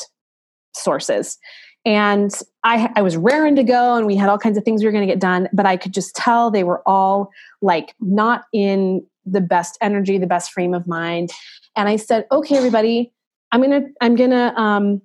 sources. 0.75 1.37
And 1.83 2.31
I, 2.63 2.91
I 2.95 3.01
was 3.01 3.17
raring 3.17 3.55
to 3.55 3.63
go 3.63 3.95
and 3.95 4.05
we 4.05 4.15
had 4.15 4.29
all 4.29 4.37
kinds 4.37 4.57
of 4.57 4.63
things 4.63 4.81
we 4.81 4.85
were 4.85 4.91
going 4.91 5.07
to 5.07 5.11
get 5.11 5.19
done, 5.19 5.49
but 5.51 5.65
I 5.65 5.77
could 5.77 5.93
just 5.93 6.15
tell 6.15 6.51
they 6.51 6.63
were 6.63 6.87
all 6.87 7.31
like 7.61 7.95
not 7.99 8.43
in 8.53 9.05
the 9.25 9.41
best 9.41 9.77
energy, 9.81 10.17
the 10.17 10.27
best 10.27 10.51
frame 10.51 10.73
of 10.73 10.85
mind. 10.85 11.31
And 11.75 11.89
I 11.89 11.95
said, 11.95 12.25
okay, 12.31 12.55
everybody, 12.55 13.11
I'm 13.51 13.61
to, 13.63 13.87
I'm 14.01 14.15
to, 14.15 14.59
um, 14.59 15.01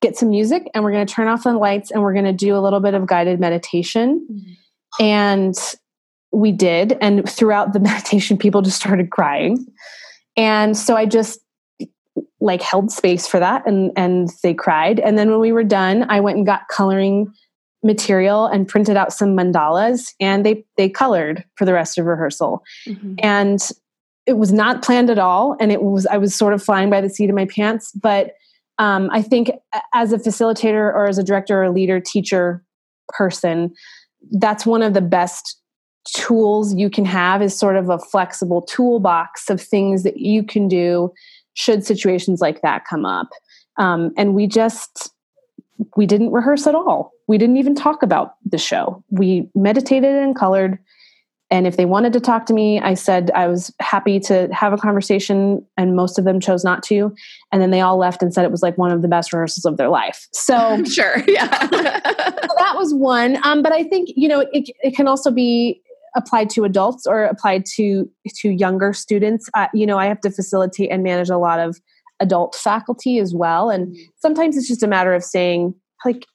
get 0.00 0.16
some 0.16 0.30
music 0.30 0.70
and 0.74 0.82
we're 0.82 0.92
to 1.06 1.12
turn 1.12 1.28
off 1.28 1.44
the 1.44 1.52
lights 1.52 1.90
and 1.90 2.02
we're 2.02 2.14
to 2.24 2.32
do 2.32 2.56
a 2.56 2.60
little 2.60 2.80
bit 2.80 2.94
of 2.94 3.06
guided 3.06 3.38
meditation. 3.38 4.26
Mm-hmm. 4.30 5.04
And 5.04 5.54
we 6.32 6.52
did. 6.52 6.96
And 7.00 7.28
throughout 7.28 7.72
the 7.72 7.80
meditation, 7.80 8.38
people 8.38 8.62
just 8.62 8.78
started 8.78 9.10
crying. 9.10 9.66
And 10.36 10.76
so 10.76 10.96
I 10.96 11.06
just 11.06 11.40
like 12.40 12.62
held 12.62 12.90
space 12.90 13.26
for 13.26 13.38
that 13.38 13.66
and 13.66 13.92
and 13.96 14.30
they 14.42 14.54
cried 14.54 14.98
and 14.98 15.16
then 15.16 15.30
when 15.30 15.40
we 15.40 15.52
were 15.52 15.64
done 15.64 16.04
i 16.10 16.18
went 16.20 16.36
and 16.36 16.46
got 16.46 16.68
coloring 16.68 17.32
material 17.82 18.46
and 18.46 18.66
printed 18.66 18.96
out 18.96 19.12
some 19.12 19.36
mandalas 19.36 20.12
and 20.20 20.44
they 20.44 20.64
they 20.76 20.88
colored 20.88 21.44
for 21.56 21.64
the 21.64 21.72
rest 21.72 21.98
of 21.98 22.06
rehearsal 22.06 22.62
mm-hmm. 22.86 23.14
and 23.18 23.70
it 24.26 24.34
was 24.34 24.52
not 24.52 24.82
planned 24.82 25.10
at 25.10 25.18
all 25.18 25.56
and 25.60 25.72
it 25.72 25.82
was 25.82 26.06
i 26.06 26.16
was 26.16 26.34
sort 26.34 26.52
of 26.52 26.62
flying 26.62 26.90
by 26.90 27.00
the 27.00 27.08
seat 27.08 27.30
of 27.30 27.36
my 27.36 27.46
pants 27.46 27.92
but 27.92 28.32
um, 28.78 29.08
i 29.12 29.20
think 29.22 29.50
as 29.94 30.12
a 30.12 30.18
facilitator 30.18 30.92
or 30.94 31.06
as 31.06 31.18
a 31.18 31.24
director 31.24 31.62
or 31.62 31.70
leader 31.70 32.00
teacher 32.00 32.62
person 33.08 33.72
that's 34.32 34.66
one 34.66 34.82
of 34.82 34.94
the 34.94 35.00
best 35.00 35.60
tools 36.04 36.74
you 36.74 36.90
can 36.90 37.04
have 37.04 37.42
is 37.42 37.56
sort 37.56 37.76
of 37.76 37.90
a 37.90 37.98
flexible 37.98 38.62
toolbox 38.62 39.50
of 39.50 39.60
things 39.60 40.02
that 40.02 40.18
you 40.18 40.42
can 40.42 40.68
do 40.68 41.12
should 41.54 41.84
situations 41.84 42.40
like 42.40 42.62
that 42.62 42.84
come 42.84 43.04
up. 43.04 43.28
Um, 43.76 44.12
and 44.16 44.34
we 44.34 44.46
just 44.46 45.12
we 45.96 46.06
didn't 46.06 46.32
rehearse 46.32 46.66
at 46.66 46.74
all. 46.74 47.12
We 47.26 47.38
didn't 47.38 47.56
even 47.56 47.74
talk 47.74 48.02
about 48.02 48.34
the 48.44 48.58
show. 48.58 49.02
We 49.10 49.48
meditated 49.54 50.14
and 50.14 50.36
colored. 50.36 50.78
And 51.50 51.66
if 51.66 51.76
they 51.76 51.84
wanted 51.84 52.12
to 52.12 52.20
talk 52.20 52.46
to 52.46 52.54
me, 52.54 52.80
I 52.80 52.94
said 52.94 53.30
I 53.32 53.48
was 53.48 53.74
happy 53.80 54.20
to 54.20 54.48
have 54.52 54.72
a 54.72 54.76
conversation, 54.76 55.64
and 55.76 55.96
most 55.96 56.18
of 56.18 56.24
them 56.24 56.38
chose 56.38 56.64
not 56.64 56.82
to. 56.84 57.12
And 57.50 57.60
then 57.60 57.70
they 57.70 57.80
all 57.80 57.96
left 57.96 58.22
and 58.22 58.32
said 58.32 58.44
it 58.44 58.50
was 58.50 58.62
like 58.62 58.78
one 58.78 58.92
of 58.92 59.02
the 59.02 59.08
best 59.08 59.32
rehearsals 59.32 59.64
of 59.64 59.76
their 59.76 59.88
life. 59.88 60.28
So 60.32 60.84
sure, 60.90 61.22
yeah, 61.26 61.60
so 61.68 61.68
that 61.68 62.74
was 62.76 62.94
one. 62.94 63.44
Um, 63.44 63.62
but 63.62 63.72
I 63.72 63.82
think 63.82 64.10
you 64.14 64.28
know 64.28 64.40
it, 64.52 64.70
it 64.82 64.94
can 64.94 65.08
also 65.08 65.30
be 65.30 65.82
applied 66.16 66.50
to 66.50 66.64
adults 66.64 67.06
or 67.06 67.24
applied 67.24 67.64
to 67.64 68.10
to 68.34 68.50
younger 68.50 68.92
students 68.92 69.48
uh, 69.54 69.68
you 69.72 69.86
know 69.86 69.96
i 69.96 70.06
have 70.06 70.20
to 70.20 70.28
facilitate 70.28 70.90
and 70.90 71.02
manage 71.02 71.30
a 71.30 71.36
lot 71.36 71.60
of 71.60 71.78
adult 72.18 72.54
faculty 72.54 73.18
as 73.18 73.32
well 73.32 73.70
and 73.70 73.96
sometimes 74.16 74.56
it's 74.56 74.68
just 74.68 74.82
a 74.82 74.88
matter 74.88 75.14
of 75.14 75.22
saying 75.22 75.74
like 76.04 76.26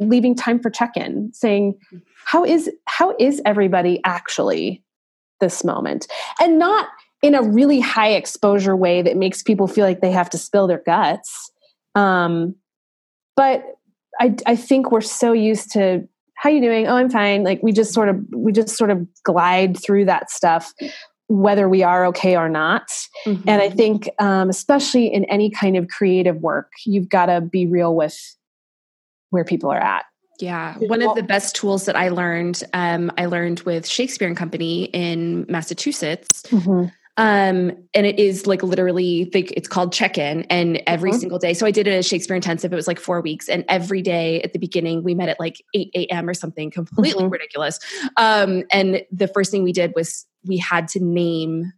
leaving 0.00 0.34
time 0.34 0.58
for 0.58 0.70
check-in 0.70 1.32
saying 1.32 1.78
how 2.24 2.44
is 2.44 2.70
how 2.86 3.14
is 3.18 3.40
everybody 3.44 4.00
actually 4.04 4.82
this 5.40 5.64
moment? 5.64 6.06
And 6.40 6.58
not 6.58 6.88
in 7.22 7.34
a 7.34 7.42
really 7.42 7.80
high 7.80 8.10
exposure 8.10 8.76
way 8.76 9.02
that 9.02 9.16
makes 9.16 9.42
people 9.42 9.66
feel 9.66 9.84
like 9.84 10.00
they 10.00 10.10
have 10.10 10.30
to 10.30 10.38
spill 10.38 10.66
their 10.66 10.82
guts 10.84 11.50
um, 11.94 12.54
but 13.36 13.64
I, 14.20 14.34
I 14.46 14.56
think 14.56 14.90
we're 14.90 15.00
so 15.00 15.32
used 15.32 15.72
to 15.72 16.06
how 16.34 16.50
you 16.50 16.60
doing? 16.60 16.88
Oh 16.88 16.96
i'm 16.96 17.10
fine. 17.10 17.44
Like 17.44 17.62
we 17.62 17.72
just 17.72 17.92
sort 17.92 18.08
of 18.08 18.20
we 18.34 18.52
just 18.52 18.76
sort 18.76 18.90
of 18.90 19.06
glide 19.22 19.78
through 19.78 20.06
that 20.06 20.30
stuff 20.30 20.72
whether 21.28 21.66
we 21.68 21.82
are 21.82 22.04
okay 22.06 22.36
or 22.36 22.48
not. 22.48 22.88
Mm-hmm. 23.24 23.48
and 23.48 23.62
i 23.62 23.70
think 23.70 24.08
um, 24.18 24.50
especially 24.50 25.06
in 25.06 25.24
any 25.26 25.48
kind 25.48 25.76
of 25.76 25.86
creative 25.88 26.36
work 26.38 26.72
you've 26.84 27.08
got 27.08 27.26
to 27.26 27.40
be 27.40 27.66
real 27.66 27.94
with 27.94 28.18
where 29.32 29.44
people 29.44 29.70
are 29.70 29.82
at 29.82 30.04
yeah, 30.40 30.76
one 30.78 31.02
of 31.02 31.14
the 31.14 31.22
best 31.22 31.54
tools 31.54 31.84
that 31.84 31.94
I 31.94 32.08
learned, 32.08 32.64
um, 32.72 33.12
I 33.16 33.26
learned 33.26 33.60
with 33.60 33.86
Shakespeare 33.86 34.26
and 34.26 34.36
Company 34.36 34.84
in 34.86 35.46
Massachusetts. 35.48 36.42
Mm-hmm 36.48 36.86
um 37.18 37.70
and 37.92 38.06
it 38.06 38.18
is 38.18 38.46
like 38.46 38.62
literally 38.62 39.30
like 39.34 39.52
it's 39.54 39.68
called 39.68 39.92
check-in 39.92 40.44
and 40.44 40.82
every 40.86 41.10
mm-hmm. 41.10 41.20
single 41.20 41.38
day 41.38 41.52
so 41.52 41.66
i 41.66 41.70
did 41.70 41.86
a 41.86 42.02
shakespeare 42.02 42.34
intensive 42.34 42.72
it 42.72 42.76
was 42.76 42.86
like 42.86 42.98
four 42.98 43.20
weeks 43.20 43.50
and 43.50 43.66
every 43.68 44.00
day 44.00 44.40
at 44.40 44.54
the 44.54 44.58
beginning 44.58 45.02
we 45.02 45.14
met 45.14 45.28
at 45.28 45.38
like 45.38 45.62
8 45.74 45.90
a.m 45.94 46.26
or 46.26 46.32
something 46.32 46.70
completely 46.70 47.24
mm-hmm. 47.24 47.32
ridiculous 47.32 47.78
um 48.16 48.62
and 48.72 49.02
the 49.12 49.28
first 49.28 49.50
thing 49.50 49.62
we 49.62 49.74
did 49.74 49.92
was 49.94 50.24
we 50.46 50.56
had 50.56 50.88
to 50.88 51.00
name 51.00 51.70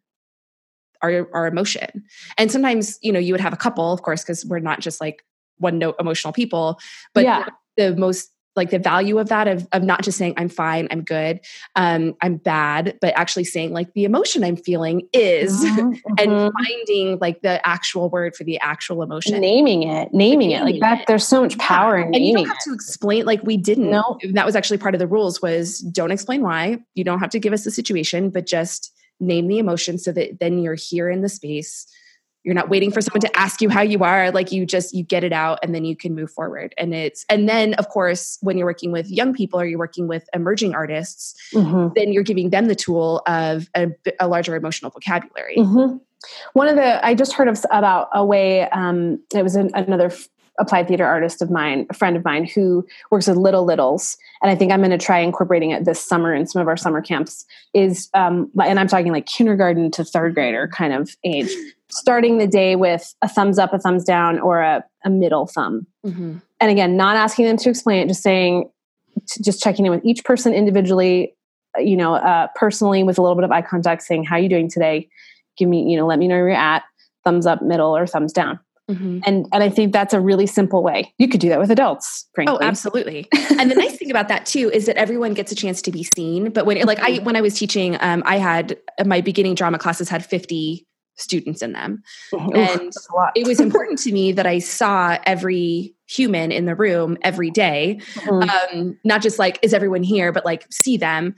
our 1.02 1.28
our 1.34 1.48
emotion 1.48 2.04
and 2.38 2.52
sometimes 2.52 3.00
you 3.02 3.10
know 3.10 3.18
you 3.18 3.34
would 3.34 3.40
have 3.40 3.52
a 3.52 3.56
couple 3.56 3.92
of 3.92 4.02
course 4.02 4.22
because 4.22 4.46
we're 4.46 4.60
not 4.60 4.78
just 4.78 5.00
like 5.00 5.24
one 5.58 5.78
note 5.78 5.96
emotional 5.98 6.32
people 6.32 6.78
but 7.12 7.24
yeah. 7.24 7.46
the 7.76 7.94
most 7.96 8.30
like 8.56 8.70
the 8.70 8.78
value 8.78 9.18
of 9.18 9.28
that 9.28 9.48
of, 9.48 9.66
of 9.72 9.82
not 9.82 10.02
just 10.02 10.16
saying 10.16 10.34
i'm 10.36 10.48
fine 10.48 10.86
i'm 10.90 11.02
good 11.02 11.40
um, 11.76 12.14
i'm 12.22 12.36
bad 12.36 12.96
but 13.00 13.12
actually 13.16 13.44
saying 13.44 13.72
like 13.72 13.92
the 13.94 14.04
emotion 14.04 14.44
i'm 14.44 14.56
feeling 14.56 15.06
is 15.12 15.64
mm-hmm. 15.64 15.92
and 16.18 16.30
mm-hmm. 16.30 16.64
finding 16.64 17.18
like 17.18 17.40
the 17.42 17.66
actual 17.66 18.08
word 18.08 18.34
for 18.36 18.44
the 18.44 18.58
actual 18.60 19.02
emotion 19.02 19.40
naming 19.40 19.82
it 19.82 20.12
naming, 20.12 20.50
it 20.50 20.62
like 20.62 20.80
that 20.80 21.00
it. 21.00 21.06
there's 21.06 21.26
so 21.26 21.42
much 21.42 21.58
power 21.58 21.98
yeah. 21.98 22.06
in 22.06 22.14
and 22.14 22.26
you 22.26 22.34
don't 22.34 22.46
have 22.46 22.56
it. 22.56 22.68
to 22.68 22.74
explain 22.74 23.24
like 23.24 23.42
we 23.42 23.56
didn't 23.56 23.90
no. 23.90 24.18
that 24.32 24.46
was 24.46 24.56
actually 24.56 24.78
part 24.78 24.94
of 24.94 24.98
the 24.98 25.06
rules 25.06 25.42
was 25.42 25.80
don't 25.80 26.10
explain 26.10 26.42
why 26.42 26.78
you 26.94 27.04
don't 27.04 27.20
have 27.20 27.30
to 27.30 27.40
give 27.40 27.52
us 27.52 27.64
the 27.64 27.70
situation 27.70 28.30
but 28.30 28.46
just 28.46 28.92
name 29.20 29.46
the 29.48 29.58
emotion 29.58 29.98
so 29.98 30.12
that 30.12 30.38
then 30.40 30.58
you're 30.58 30.74
here 30.74 31.08
in 31.08 31.22
the 31.22 31.28
space 31.28 31.86
you're 32.44 32.54
not 32.54 32.68
waiting 32.68 32.92
for 32.92 33.00
someone 33.00 33.22
to 33.22 33.38
ask 33.38 33.60
you 33.60 33.68
how 33.68 33.80
you 33.80 34.04
are 34.04 34.30
like 34.30 34.52
you 34.52 34.64
just 34.64 34.94
you 34.94 35.02
get 35.02 35.24
it 35.24 35.32
out 35.32 35.58
and 35.62 35.74
then 35.74 35.84
you 35.84 35.96
can 35.96 36.14
move 36.14 36.30
forward 36.30 36.74
and 36.78 36.94
it's 36.94 37.24
and 37.28 37.48
then 37.48 37.74
of 37.74 37.88
course 37.88 38.38
when 38.42 38.56
you're 38.56 38.66
working 38.66 38.92
with 38.92 39.10
young 39.10 39.34
people 39.34 39.58
or 39.58 39.66
you're 39.66 39.78
working 39.78 40.06
with 40.06 40.28
emerging 40.34 40.74
artists 40.74 41.34
mm-hmm. 41.52 41.92
then 41.96 42.12
you're 42.12 42.22
giving 42.22 42.50
them 42.50 42.66
the 42.66 42.74
tool 42.74 43.22
of 43.26 43.68
a, 43.74 43.88
a 44.20 44.28
larger 44.28 44.54
emotional 44.54 44.90
vocabulary 44.90 45.56
mm-hmm. 45.56 45.96
one 46.52 46.68
of 46.68 46.76
the 46.76 47.04
i 47.04 47.14
just 47.14 47.32
heard 47.32 47.48
of 47.48 47.64
about 47.70 48.08
a 48.12 48.24
way 48.24 48.68
um, 48.70 49.18
it 49.34 49.42
was 49.42 49.56
an, 49.56 49.70
another 49.74 50.10
applied 50.58 50.86
theater 50.86 51.04
artist 51.04 51.42
of 51.42 51.50
mine, 51.50 51.86
a 51.90 51.94
friend 51.94 52.16
of 52.16 52.24
mine 52.24 52.44
who 52.44 52.86
works 53.10 53.26
with 53.26 53.36
Little 53.36 53.64
Littles, 53.64 54.16
and 54.42 54.50
I 54.50 54.54
think 54.54 54.72
I'm 54.72 54.80
going 54.80 54.90
to 54.90 54.98
try 54.98 55.18
incorporating 55.18 55.70
it 55.70 55.84
this 55.84 56.04
summer 56.04 56.34
in 56.34 56.46
some 56.46 56.62
of 56.62 56.68
our 56.68 56.76
summer 56.76 57.02
camps. 57.02 57.44
Is 57.72 58.08
um, 58.14 58.50
and 58.62 58.78
I'm 58.78 58.88
talking 58.88 59.12
like 59.12 59.26
kindergarten 59.26 59.90
to 59.92 60.04
third 60.04 60.34
grader 60.34 60.68
kind 60.68 60.92
of 60.92 61.16
age, 61.24 61.50
starting 61.90 62.38
the 62.38 62.46
day 62.46 62.76
with 62.76 63.14
a 63.22 63.28
thumbs 63.28 63.58
up, 63.58 63.72
a 63.72 63.78
thumbs 63.78 64.04
down, 64.04 64.38
or 64.38 64.60
a, 64.60 64.84
a 65.04 65.10
middle 65.10 65.46
thumb. 65.46 65.86
Mm-hmm. 66.04 66.38
And 66.60 66.70
again, 66.70 66.96
not 66.96 67.16
asking 67.16 67.46
them 67.46 67.56
to 67.58 67.70
explain 67.70 68.02
it, 68.02 68.08
just 68.08 68.22
saying, 68.22 68.70
just 69.42 69.62
checking 69.62 69.86
in 69.86 69.92
with 69.92 70.04
each 70.04 70.24
person 70.24 70.52
individually, 70.52 71.34
you 71.78 71.96
know, 71.96 72.14
uh, 72.14 72.48
personally 72.54 73.02
with 73.02 73.18
a 73.18 73.22
little 73.22 73.36
bit 73.36 73.44
of 73.44 73.50
eye 73.50 73.62
contact, 73.62 74.02
saying, 74.02 74.24
"How 74.24 74.36
are 74.36 74.40
you 74.40 74.48
doing 74.48 74.68
today? 74.68 75.08
Give 75.56 75.68
me, 75.68 75.90
you 75.90 75.96
know, 75.96 76.06
let 76.06 76.18
me 76.18 76.28
know 76.28 76.36
where 76.36 76.48
you're 76.48 76.56
at." 76.56 76.82
Thumbs 77.24 77.46
up, 77.46 77.62
middle, 77.62 77.96
or 77.96 78.06
thumbs 78.06 78.32
down 78.32 78.60
Mm-hmm. 78.90 79.20
And 79.24 79.46
and 79.50 79.62
I 79.62 79.70
think 79.70 79.92
that's 79.92 80.12
a 80.12 80.20
really 80.20 80.46
simple 80.46 80.82
way. 80.82 81.14
You 81.16 81.26
could 81.28 81.40
do 81.40 81.48
that 81.48 81.58
with 81.58 81.70
adults, 81.70 82.28
frankly. 82.34 82.58
Oh, 82.60 82.66
absolutely. 82.66 83.28
and 83.58 83.70
the 83.70 83.74
nice 83.74 83.96
thing 83.96 84.10
about 84.10 84.28
that 84.28 84.44
too 84.44 84.70
is 84.72 84.86
that 84.86 84.96
everyone 84.96 85.32
gets 85.32 85.50
a 85.50 85.54
chance 85.54 85.80
to 85.82 85.90
be 85.90 86.02
seen. 86.02 86.50
But 86.50 86.66
when 86.66 86.78
like 86.86 87.00
I 87.00 87.12
mm-hmm. 87.12 87.24
when 87.24 87.36
I 87.36 87.40
was 87.40 87.54
teaching, 87.54 87.96
um, 88.00 88.22
I 88.26 88.36
had 88.36 88.76
my 89.06 89.22
beginning 89.22 89.54
drama 89.54 89.78
classes 89.78 90.10
had 90.10 90.24
50 90.24 90.86
students 91.16 91.62
in 91.62 91.72
them. 91.72 92.02
And 92.32 92.92
it 93.34 93.46
was 93.46 93.60
important 93.60 93.98
to 94.00 94.12
me 94.12 94.32
that 94.32 94.46
I 94.46 94.58
saw 94.58 95.18
every 95.24 95.94
human 96.06 96.52
in 96.52 96.66
the 96.66 96.74
room 96.74 97.16
every 97.22 97.50
day. 97.50 98.00
Mm-hmm. 98.14 98.78
Um, 98.78 98.98
not 99.04 99.22
just 99.22 99.38
like, 99.38 99.58
is 99.62 99.72
everyone 99.72 100.02
here, 100.02 100.32
but 100.32 100.44
like 100.44 100.66
see 100.70 100.96
them 100.96 101.34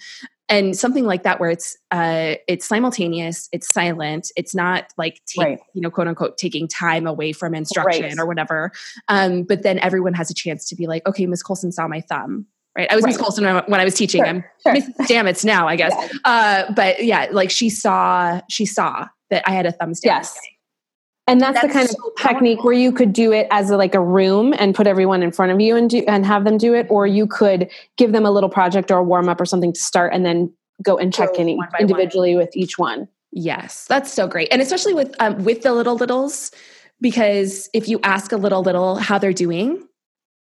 and 0.49 0.77
something 0.77 1.05
like 1.05 1.23
that 1.25 1.41
where 1.41 1.51
it's 1.51 1.77
uh 1.91 2.35
it's 2.47 2.67
simultaneous 2.67 3.49
it's 3.53 3.69
silent 3.73 4.31
it's 4.37 4.55
not 4.55 4.93
like 4.97 5.21
take, 5.27 5.45
right. 5.45 5.59
you 5.75 5.81
know 5.81 5.91
quote 5.91 6.09
unquote 6.09 6.39
taking 6.39 6.69
time 6.69 7.07
away 7.07 7.33
from 7.33 7.55
instruction 7.55 8.05
right. 8.05 8.19
or 8.19 8.27
whatever 8.27 8.71
um 9.09 9.43
but 9.43 9.63
then 9.63 9.79
everyone 9.81 10.15
has 10.15 10.31
a 10.31 10.35
chance 10.35 10.69
to 10.69 10.77
be 10.77 10.87
like 10.87 11.07
okay 11.07 11.27
miss 11.27 11.43
colson 11.43 11.73
saw 11.73 11.89
my 11.89 12.01
thumb 12.01 12.47
right 12.77 12.91
i 12.91 12.95
was 12.95 13.05
right. 13.05 13.11
miss 13.11 13.19
colson 13.19 13.45
when 13.45 13.81
i 13.81 13.85
was 13.85 13.95
teaching 13.95 14.21
sure. 14.21 14.29
i'm 14.29 14.45
sure. 14.63 14.73
miss 14.73 14.89
it's 15.11 15.45
now 15.45 15.67
i 15.67 15.77
guess 15.77 15.93
yeah. 15.99 16.09
uh 16.25 16.73
but 16.73 17.03
yeah 17.05 17.27
like 17.33 17.51
she 17.51 17.69
saw 17.69 18.41
she 18.49 18.65
saw 18.65 19.07
that 19.31 19.43
i 19.47 19.53
had 19.53 19.67
a 19.67 19.73
thumbs 19.73 20.01
down. 20.01 20.17
Yes. 20.17 20.39
And 21.29 21.41
that's, 21.41 21.55
that's 21.61 21.67
the 21.67 21.73
kind 21.73 21.89
so 21.89 21.97
of 22.07 22.15
technique 22.17 22.63
where 22.63 22.73
you 22.73 22.93
could 22.93 23.13
do 23.13 23.33
it 23.33 23.49
as 23.51 23.69
a, 23.71 23.77
like 23.77 23.97
a 23.97 24.01
room 24.01 24.55
and 24.59 24.77
put 24.77 24.87
everyone 24.87 25.25
in 25.25 25.33
front 25.33 25.51
of 25.51 25.61
you 25.61 25.75
and 25.75 25.91
do 25.91 26.05
and 26.07 26.25
have 26.25 26.45
them 26.45 26.57
do 26.57 26.73
it, 26.73 26.87
or 26.89 27.05
you 27.05 27.27
could 27.27 27.69
give 27.97 28.13
them 28.13 28.25
a 28.25 28.31
little 28.31 28.49
project 28.49 28.93
or 28.93 28.99
a 28.99 29.03
warm 29.03 29.29
up 29.29 29.41
or 29.41 29.45
something 29.45 29.73
to 29.73 29.81
start, 29.81 30.13
and 30.15 30.25
then 30.25 30.55
go 30.83 30.97
and 30.97 31.13
check 31.13 31.35
go 31.35 31.41
in 31.41 31.59
individually 31.81 32.37
one. 32.37 32.45
with 32.45 32.57
each 32.57 32.79
one. 32.79 33.09
Yes, 33.33 33.87
that's 33.87 34.13
so 34.13 34.29
great, 34.29 34.47
and 34.53 34.63
especially 34.63 34.95
with 34.95 35.17
um, 35.19 35.43
with 35.43 35.63
the 35.63 35.73
little 35.73 35.97
littles, 35.97 36.53
because 37.01 37.69
if 37.75 37.89
you 37.89 37.99
ask 38.05 38.31
a 38.31 38.37
little 38.37 38.63
little 38.63 38.95
how 38.95 39.19
they're 39.19 39.33
doing, 39.33 39.83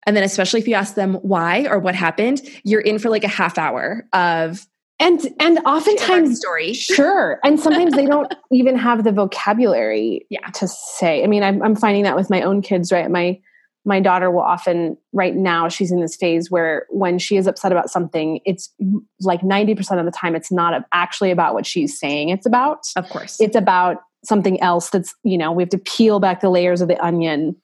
And 0.09 0.17
then, 0.17 0.25
especially 0.25 0.61
if 0.61 0.67
you 0.67 0.75
ask 0.75 0.95
them 0.95 1.17
why 1.17 1.67
or 1.67 1.79
what 1.79 1.95
happened, 1.95 2.41
you're 2.65 2.81
in 2.81 2.99
for 2.99 3.11
like 3.11 3.25
a 3.25 3.29
half 3.29 3.59
hour 3.59 4.07
of 4.15 4.67
and 5.01 5.21
and 5.39 5.59
oftentimes 5.65 6.39
story. 6.39 6.73
Sure. 6.75 7.39
And 7.45 7.61
sometimes 7.61 7.95
they 7.95 8.07
don't 8.07 8.33
even 8.53 8.77
have 8.77 9.05
the 9.05 9.13
vocabulary 9.13 10.27
yeah. 10.31 10.47
to 10.55 10.69
say. 10.69 11.23
I 11.23 11.27
mean 11.27 11.43
I'm, 11.43 11.63
I'm 11.63 11.77
finding 11.77 12.05
that 12.05 12.17
with 12.17 12.31
my 12.31 12.43
own 12.43 12.63
kids 12.63 12.91
right? 12.93 13.11
My 13.11 13.39
my 13.85 14.01
daughter 14.01 14.31
will 14.31 14.43
often 14.43 14.97
right 15.13 15.35
now 15.35 15.69
she's 15.69 15.91
in 15.91 16.01
this 16.01 16.17
phase 16.17 16.51
where 16.51 16.87
when 16.91 17.19
she 17.19 17.37
is 17.37 17.47
upset 17.47 17.73
about 17.73 17.91
something 17.91 18.41
it's 18.45 18.75
like 19.21 19.41
90% 19.41 19.99
of 19.99 20.05
the 20.05 20.11
time 20.11 20.35
it's 20.35 20.53
not 20.53 20.83
actually 20.93 21.31
about 21.31 21.55
what 21.55 21.65
she's 21.65 21.99
saying 21.99 22.31
it's 22.31 22.47
about. 22.47 22.81
Of 22.97 23.09
course. 23.09 23.41
It's 23.41 23.57
about 23.57 23.99
something 24.25 24.61
else 24.61 24.91
that's 24.91 25.15
you 25.23 25.39
know 25.39 25.53
we 25.53 25.63
have 25.63 25.71
to 25.71 25.79
peel 25.79 26.19
back 26.21 26.41
the 26.41 26.51
layers 26.51 26.81
of 26.81 26.89
the 26.89 27.03
onion 27.05 27.55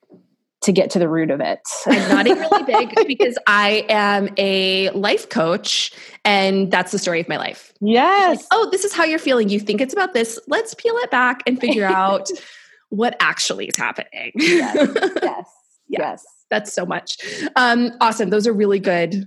to 0.65 0.73
get 0.73 0.91
to 0.91 0.99
the 0.99 1.09
root 1.09 1.31
of 1.31 1.41
it. 1.41 1.61
I'm 1.87 2.09
nodding 2.09 2.39
really 2.39 2.63
big 2.65 2.95
because 3.07 3.37
I 3.47 3.85
am 3.89 4.31
a 4.39 4.91
life 4.91 5.29
coach 5.29 5.93
and 6.25 6.71
that's 6.71 6.91
the 6.91 6.99
story 6.99 7.21
of 7.21 7.29
my 7.29 7.37
life. 7.37 7.73
Yes. 7.81 8.39
Like, 8.39 8.47
oh, 8.53 8.69
this 8.71 8.85
is 8.85 8.93
how 8.93 9.05
you're 9.05 9.19
feeling. 9.19 9.51
You 9.51 9.61
think 9.61 9.81
it's 9.81 9.93
about 9.93 10.15
this. 10.15 10.39
Let's 10.49 10.75
peel 10.75 10.95
it 10.97 11.11
back 11.11 11.43
and 11.47 11.61
figure 11.61 11.85
out 11.85 12.29
what 12.89 13.15
actually 13.21 13.67
is 13.67 13.77
happening. 13.77 14.33
Yes. 14.35 14.75
Yes. 15.23 15.49
yeah, 15.89 16.11
yes. 16.11 16.25
That's 16.51 16.73
so 16.73 16.87
much. 16.87 17.19
Um, 17.57 17.91
awesome. 18.01 18.31
Those 18.31 18.47
are 18.47 18.53
really 18.53 18.79
good 18.79 19.27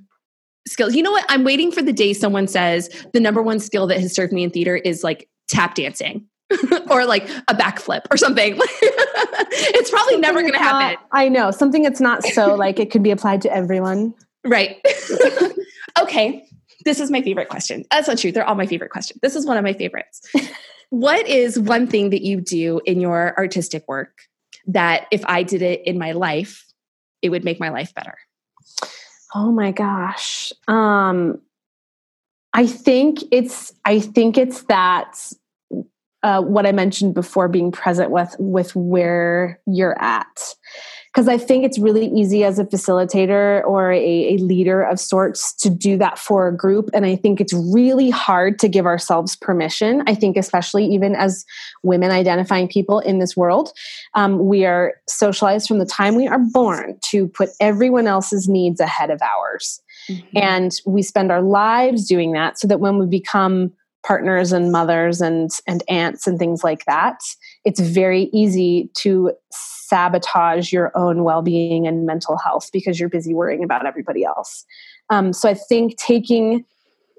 skills. 0.68 0.96
You 0.96 1.04
know 1.04 1.12
what? 1.12 1.26
I'm 1.30 1.44
waiting 1.44 1.72
for 1.72 1.82
the 1.84 1.94
day 1.94 2.14
someone 2.14 2.48
says 2.48 2.90
the 3.14 3.20
number 3.20 3.44
one 3.44 3.60
skill 3.60 3.86
that 3.88 4.00
has 4.00 4.14
served 4.14 4.34
me 4.34 4.44
in 4.44 4.50
theater 4.50 4.76
is 4.76 5.04
like 5.04 5.30
tap 5.50 5.76
dancing. 5.76 6.26
or 6.90 7.06
like 7.06 7.30
a 7.48 7.54
backflip 7.54 8.02
or 8.12 8.18
something. 8.18 8.56
it's 8.60 9.90
probably 9.90 10.14
something 10.14 10.22
never 10.22 10.42
going 10.42 10.54
to 10.54 10.60
happen. 10.60 11.04
I 11.12 11.30
know 11.30 11.52
something 11.52 11.84
that's 11.84 12.00
not 12.00 12.24
so 12.24 12.56
like 12.56 12.80
it 12.80 12.92
could 12.92 13.04
be 13.04 13.12
applied 13.12 13.42
to 13.44 13.54
everyone. 13.54 14.14
Right. 14.46 14.78
okay. 16.00 16.46
This 16.86 17.00
is 17.00 17.12
my 17.12 17.22
favorite 17.22 17.50
question. 17.50 17.84
That's 17.92 18.08
not 18.08 18.18
true. 18.18 18.32
They're 18.32 18.46
all 18.46 18.56
my 18.56 18.66
favorite 18.66 18.92
questions. 18.92 19.20
This 19.22 19.36
is 19.36 19.46
one 19.46 19.58
of 19.58 19.64
my 19.64 19.74
favorites. 19.74 20.22
what 20.90 21.28
is 21.28 21.60
one 21.60 21.88
thing 21.88 22.12
that 22.12 22.22
you 22.22 22.40
do 22.40 22.80
in 22.86 23.02
your 23.02 23.38
artistic 23.38 23.86
work 23.88 24.22
that 24.68 25.08
if 25.12 25.26
I 25.26 25.44
did 25.44 25.62
it 25.62 25.86
in 25.86 25.98
my 25.98 26.14
life, 26.14 26.66
it 27.22 27.30
would 27.30 27.44
make 27.44 27.60
my 27.60 27.70
life 27.70 27.94
better? 27.94 28.18
Oh 29.36 29.52
my 29.52 29.72
gosh. 29.72 30.54
Um 30.68 31.42
I 32.54 32.66
think 32.66 33.20
it's 33.32 33.74
I 33.84 34.00
think 34.00 34.38
it's 34.38 34.64
that 34.64 35.18
uh, 36.24 36.42
what 36.42 36.66
I 36.66 36.72
mentioned 36.72 37.14
before, 37.14 37.48
being 37.48 37.72
present 37.72 38.12
with 38.12 38.36
with 38.40 38.76
where 38.76 39.60
you're 39.66 40.00
at. 40.02 40.56
Because 41.14 41.28
I 41.28 41.38
think 41.40 41.66
it's 41.66 41.80
really 41.80 42.08
easy 42.08 42.44
as 42.44 42.60
a 42.60 42.66
facilitator 42.66 43.64
or 43.64 43.92
a, 43.92 44.36
a 44.36 44.38
leader 44.38 44.84
of 44.84 45.00
sorts 45.00 45.56
to 45.56 45.70
do 45.70 45.98
that 45.98 46.20
for 46.20 46.48
a 46.48 46.56
group. 46.56 46.92
And 46.94 47.08
I 47.08 47.16
think 47.16 47.42
it's 47.42 47.54
really 47.54 48.12
hard 48.12 48.60
to 48.60 48.68
give 48.68 48.86
ourselves 48.86 49.36
permission. 49.36 50.04
I 50.06 50.14
think, 50.14 50.38
especially 50.38 50.86
even 50.86 51.16
as 51.16 51.44
women 51.82 52.12
identifying 52.12 52.68
people 52.68 53.00
in 53.00 53.18
this 53.18 53.36
world, 53.36 53.72
um, 54.14 54.48
we 54.48 54.66
are 54.66 54.94
socialized 55.08 55.68
from 55.68 55.80
the 55.80 55.86
time 55.86 56.16
we 56.16 56.28
are 56.28 56.40
born 56.40 57.00
to 57.06 57.28
put 57.30 57.50
everyone 57.60 58.06
else's 58.06 58.48
needs 58.48 58.80
ahead 58.80 59.10
of 59.10 59.20
ours. 59.22 59.82
Mm-hmm. 60.10 60.38
And 60.38 60.72
we 60.86 61.02
spend 61.02 61.32
our 61.32 61.42
lives 61.42 62.08
doing 62.08 62.34
that 62.34 62.60
so 62.60 62.68
that 62.68 62.80
when 62.80 63.00
we 63.00 63.08
become 63.08 63.72
partners 64.08 64.54
and 64.54 64.72
mothers 64.72 65.20
and 65.20 65.52
and 65.68 65.84
aunts 65.90 66.26
and 66.28 66.40
things 66.40 66.64
like 66.64 66.86
that 66.86 67.20
it's 67.66 67.82
very 67.82 68.30
easy 68.32 68.90
to 68.94 69.34
sabotage 69.52 70.72
your 70.72 70.92
own 70.96 71.26
well-being 71.26 71.86
and 71.86 72.06
mental 72.06 72.38
health 72.38 72.70
because 72.72 72.98
you're 72.98 73.10
busy 73.10 73.34
worrying 73.34 73.64
about 73.64 73.86
everybody 73.86 74.24
else. 74.24 74.66
Um, 75.10 75.34
so 75.34 75.50
i 75.50 75.54
think 75.54 75.98
taking 75.98 76.64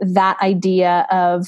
that 0.00 0.40
idea 0.40 1.06
of 1.10 1.46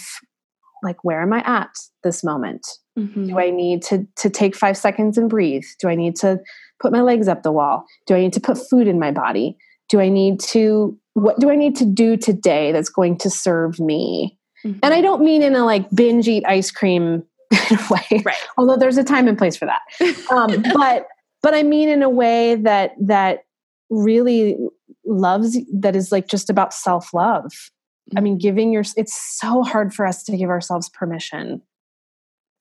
like 0.82 1.03
where 1.05 1.22
am 1.22 1.32
i 1.32 1.43
at 1.47 1.70
this 2.05 2.22
moment? 2.24 2.66
Mm-hmm. 2.99 3.28
do 3.28 3.38
i 3.38 3.51
need 3.51 3.82
to 3.82 4.07
to 4.16 4.28
take 4.28 4.57
five 4.57 4.76
seconds 4.76 5.16
and 5.16 5.30
breathe? 5.30 5.64
Do 5.80 5.88
i 5.88 5.95
need 5.95 6.16
to 6.16 6.41
put 6.80 6.93
my 6.93 7.01
legs 7.01 7.28
up 7.28 7.43
the 7.43 7.53
wall? 7.53 7.84
Do 8.07 8.14
i 8.14 8.20
need 8.20 8.32
to 8.34 8.41
put 8.41 8.59
food 8.59 8.88
in 8.88 8.99
my 8.99 9.12
body? 9.12 9.57
Do 9.88 10.01
i 10.01 10.09
need 10.09 10.41
to 10.41 10.99
what 11.14 11.38
do 11.38 11.51
i 11.51 11.57
need 11.57 11.76
to 11.76 11.84
do 11.84 12.16
today 12.16 12.72
that's 12.72 12.91
going 12.91 13.16
to 13.18 13.30
serve 13.30 13.78
me 13.78 14.38
Mm-hmm. 14.65 14.79
And 14.83 14.95
I 14.95 15.01
don't 15.01 15.23
mean 15.23 15.43
in 15.43 15.55
a 15.55 15.65
like 15.65 15.89
binge 15.91 16.29
eat 16.29 16.45
ice 16.47 16.71
cream 16.71 17.25
way, 17.91 18.23
right. 18.25 18.37
although 18.57 18.77
there's 18.77 18.99
a 18.99 19.05
time 19.05 19.29
and 19.29 19.37
place 19.37 19.57
for 19.57 19.67
that. 19.67 19.83
Um, 20.31 20.63
but 20.75 21.07
but 21.43 21.55
I 21.55 21.63
mean 21.63 21.89
in 21.89 22.03
a 22.03 22.11
way 22.11 22.57
that 22.57 22.93
that 23.01 23.45
really 23.89 24.57
loves 25.05 25.59
that 25.73 25.97
is 25.97 26.13
like 26.13 26.29
just 26.29 26.51
about 26.51 26.73
self 26.73 27.13
love. 27.13 27.45
Mm-hmm. 27.45 28.19
I 28.19 28.21
mean, 28.21 28.39
giving 28.39 28.73
your 28.73 28.85
it's 28.97 29.39
so 29.39 29.63
hard 29.63 29.95
for 29.95 30.07
us 30.07 30.23
to 30.25 30.37
give 30.37 30.51
ourselves 30.51 30.89
permission 30.89 31.63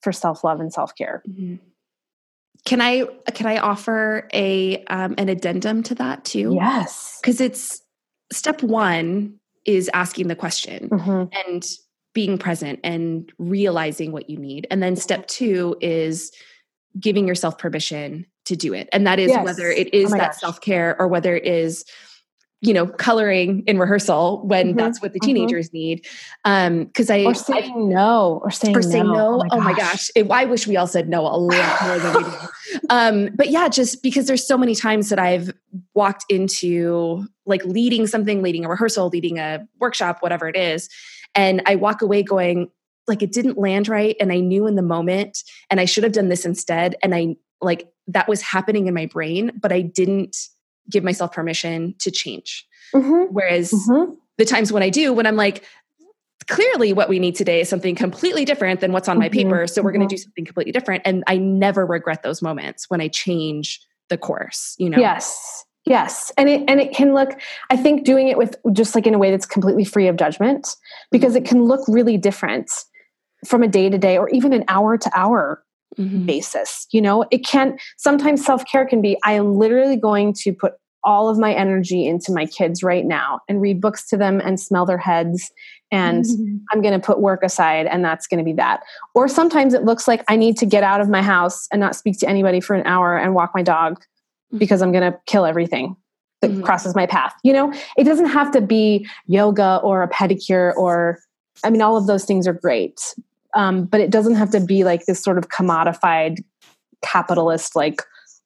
for 0.02 0.12
self 0.12 0.44
love 0.44 0.60
and 0.60 0.72
self 0.72 0.96
care. 0.96 1.22
Mm-hmm. 1.30 1.56
Can 2.66 2.82
I 2.82 3.06
can 3.34 3.48
I 3.48 3.58
offer 3.58 4.28
a 4.34 4.84
um, 4.86 5.16
an 5.18 5.30
addendum 5.30 5.84
to 5.84 5.96
that 5.96 6.26
too? 6.26 6.54
Yes, 6.56 7.20
because 7.22 7.40
it's 7.40 7.82
step 8.32 8.62
one 8.62 9.40
is 9.66 9.90
asking 9.94 10.28
the 10.28 10.36
question 10.36 10.90
mm-hmm. 10.90 11.24
and 11.48 11.66
being 12.14 12.38
present 12.38 12.80
and 12.84 13.32
realizing 13.38 14.12
what 14.12 14.30
you 14.30 14.38
need. 14.38 14.68
And 14.72 14.82
then 14.82 14.96
step 14.96 15.28
two 15.28 15.76
is 15.82 16.32
giving 17.00 17.28
yourself 17.28 17.58
permission 17.58 18.26
to 18.46 18.56
do 18.56 18.74
it. 18.74 18.90
And 18.92 19.06
that 19.06 19.20
is 19.20 19.30
yes. 19.30 19.46
whether 19.46 19.70
it 19.70 19.94
is 19.94 20.12
oh 20.12 20.18
that 20.18 20.36
self 20.36 20.60
care 20.60 20.96
or 21.00 21.08
whether 21.08 21.36
it 21.36 21.46
is, 21.46 21.86
you 22.62 22.74
know, 22.74 22.88
coloring 22.88 23.64
in 23.68 23.78
rehearsal 23.78 24.46
when 24.46 24.70
mm-hmm. 24.70 24.78
that's 24.78 25.02
what 25.02 25.14
the 25.14 25.20
mm-hmm. 25.20 25.28
teenagers 25.28 25.68
mm-hmm. 25.68 25.78
need. 25.78 26.08
Um, 26.46 26.88
cause 26.88 27.12
I, 27.12 27.24
or 27.24 27.36
saying 27.36 27.74
I, 27.76 27.80
no, 27.80 28.42
or 28.44 28.50
saying, 28.50 28.76
or 28.76 28.82
saying 28.82 29.06
no. 29.06 29.14
no. 29.14 29.34
Oh, 29.34 29.38
my, 29.38 29.48
oh 29.52 29.62
my 29.62 29.74
gosh. 29.74 30.10
It, 30.16 30.30
I 30.32 30.46
wish 30.46 30.66
we 30.66 30.78
all 30.78 30.88
said 30.88 31.08
no 31.08 31.22
a 31.22 31.38
lot 31.38 31.82
more 31.84 32.00
than 32.00 32.14
we 32.16 32.24
do. 32.24 32.36
Um, 32.92 33.30
but 33.36 33.50
yeah, 33.50 33.68
just 33.68 34.04
because 34.04 34.28
there's 34.28 34.48
so 34.48 34.58
many 34.58 34.76
times 34.76 35.10
that 35.10 35.18
I've 35.18 35.52
walked 35.96 36.26
into 36.30 37.26
like 37.48 37.64
leading 37.66 38.06
something, 38.06 38.44
leading 38.44 38.64
a 38.64 38.70
rehearsal, 38.70 39.10
leading 39.10 39.40
a 39.40 39.68
workshop, 39.80 40.18
whatever 40.22 40.48
it 40.48 40.56
is 40.56 40.88
and 41.36 41.62
I 41.66 41.76
walk 41.76 42.02
away 42.02 42.24
going, 42.24 42.70
like, 43.08 43.24
it 43.24 43.32
didn't 43.32 43.58
land 43.58 43.88
right. 43.88 44.16
And 44.20 44.32
I 44.32 44.40
knew 44.40 44.68
in 44.68 44.76
the 44.76 44.82
moment, 44.82 45.44
and 45.70 45.80
I 45.80 45.86
should 45.86 46.04
have 46.04 46.14
done 46.14 46.30
this 46.30 46.46
instead. 46.46 46.96
And 47.02 47.16
I, 47.16 47.38
like, 47.62 47.88
that 48.08 48.28
was 48.28 48.42
happening 48.42 48.88
in 48.88 48.94
my 48.94 49.06
brain, 49.06 49.52
but 49.60 49.72
I 49.72 49.82
didn't 49.82 50.38
give 50.90 51.04
myself 51.04 51.32
permission 51.32 51.96
to 52.00 52.12
change. 52.12 52.66
Mm-hmm. 52.94 53.34
Whereas 53.34 53.72
mm-hmm. 53.72 54.14
the 54.38 54.46
times 54.46 54.72
when 54.72 54.84
I 54.84 54.90
do, 54.90 55.14
when 55.14 55.26
I'm 55.26 55.36
like, 55.36 55.64
clearly 56.48 56.94
what 56.94 57.10
we 57.10 57.20
need 57.20 57.36
today 57.36 57.62
is 57.62 57.70
something 57.70 57.96
completely 57.96 58.46
different 58.46 58.80
than 58.80 58.92
what's 58.92 59.08
on 59.08 59.16
mm-hmm. 59.16 59.22
my 59.22 59.30
paper. 59.30 59.68
So 59.68 59.82
we're 59.84 59.92
going 59.92 60.02
to 60.02 60.06
mm-hmm. 60.06 60.16
do 60.16 60.18
something 60.18 60.46
completely 60.46 60.72
different. 60.72 61.04
And 61.06 61.24
I 61.28 61.38
never 61.38 61.86
regret 61.86 62.24
those 62.24 62.42
moments 62.42 62.90
when 62.90 63.02
I 63.02 63.08
change 63.08 63.82
the 64.10 64.18
course, 64.18 64.76
you 64.80 64.90
know? 64.90 64.98
Yes. 64.98 65.66
Yes. 65.86 66.32
And 66.38 66.50
it 66.50 66.64
and 66.68 66.80
it 66.80 66.94
can 66.94 67.14
look 67.14 67.40
I 67.70 67.78
think 67.78 68.04
doing 68.06 68.28
it 68.28 68.38
with 68.38 68.56
just 68.74 68.96
like 68.96 69.08
in 69.08 69.14
a 69.14 69.18
way 69.18 69.32
that's 69.32 69.46
completely 69.46 69.86
free 69.86 70.08
of 70.08 70.18
judgment 70.18 70.76
because 71.12 71.36
it 71.36 71.46
can 71.46 71.64
look 71.64 71.82
really 71.88 72.18
different 72.18 72.72
from 73.46 73.64
a 73.64 73.68
day 73.68 73.90
to 73.90 73.98
day 73.98 74.18
or 74.18 74.30
even 74.30 74.54
an 74.54 74.66
hour 74.68 74.98
to 74.98 75.12
hour 75.18 75.64
mm-hmm. 75.98 76.26
basis. 76.26 76.86
You 76.92 77.02
know, 77.02 77.26
it 77.32 77.46
can 77.46 77.78
sometimes 77.98 78.46
self-care 78.46 78.86
can 78.86 79.02
be 79.02 79.18
I 79.24 79.34
am 79.34 79.56
literally 79.56 79.96
going 79.96 80.34
to 80.40 80.54
put 80.54 80.74
all 81.04 81.30
of 81.30 81.38
my 81.38 81.54
energy 81.54 82.06
into 82.06 82.34
my 82.34 82.46
kids 82.46 82.84
right 82.84 83.06
now 83.06 83.40
and 83.48 83.62
read 83.62 83.80
books 83.80 84.06
to 84.10 84.18
them 84.18 84.42
and 84.42 84.60
smell 84.60 84.86
their 84.86 84.98
heads 84.98 85.50
and 85.92 86.26
mm-hmm. 86.26 86.58
I'm 86.72 86.82
going 86.82 86.94
to 86.94 87.04
put 87.04 87.22
work 87.22 87.42
aside 87.42 87.88
and 87.88 88.04
that's 88.04 88.28
going 88.28 88.38
to 88.38 88.44
be 88.44 88.54
that. 88.54 88.82
Or 89.16 89.30
sometimes 89.30 89.74
it 89.74 89.84
looks 89.84 90.10
like 90.10 90.24
I 90.28 90.36
need 90.36 90.58
to 90.58 90.66
get 90.66 90.84
out 90.84 91.00
of 91.00 91.10
my 91.10 91.22
house 91.22 91.68
and 91.72 91.80
not 91.80 91.96
speak 91.96 92.20
to 92.20 92.28
anybody 92.28 92.60
for 92.60 92.76
an 92.76 92.86
hour 92.86 93.18
and 93.18 93.34
walk 93.34 93.52
my 93.56 93.64
dog 93.64 94.04
because 94.58 94.82
I'm 94.82 94.92
going 94.92 95.12
to 95.12 95.18
kill 95.26 95.46
everything 95.46 95.96
that 96.42 96.52
mm-hmm. 96.52 96.64
crosses 96.64 96.96
my 96.96 97.06
path. 97.06 97.34
You 97.44 97.54
know, 97.54 97.74
it 97.98 98.06
doesn't 98.06 98.28
have 98.28 98.52
to 98.52 98.62
be 98.62 99.08
yoga 99.28 99.80
or 99.84 100.04
a 100.04 100.10
pedicure 100.10 100.74
or, 100.76 101.20
I 101.64 101.70
mean, 101.70 101.82
all 101.82 101.98
of 101.98 102.08
those 102.08 102.26
things 102.26 102.48
are 102.48 102.54
great. 102.54 103.16
Um, 103.56 103.86
but 103.86 104.00
it 104.00 104.12
doesn't 104.12 104.36
have 104.36 104.52
to 104.52 104.60
be 104.60 104.84
like 104.84 105.06
this 105.06 105.22
sort 105.22 105.38
of 105.38 105.50
commodified 105.50 106.44
capitalist 107.02 107.76
like 107.76 108.02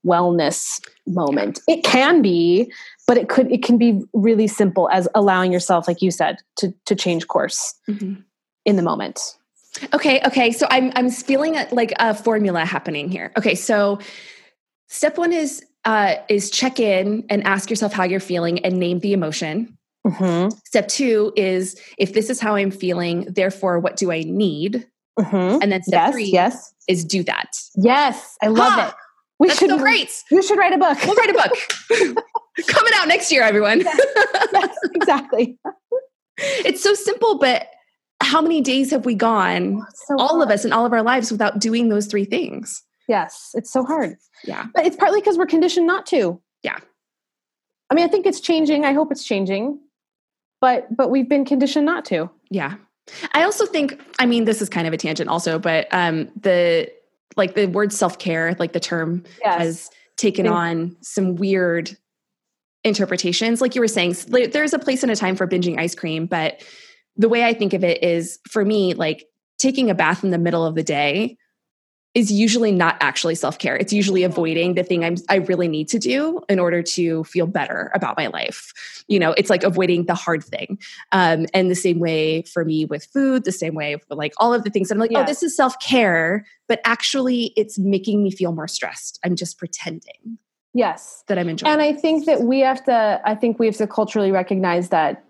wellness 0.06 0.82
moment. 1.08 1.60
It 1.68 1.84
can 1.84 2.22
be, 2.22 2.72
but 3.06 3.18
it 3.18 3.30
could, 3.30 3.52
it 3.52 3.64
can 3.64 3.78
be 3.78 4.02
really 4.14 4.48
simple 4.48 4.90
as 4.90 5.08
allowing 5.14 5.52
yourself, 5.52 5.88
like 5.88 6.02
you 6.02 6.10
said, 6.12 6.38
to, 6.58 6.74
to 6.86 6.96
change 6.96 7.28
course 7.28 7.74
mm-hmm. 7.90 8.22
in 8.66 8.76
the 8.76 8.82
moment. 8.82 9.38
Okay. 9.94 10.22
Okay. 10.26 10.52
So 10.52 10.68
I'm, 10.70 10.92
I'm 10.96 11.10
feeling 11.10 11.58
like 11.72 11.94
a 12.00 12.14
formula 12.14 12.64
happening 12.64 13.10
here. 13.10 13.32
Okay. 13.38 13.56
So 13.56 14.00
step 14.88 15.18
one 15.18 15.34
is 15.34 15.66
uh, 15.86 16.16
is 16.30 16.50
check 16.50 16.80
in 16.80 17.26
and 17.30 17.44
ask 17.46 17.70
yourself 17.70 17.94
how 17.94 18.04
you're 18.04 18.20
feeling 18.20 18.64
and 18.66 18.80
name 18.80 19.00
the 19.00 19.14
emotion. 19.14 19.78
Mm-hmm. 20.06 20.50
Step 20.66 20.88
two 20.88 21.32
is 21.36 21.80
if 21.98 22.14
this 22.14 22.30
is 22.30 22.40
how 22.40 22.56
I'm 22.56 22.72
feeling, 22.72 23.26
therefore, 23.30 23.80
what 23.80 23.96
do 23.98 24.12
I 24.12 24.22
need? 24.22 24.88
Mm-hmm. 25.20 25.62
And 25.62 25.72
then 25.72 25.84
step 25.84 26.08
yes, 26.08 26.12
three 26.14 26.26
yes. 26.26 26.74
is 26.88 27.06
do 27.06 27.24
that. 27.24 27.50
Yes, 27.76 28.36
I 28.42 28.48
love 28.48 28.90
it. 28.90 28.94
We 29.40 29.48
That's 29.48 29.60
should, 29.60 29.70
so 29.70 29.78
great. 29.78 30.10
You 30.32 30.42
should 30.42 30.58
write 30.58 30.74
a 30.74 30.78
book. 30.78 30.98
We'll 31.06 31.16
write 31.16 31.30
a 31.30 31.34
book. 31.34 32.24
Coming 32.68 32.94
out 32.96 33.08
next 33.08 33.32
year, 33.32 33.44
everyone. 33.44 33.82
yes, 33.82 34.78
exactly. 34.96 35.58
It's 36.38 36.82
so 36.84 36.94
simple, 36.94 37.38
but 37.38 37.68
how 38.22 38.42
many 38.42 38.62
days 38.62 38.92
have 38.92 39.06
we 39.06 39.16
gone, 39.16 39.82
Oh, 39.82 39.86
So 40.08 40.16
all 40.18 40.28
hard. 40.38 40.44
of 40.44 40.50
us 40.50 40.66
in 40.66 40.72
all 40.72 40.86
of 40.86 40.94
our 40.94 41.04
lives, 41.04 41.32
without 41.32 41.60
doing 41.60 41.90
those 41.90 42.08
three 42.08 42.26
things? 42.26 42.82
Yes, 43.08 43.52
it's 43.54 43.72
so 43.72 43.84
hard. 43.84 44.18
Yeah. 44.46 44.66
But 44.74 44.86
it's 44.86 44.96
partly 44.96 45.20
because 45.20 45.38
we're 45.38 45.46
conditioned 45.46 45.88
not 45.88 46.06
to. 46.08 46.42
Yeah. 46.64 46.78
I 47.90 47.96
mean, 47.96 48.06
I 48.06 48.08
think 48.08 48.26
it's 48.26 48.40
changing. 48.40 48.86
I 48.86 48.94
hope 48.94 49.12
it's 49.12 49.24
changing. 49.24 49.80
But 50.62 50.96
but 50.96 51.10
we've 51.10 51.28
been 51.28 51.44
conditioned 51.46 51.86
not 51.86 52.06
to. 52.06 52.30
Yeah. 52.50 52.76
I 53.34 53.44
also 53.44 53.66
think, 53.66 54.00
I 54.20 54.26
mean, 54.26 54.46
this 54.46 54.62
is 54.62 54.70
kind 54.70 54.88
of 54.88 54.94
a 54.94 54.98
tangent 54.98 55.30
also, 55.30 55.60
but 55.60 55.88
um 55.94 56.30
the 56.40 56.90
like 57.36 57.56
the 57.56 57.66
word 57.66 57.92
self-care, 57.92 58.56
like 58.60 58.74
the 58.74 58.80
term 58.80 59.24
Yes. 59.42 59.60
has 59.60 59.90
taken 60.18 60.46
Thank- 60.46 60.56
on 60.56 60.98
some 61.02 61.36
weird 61.36 61.98
interpretations. 62.84 63.60
Like 63.62 63.76
you 63.76 63.82
were 63.82 63.88
saying, 63.88 64.16
there's 64.28 64.74
a 64.74 64.80
place 64.80 65.04
and 65.04 65.12
a 65.12 65.16
time 65.16 65.36
for 65.36 65.48
binging 65.48 65.80
ice 65.80 65.96
cream, 65.96 66.26
but 66.26 66.62
the 67.18 67.30
way 67.30 67.44
I 67.46 67.54
think 67.54 67.74
of 67.74 67.84
it 67.84 68.04
is 68.04 68.40
for 68.50 68.64
me, 68.66 68.94
like 68.94 69.26
taking 69.58 69.90
a 69.90 69.96
bath 69.96 70.24
in 70.24 70.32
the 70.32 70.38
middle 70.38 70.66
of 70.66 70.76
the 70.76 70.84
day 70.84 71.38
is 72.16 72.32
usually 72.32 72.72
not 72.72 72.96
actually 73.02 73.34
self-care. 73.34 73.76
It's 73.76 73.92
usually 73.92 74.24
avoiding 74.24 74.76
the 74.76 74.84
thing 74.84 75.04
I'm 75.04 75.16
I 75.30 75.38
really 75.38 75.68
need 75.68 75.88
to 75.90 76.00
do 76.00 76.42
in 76.48 76.60
order 76.60 76.84
to 76.84 77.24
feel 77.24 77.48
better 77.48 77.92
about 77.96 78.18
my 78.18 78.28
life. 78.28 78.72
You 79.08 79.20
know, 79.20 79.32
it's 79.32 79.50
like 79.50 79.64
avoiding 79.64 80.06
the 80.06 80.14
hard 80.14 80.44
thing. 80.44 80.78
Um, 81.12 81.48
and 81.54 81.72
the 81.72 81.76
same 81.76 82.00
way 82.00 82.44
for 82.44 82.66
me 82.66 82.86
with 82.86 83.06
food, 83.06 83.46
the 83.46 83.52
same 83.52 83.74
way 83.74 83.98
for 83.98 84.16
like 84.16 84.34
all 84.38 84.54
of 84.54 84.64
the 84.64 84.70
things. 84.70 84.92
I'm 84.92 85.00
like, 85.00 85.12
oh, 85.16 85.26
this 85.26 85.42
is 85.42 85.56
self-care, 85.56 86.46
but 86.68 86.82
actually 86.86 87.52
it's 87.58 87.80
making 87.80 88.22
me 88.22 88.30
feel 88.30 88.52
more 88.52 88.68
stressed. 88.68 89.20
I'm 89.26 89.36
just 89.36 89.58
pretending 89.58 90.38
yes. 90.74 91.24
that 91.28 91.40
I'm 91.40 91.50
enjoying. 91.50 91.74
And 91.74 91.82
I 91.82 91.94
think 91.94 92.26
that 92.26 92.42
we 92.42 92.60
have 92.60 92.84
to 92.86 93.22
I 93.26 93.34
think 93.34 93.58
we 93.58 93.66
have 93.66 93.78
to 93.78 93.88
culturally 93.88 94.32
recognize 94.32 94.90
that 94.90 95.26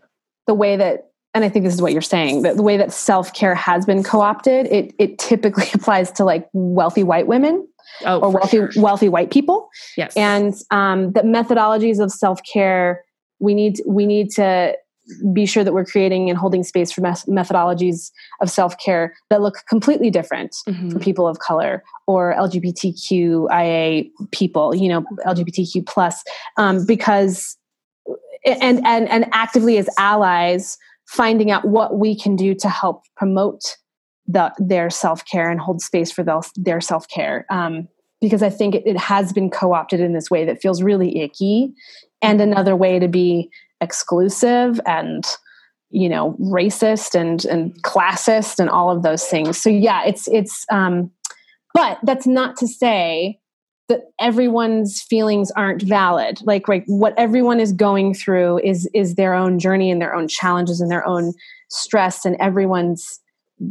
the 0.47 0.53
way 0.53 0.75
that 0.75 1.12
and 1.33 1.43
I 1.43 1.49
think 1.49 1.65
this 1.65 1.73
is 1.73 1.81
what 1.81 1.93
you're 1.93 2.01
saying, 2.01 2.43
that 2.43 2.57
the 2.57 2.63
way 2.63 2.77
that 2.77 2.91
self-care 2.93 3.55
has 3.55 3.85
been 3.85 4.03
co-opted, 4.03 4.67
it 4.67 4.93
it 4.99 5.17
typically 5.17 5.65
applies 5.73 6.11
to 6.13 6.23
like 6.23 6.47
wealthy 6.53 7.03
white 7.03 7.27
women 7.27 7.67
oh, 8.05 8.19
or 8.19 8.29
wealthy 8.29 8.57
sure. 8.57 8.69
wealthy 8.77 9.09
white 9.09 9.31
people. 9.31 9.69
yes, 9.97 10.15
and 10.15 10.53
um, 10.71 11.11
the 11.13 11.21
methodologies 11.21 11.99
of 12.03 12.11
self-care 12.11 13.03
we 13.39 13.53
need 13.53 13.81
we 13.87 14.05
need 14.05 14.29
to 14.31 14.75
be 15.33 15.45
sure 15.45 15.65
that 15.65 15.73
we're 15.73 15.83
creating 15.83 16.29
and 16.29 16.39
holding 16.39 16.63
space 16.63 16.89
for 16.89 17.01
mes- 17.01 17.25
methodologies 17.25 18.09
of 18.41 18.49
self-care 18.49 19.13
that 19.29 19.41
look 19.41 19.55
completely 19.67 20.09
different 20.09 20.55
for 20.63 20.71
Mhm. 20.71 21.01
people 21.01 21.27
of 21.27 21.39
color 21.39 21.83
or 22.07 22.33
lgbtqia 22.37 24.09
people 24.31 24.73
you 24.75 24.87
know 24.87 25.03
lgbtq 25.25 25.85
plus 25.85 26.23
um, 26.57 26.85
because 26.85 27.57
and 28.45 28.85
and 28.85 29.09
and 29.09 29.25
actively 29.33 29.77
as 29.77 29.89
allies 29.97 30.77
finding 31.07 31.51
out 31.51 31.65
what 31.65 31.97
we 31.97 32.17
can 32.17 32.35
do 32.35 32.53
to 32.55 32.69
help 32.69 33.03
promote 33.15 33.77
the, 34.27 34.51
their 34.57 34.89
self-care 34.89 35.49
and 35.49 35.59
hold 35.59 35.81
space 35.81 36.11
for 36.11 36.23
their, 36.23 36.39
their 36.55 36.81
self-care. 36.81 37.45
Um, 37.49 37.87
because 38.21 38.41
i 38.41 38.49
think 38.49 38.73
it, 38.73 38.83
it 38.85 38.95
has 38.95 39.33
been 39.33 39.49
co-opted 39.49 39.99
in 39.99 40.13
this 40.13 40.31
way 40.31 40.45
that 40.45 40.61
feels 40.61 40.81
really 40.81 41.19
icky 41.19 41.73
and 42.21 42.39
another 42.39 42.73
way 42.73 42.97
to 42.97 43.09
be 43.09 43.49
exclusive 43.81 44.79
and 44.85 45.25
you 45.93 46.09
know 46.09 46.35
racist 46.39 47.13
and 47.13 47.45
and 47.45 47.81
classist 47.83 48.59
and 48.59 48.69
all 48.69 48.89
of 48.89 49.03
those 49.03 49.25
things. 49.25 49.61
So 49.61 49.69
yeah 49.69 50.03
it's 50.05 50.27
it's 50.29 50.65
um 50.71 51.11
but 51.73 51.99
that's 52.03 52.25
not 52.25 52.57
to 52.57 52.67
say 52.67 53.39
that 53.93 54.11
everyone's 54.19 55.01
feelings 55.01 55.51
aren't 55.55 55.81
valid 55.83 56.39
like 56.43 56.67
like 56.67 56.83
what 56.87 57.13
everyone 57.17 57.59
is 57.59 57.71
going 57.73 58.13
through 58.13 58.59
is 58.63 58.89
is 58.93 59.15
their 59.15 59.33
own 59.33 59.59
journey 59.59 59.91
and 59.91 60.01
their 60.01 60.15
own 60.15 60.27
challenges 60.27 60.81
and 60.81 60.89
their 60.91 61.05
own 61.07 61.33
stress 61.69 62.25
and 62.25 62.35
everyone's 62.39 63.19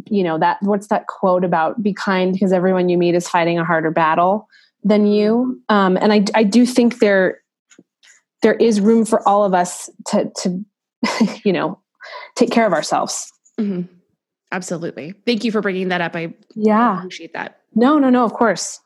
you 0.08 0.22
know 0.22 0.38
that 0.38 0.58
what's 0.62 0.86
that 0.88 1.06
quote 1.08 1.44
about 1.44 1.82
be 1.82 1.92
kind 1.92 2.32
because 2.32 2.52
everyone 2.52 2.88
you 2.88 2.96
meet 2.96 3.14
is 3.14 3.28
fighting 3.28 3.58
a 3.58 3.64
harder 3.64 3.90
battle 3.90 4.46
than 4.84 5.06
you 5.06 5.60
um 5.68 5.96
and 6.00 6.12
i 6.12 6.24
i 6.34 6.44
do 6.44 6.64
think 6.64 6.98
there 7.00 7.40
there 8.42 8.54
is 8.54 8.80
room 8.80 9.04
for 9.04 9.26
all 9.28 9.44
of 9.44 9.54
us 9.54 9.90
to 10.06 10.30
to 10.36 10.64
you 11.44 11.52
know 11.52 11.78
take 12.36 12.50
care 12.50 12.66
of 12.66 12.72
ourselves 12.72 13.30
Mhm. 13.60 13.86
absolutely. 14.50 15.12
Thank 15.26 15.44
you 15.44 15.52
for 15.52 15.60
bringing 15.60 15.88
that 15.88 16.00
up. 16.00 16.16
I 16.16 16.32
yeah 16.54 16.98
appreciate 16.98 17.32
that. 17.34 17.60
no 17.74 17.98
no 17.98 18.08
no 18.08 18.24
of 18.24 18.32
course 18.32 18.80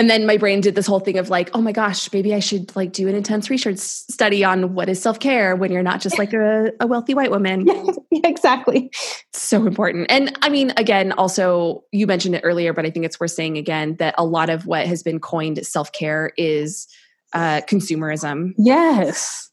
And 0.00 0.08
then 0.08 0.24
my 0.24 0.38
brain 0.38 0.62
did 0.62 0.76
this 0.76 0.86
whole 0.86 0.98
thing 0.98 1.18
of 1.18 1.28
like, 1.28 1.50
oh 1.52 1.60
my 1.60 1.72
gosh, 1.72 2.10
maybe 2.10 2.34
I 2.34 2.38
should 2.40 2.74
like 2.74 2.90
do 2.92 3.06
an 3.06 3.14
intense 3.14 3.50
research 3.50 3.76
study 3.76 4.42
on 4.42 4.72
what 4.72 4.88
is 4.88 4.98
self 5.02 5.20
care 5.20 5.54
when 5.54 5.70
you're 5.70 5.82
not 5.82 6.00
just 6.00 6.18
like 6.18 6.32
a, 6.32 6.72
a 6.80 6.86
wealthy 6.86 7.12
white 7.12 7.30
woman. 7.30 7.66
yeah, 8.10 8.20
exactly 8.24 8.90
so 9.34 9.66
important. 9.66 10.06
And 10.10 10.34
I 10.40 10.48
mean, 10.48 10.72
again, 10.78 11.12
also 11.12 11.84
you 11.92 12.06
mentioned 12.06 12.34
it 12.34 12.40
earlier, 12.44 12.72
but 12.72 12.86
I 12.86 12.90
think 12.90 13.04
it's 13.04 13.20
worth 13.20 13.32
saying 13.32 13.58
again 13.58 13.96
that 13.96 14.14
a 14.16 14.24
lot 14.24 14.48
of 14.48 14.64
what 14.66 14.86
has 14.86 15.02
been 15.02 15.20
coined 15.20 15.66
self 15.66 15.92
care 15.92 16.32
is 16.38 16.88
uh, 17.34 17.60
consumerism. 17.68 18.54
yes 18.56 19.50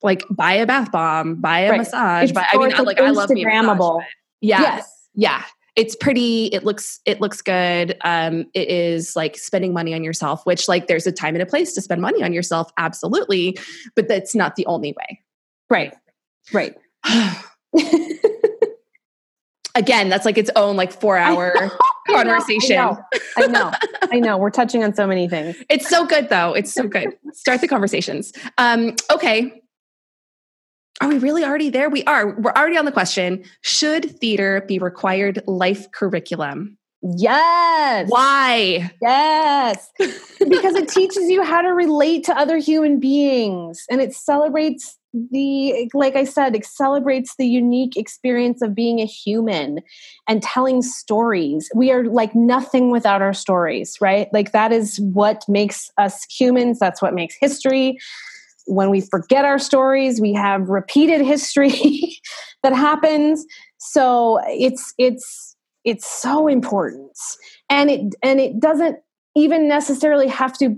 Like 0.00 0.22
buy 0.30 0.52
a 0.52 0.64
bath 0.64 0.92
bomb, 0.92 1.40
buy 1.40 1.60
a 1.62 1.70
Right. 1.70 1.78
massage. 1.78 2.30
It's- 2.30 2.32
Buy, 2.34 2.46
I 2.56 2.56
mean, 2.56 2.84
like 2.86 3.00
I 3.00 3.10
love 3.10 3.30
me 3.30 3.42
a 3.42 3.46
massage, 3.46 3.66
Instagrammable. 3.66 3.98
but 3.98 4.06
yeah, 4.40 4.60
yes 4.60 5.08
yeah. 5.14 5.42
It's 5.76 5.94
pretty. 5.96 6.46
It 6.46 6.64
looks. 6.64 7.00
It 7.06 7.20
looks 7.20 7.42
good. 7.42 7.96
Um, 8.02 8.46
it 8.54 8.68
is 8.68 9.16
like 9.16 9.36
spending 9.36 9.72
money 9.72 9.94
on 9.94 10.02
yourself, 10.04 10.44
which 10.46 10.68
like 10.68 10.86
there's 10.86 11.06
a 11.06 11.12
time 11.12 11.34
and 11.34 11.42
a 11.42 11.46
place 11.46 11.72
to 11.74 11.80
spend 11.80 12.00
money 12.02 12.22
on 12.22 12.32
yourself, 12.32 12.70
absolutely. 12.78 13.58
But 13.94 14.08
that's 14.08 14.34
not 14.34 14.56
the 14.56 14.66
only 14.66 14.92
way. 14.92 15.20
right 15.68 15.94
right 16.52 16.74
Again, 19.76 20.08
that's 20.08 20.24
like 20.24 20.36
its 20.36 20.50
own 20.56 20.74
like 20.76 20.92
four 20.92 21.16
hour 21.16 21.54
I 22.08 22.24
know, 22.24 22.24
conversation. 22.24 22.76
I 22.76 22.84
know, 22.84 22.98
I 23.36 23.46
know. 23.46 23.72
I 24.12 24.20
know. 24.20 24.36
We're 24.36 24.50
touching 24.50 24.82
on 24.82 24.94
so 24.94 25.06
many 25.06 25.28
things. 25.28 25.56
It's 25.70 25.88
so 25.88 26.04
good 26.04 26.28
though. 26.28 26.52
It's 26.52 26.72
so 26.72 26.88
good. 26.88 27.16
Start 27.32 27.60
the 27.60 27.68
conversations. 27.68 28.32
Um, 28.58 28.96
okay. 29.12 29.59
Are 31.00 31.08
we 31.08 31.18
really 31.18 31.44
already 31.44 31.70
there? 31.70 31.88
We 31.88 32.04
are. 32.04 32.38
We're 32.38 32.52
already 32.52 32.76
on 32.76 32.84
the 32.84 32.92
question 32.92 33.44
Should 33.62 34.18
theater 34.20 34.64
be 34.66 34.78
required 34.78 35.42
life 35.46 35.90
curriculum? 35.92 36.76
Yes. 37.02 38.10
Why? 38.10 38.90
Yes. 39.00 39.90
because 39.98 40.74
it 40.74 40.88
teaches 40.88 41.30
you 41.30 41.42
how 41.42 41.62
to 41.62 41.70
relate 41.70 42.24
to 42.24 42.36
other 42.36 42.58
human 42.58 43.00
beings 43.00 43.84
and 43.90 44.02
it 44.02 44.14
celebrates 44.14 44.98
the 45.12 45.90
like 45.94 46.14
I 46.14 46.24
said, 46.24 46.54
it 46.54 46.64
celebrates 46.66 47.34
the 47.36 47.46
unique 47.46 47.96
experience 47.96 48.62
of 48.62 48.74
being 48.74 49.00
a 49.00 49.06
human 49.06 49.80
and 50.28 50.42
telling 50.42 50.82
stories. 50.82 51.70
We 51.74 51.90
are 51.90 52.04
like 52.04 52.34
nothing 52.34 52.90
without 52.90 53.22
our 53.22 53.32
stories, 53.32 53.96
right? 54.00 54.28
Like 54.32 54.52
that 54.52 54.70
is 54.70 55.00
what 55.00 55.44
makes 55.48 55.90
us 55.98 56.24
humans. 56.30 56.78
That's 56.78 57.02
what 57.02 57.14
makes 57.14 57.34
history. 57.40 57.98
When 58.70 58.88
we 58.90 59.00
forget 59.00 59.44
our 59.44 59.58
stories, 59.58 60.20
we 60.20 60.32
have 60.32 60.68
repeated 60.68 61.20
history 61.20 62.20
that 62.62 62.72
happens. 62.72 63.44
So 63.78 64.40
it's 64.46 64.94
it's 64.98 65.56
it's 65.84 66.06
so 66.06 66.46
important 66.46 67.16
and 67.68 67.90
it 67.90 68.14
and 68.22 68.40
it 68.40 68.60
doesn't 68.60 68.98
even 69.34 69.68
necessarily 69.68 70.28
have 70.28 70.56
to 70.58 70.76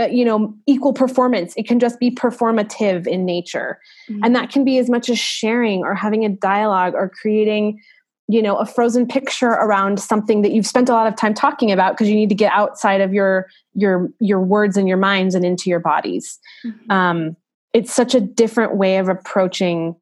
uh, 0.00 0.06
you 0.06 0.24
know 0.24 0.54
equal 0.66 0.92
performance 0.92 1.54
it 1.56 1.68
can 1.68 1.78
just 1.78 2.00
be 2.00 2.10
performative 2.10 3.06
in 3.06 3.24
nature 3.24 3.78
Mm-hmm. 4.10 4.24
and 4.24 4.34
that 4.34 4.50
can 4.50 4.64
be 4.64 4.78
as 4.78 4.90
much 4.90 5.08
as 5.08 5.18
sharing 5.18 5.84
or 5.84 5.94
having 5.94 6.24
a 6.24 6.28
dialogue 6.28 6.94
or 6.94 7.08
creating 7.08 7.80
you 8.28 8.40
know 8.42 8.56
a 8.56 8.64
frozen 8.66 9.06
picture 9.06 9.48
around 9.48 10.00
something 10.00 10.42
that 10.42 10.52
you've 10.52 10.66
spent 10.66 10.88
a 10.88 10.92
lot 10.92 11.06
of 11.06 11.16
time 11.16 11.34
talking 11.34 11.70
about 11.72 11.92
because 11.94 12.08
you 12.08 12.14
need 12.14 12.28
to 12.28 12.34
get 12.34 12.52
outside 12.52 13.00
of 13.00 13.12
your 13.12 13.48
your 13.74 14.08
your 14.20 14.40
words 14.40 14.76
and 14.76 14.88
your 14.88 14.96
minds 14.96 15.34
and 15.34 15.44
into 15.44 15.68
your 15.68 15.80
bodies 15.80 16.38
Mhm. 16.64 16.90
um, 16.90 17.36
it's 17.72 17.92
such 17.92 18.14
a 18.14 18.20
different 18.20 18.76
way 18.76 18.98
of 18.98 19.08
approaching 19.08 19.96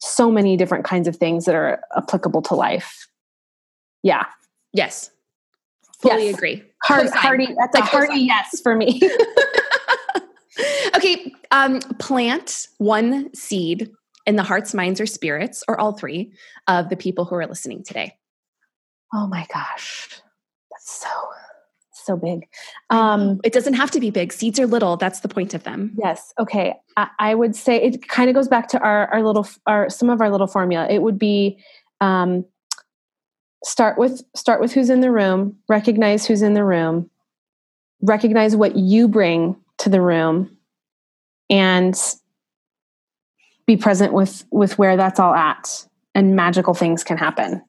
so 0.00 0.30
many 0.30 0.56
different 0.56 0.84
kinds 0.84 1.08
of 1.08 1.16
things 1.16 1.44
that 1.46 1.54
are 1.54 1.80
applicable 1.96 2.42
to 2.42 2.54
life 2.54 3.08
yeah 4.02 4.24
Yes. 4.72 5.10
Fully 6.02 6.26
Yes. 6.26 6.34
agree. 6.36 6.62
Hard, 6.82 7.08
hearty, 7.14 7.46
that's 7.58 7.74
a 7.74 7.80
Like 7.80 7.88
hearty 7.88 8.06
co-sign. 8.08 8.26
yes 8.26 8.60
for 8.60 8.76
me. 8.76 9.00
okay. 10.96 11.32
Um, 11.50 11.80
plant 11.98 12.68
one 12.78 13.32
seed 13.34 13.90
in 14.26 14.36
the 14.36 14.42
hearts, 14.42 14.74
minds, 14.74 15.00
or 15.00 15.06
spirits, 15.06 15.62
or 15.68 15.78
all 15.80 15.92
three 15.92 16.32
of 16.66 16.88
the 16.88 16.96
people 16.96 17.24
who 17.24 17.34
are 17.36 17.46
listening 17.46 17.82
today. 17.84 18.16
oh 19.14 19.26
my 19.26 19.46
gosh, 19.52 20.08
that's 20.70 20.90
so 21.00 21.08
so 21.92 22.16
big. 22.16 22.46
Um, 22.90 23.40
It 23.42 23.52
doesn't 23.52 23.74
have 23.74 23.90
to 23.90 23.98
be 23.98 24.10
big. 24.10 24.32
Seeds 24.32 24.60
are 24.60 24.66
little. 24.66 24.96
That's 24.96 25.20
the 25.20 25.28
point 25.28 25.54
of 25.54 25.64
them. 25.64 25.92
yes, 25.98 26.32
okay. 26.38 26.74
I, 26.96 27.08
I 27.18 27.34
would 27.34 27.56
say 27.56 27.82
it 27.82 28.06
kind 28.06 28.28
of 28.30 28.34
goes 28.36 28.46
back 28.46 28.68
to 28.68 28.78
our 28.78 29.08
our 29.12 29.22
little 29.24 29.46
our 29.66 29.90
some 29.90 30.08
of 30.10 30.20
our 30.20 30.30
little 30.30 30.46
formula. 30.46 30.86
It 30.88 31.02
would 31.02 31.18
be 31.18 31.58
um, 32.00 32.44
start 33.64 33.98
with 33.98 34.22
start 34.36 34.60
with 34.60 34.72
who's 34.72 34.88
in 34.90 35.00
the 35.00 35.10
room, 35.10 35.56
recognize 35.68 36.26
who's 36.26 36.42
in 36.42 36.54
the 36.54 36.62
room, 36.64 37.10
recognize 38.02 38.54
what 38.54 38.76
you 38.76 39.08
bring 39.08 39.56
to 39.78 39.88
the 39.88 40.00
room, 40.00 40.56
and 41.50 42.00
be 43.66 43.76
present 43.76 44.12
with 44.12 44.44
with 44.50 44.78
where 44.78 44.96
that's 44.96 45.20
all 45.20 45.34
at 45.34 45.86
and 46.14 46.36
magical 46.36 46.74
things 46.74 47.04
can 47.04 47.16
happen 47.16 47.62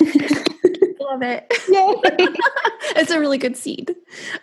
love 0.00 1.22
it 1.22 1.46
Yay. 1.68 1.94
it's 2.96 3.10
a 3.10 3.20
really 3.20 3.38
good 3.38 3.56
seed 3.56 3.94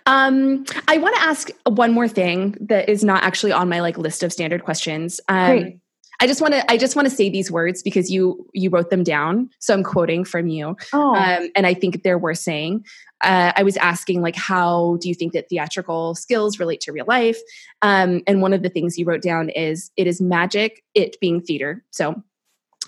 um, 0.06 0.66
i 0.88 0.98
want 0.98 1.16
to 1.16 1.22
ask 1.22 1.50
one 1.68 1.92
more 1.92 2.08
thing 2.08 2.56
that 2.62 2.88
is 2.88 3.04
not 3.04 3.24
actually 3.24 3.52
on 3.52 3.68
my 3.68 3.82
like 3.82 3.98
list 3.98 4.24
of 4.24 4.32
standard 4.32 4.64
questions 4.64 5.20
um, 5.28 5.60
Great. 5.60 5.78
I 6.22 6.28
just 6.28 6.40
want 6.40 6.54
to 6.54 6.72
I 6.72 6.78
just 6.78 6.96
want 6.96 7.10
to 7.10 7.14
say 7.14 7.30
these 7.30 7.52
words 7.52 7.82
because 7.82 8.12
you 8.12 8.48
you 8.54 8.70
wrote 8.70 8.92
them 8.92 9.04
down. 9.04 9.50
So 9.58 9.74
I'm 9.74 9.84
quoting 9.84 10.24
from 10.24 10.48
you. 10.48 10.78
oh 10.94 11.16
Um, 11.16 11.50
and 11.56 11.66
I 11.66 11.74
think 11.74 12.04
they're 12.04 12.20
worth 12.20 12.38
saying. 12.38 12.86
Uh, 13.24 13.52
I 13.56 13.64
was 13.64 13.78
asking 13.78 14.22
like 14.22 14.36
how 14.36 14.98
do 15.02 15.08
you 15.10 15.16
think 15.16 15.34
that 15.34 15.50
theatrical 15.50 16.16
skills 16.16 16.60
relate 16.60 16.82
to 16.82 16.92
real 16.92 17.06
life? 17.08 17.40
Um, 17.82 18.22
and 18.28 18.42
one 18.42 18.54
of 18.54 18.64
the 18.64 18.70
things 18.70 18.98
you 18.98 19.06
wrote 19.06 19.22
down 19.22 19.50
is 19.50 19.92
it 19.98 20.08
is 20.08 20.22
magic, 20.22 20.84
it 20.94 21.18
being 21.20 21.42
theater. 21.42 21.84
So 21.92 22.24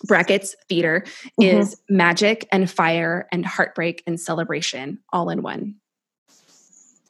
brackets 0.05 0.55
theater 0.67 1.05
Mhm. 1.39 1.61
is 1.61 1.77
magic 1.87 2.47
and 2.51 2.69
fire 2.69 3.27
and 3.31 3.45
heartbreak 3.45 4.03
and 4.05 4.19
celebration 4.19 4.99
all 5.13 5.29
in 5.29 5.41
one. 5.43 5.75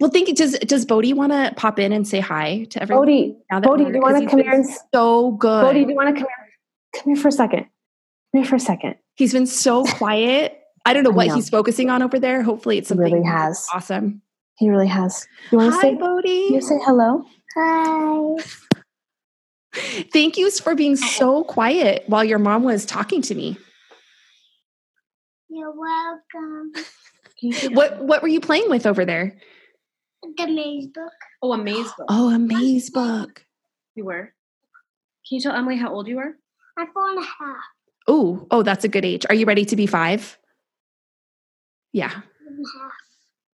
well, 0.00 0.10
think 0.10 0.36
does 0.36 0.52
does 0.60 0.84
Bodie 0.86 1.12
want 1.12 1.32
to 1.32 1.52
pop 1.56 1.78
in 1.78 1.92
and 1.92 2.06
say 2.06 2.20
hi 2.20 2.64
to 2.70 2.82
everyone? 2.82 3.06
Bodie, 3.06 3.36
now 3.50 3.60
that 3.60 3.66
Bodie, 3.66 3.84
do 3.86 3.92
you 3.94 4.00
want 4.00 4.22
to 4.22 4.28
come 4.30 4.40
here 4.40 4.52
and 4.52 4.64
s- 4.64 4.78
So 4.94 5.32
good. 5.32 5.62
Bodie, 5.62 5.84
do 5.84 5.90
you 5.90 5.96
want 5.96 6.08
to 6.14 6.20
come 6.20 6.28
here? 6.28 7.02
Come 7.02 7.14
here 7.14 7.22
for 7.22 7.28
a 7.28 7.32
second. 7.32 7.64
Come 8.32 8.42
here 8.42 8.44
for 8.44 8.56
a 8.56 8.60
second. 8.60 8.94
He's 9.16 9.32
been 9.32 9.46
so 9.46 9.84
quiet. 9.96 10.60
I 10.86 10.94
don't 10.94 11.02
know 11.02 11.10
I 11.10 11.14
what 11.14 11.26
know. 11.28 11.34
he's 11.34 11.50
focusing 11.50 11.90
on 11.90 12.02
over 12.02 12.18
there. 12.20 12.42
Hopefully, 12.42 12.78
it's 12.78 12.88
He 12.88 12.94
something 12.94 13.12
really 13.12 13.26
has. 13.26 13.66
awesome. 13.74 14.22
He 14.56 14.70
really 14.70 14.86
has. 14.86 15.26
You 15.50 15.58
want 15.58 15.72
to 15.72 15.76
Hi, 15.76 15.82
say? 15.82 15.94
Bodie. 15.96 16.48
You 16.52 16.60
say 16.60 16.78
hello. 16.84 17.24
Hi. 17.56 18.36
Thank 20.12 20.36
you 20.36 20.50
for 20.50 20.74
being 20.74 20.92
oh. 20.92 21.06
so 21.06 21.44
quiet 21.44 22.04
while 22.06 22.24
your 22.24 22.38
mom 22.38 22.62
was 22.64 22.84
talking 22.86 23.22
to 23.22 23.34
me. 23.34 23.58
You're 25.48 25.72
welcome. 25.72 26.72
What 27.74 28.02
What 28.02 28.22
were 28.22 28.28
you 28.28 28.40
playing 28.40 28.68
with 28.68 28.86
over 28.86 29.04
there? 29.04 29.38
The 30.36 30.46
maze 30.48 30.88
book. 30.88 31.12
Oh, 31.42 31.52
a 31.52 31.58
maze 31.58 31.92
book. 31.96 32.06
Oh, 32.08 32.30
a 32.30 32.38
maze 32.38 32.90
book. 32.90 33.44
You 33.94 34.04
were. 34.04 34.32
Can 35.28 35.36
you 35.36 35.40
tell 35.40 35.54
Emily 35.54 35.76
how 35.76 35.92
old 35.92 36.08
you 36.08 36.18
are? 36.18 36.34
I'm 36.76 36.86
four 36.92 37.10
and 37.10 37.18
a 37.18 37.22
half. 37.22 37.64
Oh, 38.06 38.46
oh, 38.50 38.62
that's 38.62 38.84
a 38.84 38.88
good 38.88 39.04
age. 39.04 39.26
Are 39.28 39.34
you 39.34 39.46
ready 39.46 39.64
to 39.66 39.76
be 39.76 39.86
five? 39.86 40.38
Yeah, 41.92 42.10
And 42.10 42.64
a 42.64 42.78
half. 42.78 42.92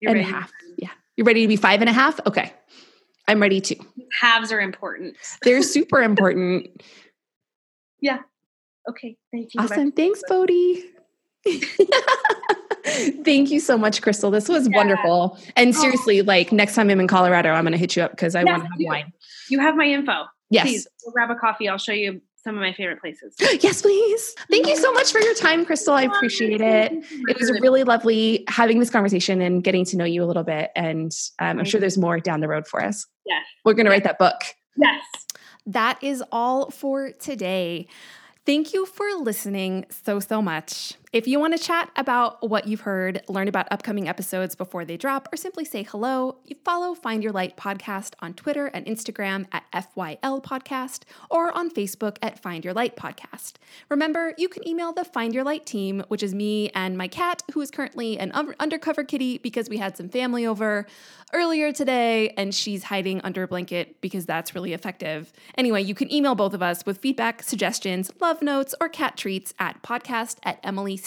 and 0.03 0.19
a 0.19 0.23
half. 0.23 0.53
Yeah, 0.79 0.91
you're 1.17 1.27
ready 1.27 1.43
to 1.43 1.49
be 1.49 1.57
five 1.57 1.81
and 1.81 1.89
a 1.89 1.93
half. 1.93 2.21
Okay, 2.27 2.53
I'm 3.29 3.41
ready 3.41 3.61
too. 3.61 3.77
Halves 4.21 4.53
are 4.53 4.61
important. 4.61 5.17
They're 5.43 5.63
super 5.77 6.03
important. 6.03 6.83
Yeah. 8.01 8.19
Okay, 8.89 9.17
thank 9.33 9.55
you. 9.55 9.61
Awesome. 9.61 9.93
Thanks, 9.93 10.23
Bodie. 10.29 10.85
Thank 13.25 13.51
you 13.51 13.61
so 13.61 13.79
much, 13.79 14.03
Crystal. 14.03 14.31
This 14.31 14.49
was 14.49 14.69
wonderful. 14.69 15.39
And 15.57 15.71
oh. 15.71 15.73
seriously, 15.73 16.23
like 16.23 16.53
next 16.53 16.75
time 16.75 16.91
I'm 16.91 17.01
in 17.01 17.09
Colorado, 17.09 17.51
I'm 17.51 17.65
going 17.65 17.73
to 17.73 17.79
hit 17.79 17.97
you 17.97 18.03
up 18.03 18.11
because 18.11 18.35
I 18.35 18.41
Yes, 18.41 18.47
want 18.47 18.63
to 18.63 18.69
have 18.69 18.79
wine. 18.81 19.13
You 19.49 19.59
have 19.61 19.75
my 19.75 19.87
info. 19.87 20.25
Yes. 20.51 20.65
Please 20.65 20.89
we'll 21.05 21.13
grab 21.13 21.31
a 21.31 21.35
coffee. 21.35 21.69
I'll 21.69 21.79
show 21.79 21.93
you 21.93 22.21
some 22.45 22.57
of 22.57 22.61
my 22.61 22.73
favorite 22.73 23.01
places. 23.01 23.35
Yes, 23.61 23.81
please. 23.81 24.35
Thank 24.51 24.67
you 24.67 24.77
so 24.77 24.93
much 24.93 25.11
for 25.11 25.21
your 25.21 25.35
time, 25.35 25.65
Crystal. 25.65 25.95
I 25.95 26.03
appreciate 26.03 26.61
it. 26.61 26.93
It 26.93 27.39
was 27.39 27.51
really 27.63 27.83
lovely 27.83 28.45
having 28.49 28.79
this 28.79 28.91
conversation 28.91 29.41
and 29.41 29.65
getting 29.65 29.85
to 29.87 29.97
know 29.97 30.05
you 30.05 30.23
a 30.23 30.27
little 30.27 30.43
bit. 30.45 30.71
And 30.77 31.13
um, 31.39 31.59
I'm 31.59 31.65
sure 31.65 31.81
there's 31.81 31.97
more 31.97 32.21
down 32.21 32.41
the 32.41 32.49
road 32.49 32.67
for 32.67 32.85
us. 32.85 33.07
Yes. 33.25 33.43
We're 33.65 33.73
going 33.73 33.87
to 33.87 33.91
write 33.91 34.05
that 34.05 34.19
book. 34.19 34.37
Yes. 34.77 35.03
That 35.67 36.03
is 36.03 36.23
all 36.31 36.71
for 36.71 37.13
today. 37.13 37.87
Thank 38.45 38.75
you 38.75 38.85
for 38.85 39.07
listening 39.15 39.87
so, 39.89 40.21
so 40.21 40.43
much. 40.43 40.95
If 41.15 41.29
you 41.29 41.39
want 41.39 41.57
to 41.57 41.63
chat 41.63 41.93
about 41.95 42.43
what 42.51 42.67
you've 42.67 42.81
heard, 42.81 43.23
learn 43.29 43.47
about 43.47 43.69
upcoming 43.71 44.09
episodes 44.09 44.57
before 44.57 44.85
they 44.85 44.97
drop, 44.97 45.29
or 45.33 45.37
simply 45.37 45.65
say 45.65 45.85
hello, 45.85 46.39
you 46.45 46.57
follow 46.65 46.93
Find 46.93 47.23
Your 47.23 47.31
Light 47.31 47.57
Podcast 47.57 48.15
on 48.19 48.35
Twitter 48.35 48.67
and 48.67 48.85
Instagram 48.85 49.47
at 49.53 49.63
FYL 49.73 50.43
Podcast 50.43 51.03
or 51.31 51.57
on 51.57 51.71
Facebook 51.71 52.17
at 52.21 52.41
Find 52.43 52.65
Your 52.65 52.75
Light 52.75 52.97
Podcast. 52.97 53.53
Remember, 53.89 54.35
you 54.39 54.49
can 54.49 54.67
email 54.67 54.93
the 54.93 55.05
Find 55.05 55.33
Your 55.33 55.45
Light 55.45 55.65
team, 55.65 56.03
which 56.09 56.21
is 56.21 56.35
me 56.35 56.71
and 56.71 56.99
my 56.99 57.07
cat, 57.07 57.45
who 57.53 57.61
is 57.61 57.71
currently 57.71 58.19
an 58.19 58.33
un- 58.33 58.57
undercover 58.59 59.05
kitty 59.05 59.39
because 59.39 59.69
we 59.69 59.77
had 59.77 59.97
some 59.97 60.09
family 60.09 60.45
over 60.45 60.85
earlier 61.33 61.73
today 61.73 62.31
and 62.31 62.55
she's 62.55 62.85
hiding 62.85 63.21
under 63.23 63.45
a 63.45 63.49
blanket 63.49 64.01
because 64.01 64.27
that's 64.27 64.53
really 64.55 64.73
effective. 64.73 65.33
Anyway, 65.57 65.83
you 65.83 65.95
can 65.95 66.13
email 66.13 66.35
both 66.35 66.55
of 66.55 66.63
us 66.63 66.85
with 66.85 66.99
feedback, 66.99 67.43
suggestions, 67.43 68.11
love 68.21 68.43
notes, 68.43 68.75
or 68.81 68.89
cat 68.89 69.17
treats 69.17 69.55
at 69.61 69.81
podcast 69.83 70.39
at 70.43 70.61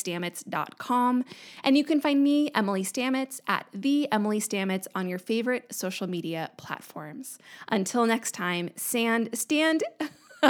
emilystamets.com. 0.04 1.26
And 1.64 1.78
you 1.78 1.84
can 1.84 2.02
find 2.02 2.24
me, 2.24 2.52
Emily 2.54 2.84
Stamets, 2.84 3.39
at 3.48 3.66
the 3.74 4.12
Emily 4.12 4.39
Stamets 4.39 4.88
on 4.95 5.08
your 5.08 5.20
favorite 5.20 5.74
social 5.74 6.08
media 6.08 6.52
platforms. 6.58 7.38
Until 7.70 8.06
next 8.06 8.32
time, 8.32 8.70
sand 8.76 9.30
stand. 9.34 9.84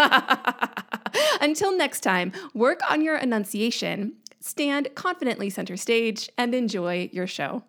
Until 1.42 1.76
next 1.76 2.02
time, 2.02 2.34
work 2.54 2.82
on 2.90 3.02
your 3.02 3.16
enunciation, 3.18 4.14
stand 4.40 4.90
confidently 4.96 5.50
center 5.50 5.78
stage, 5.78 6.30
and 6.38 6.54
enjoy 6.54 7.10
your 7.14 7.28
show. 7.28 7.64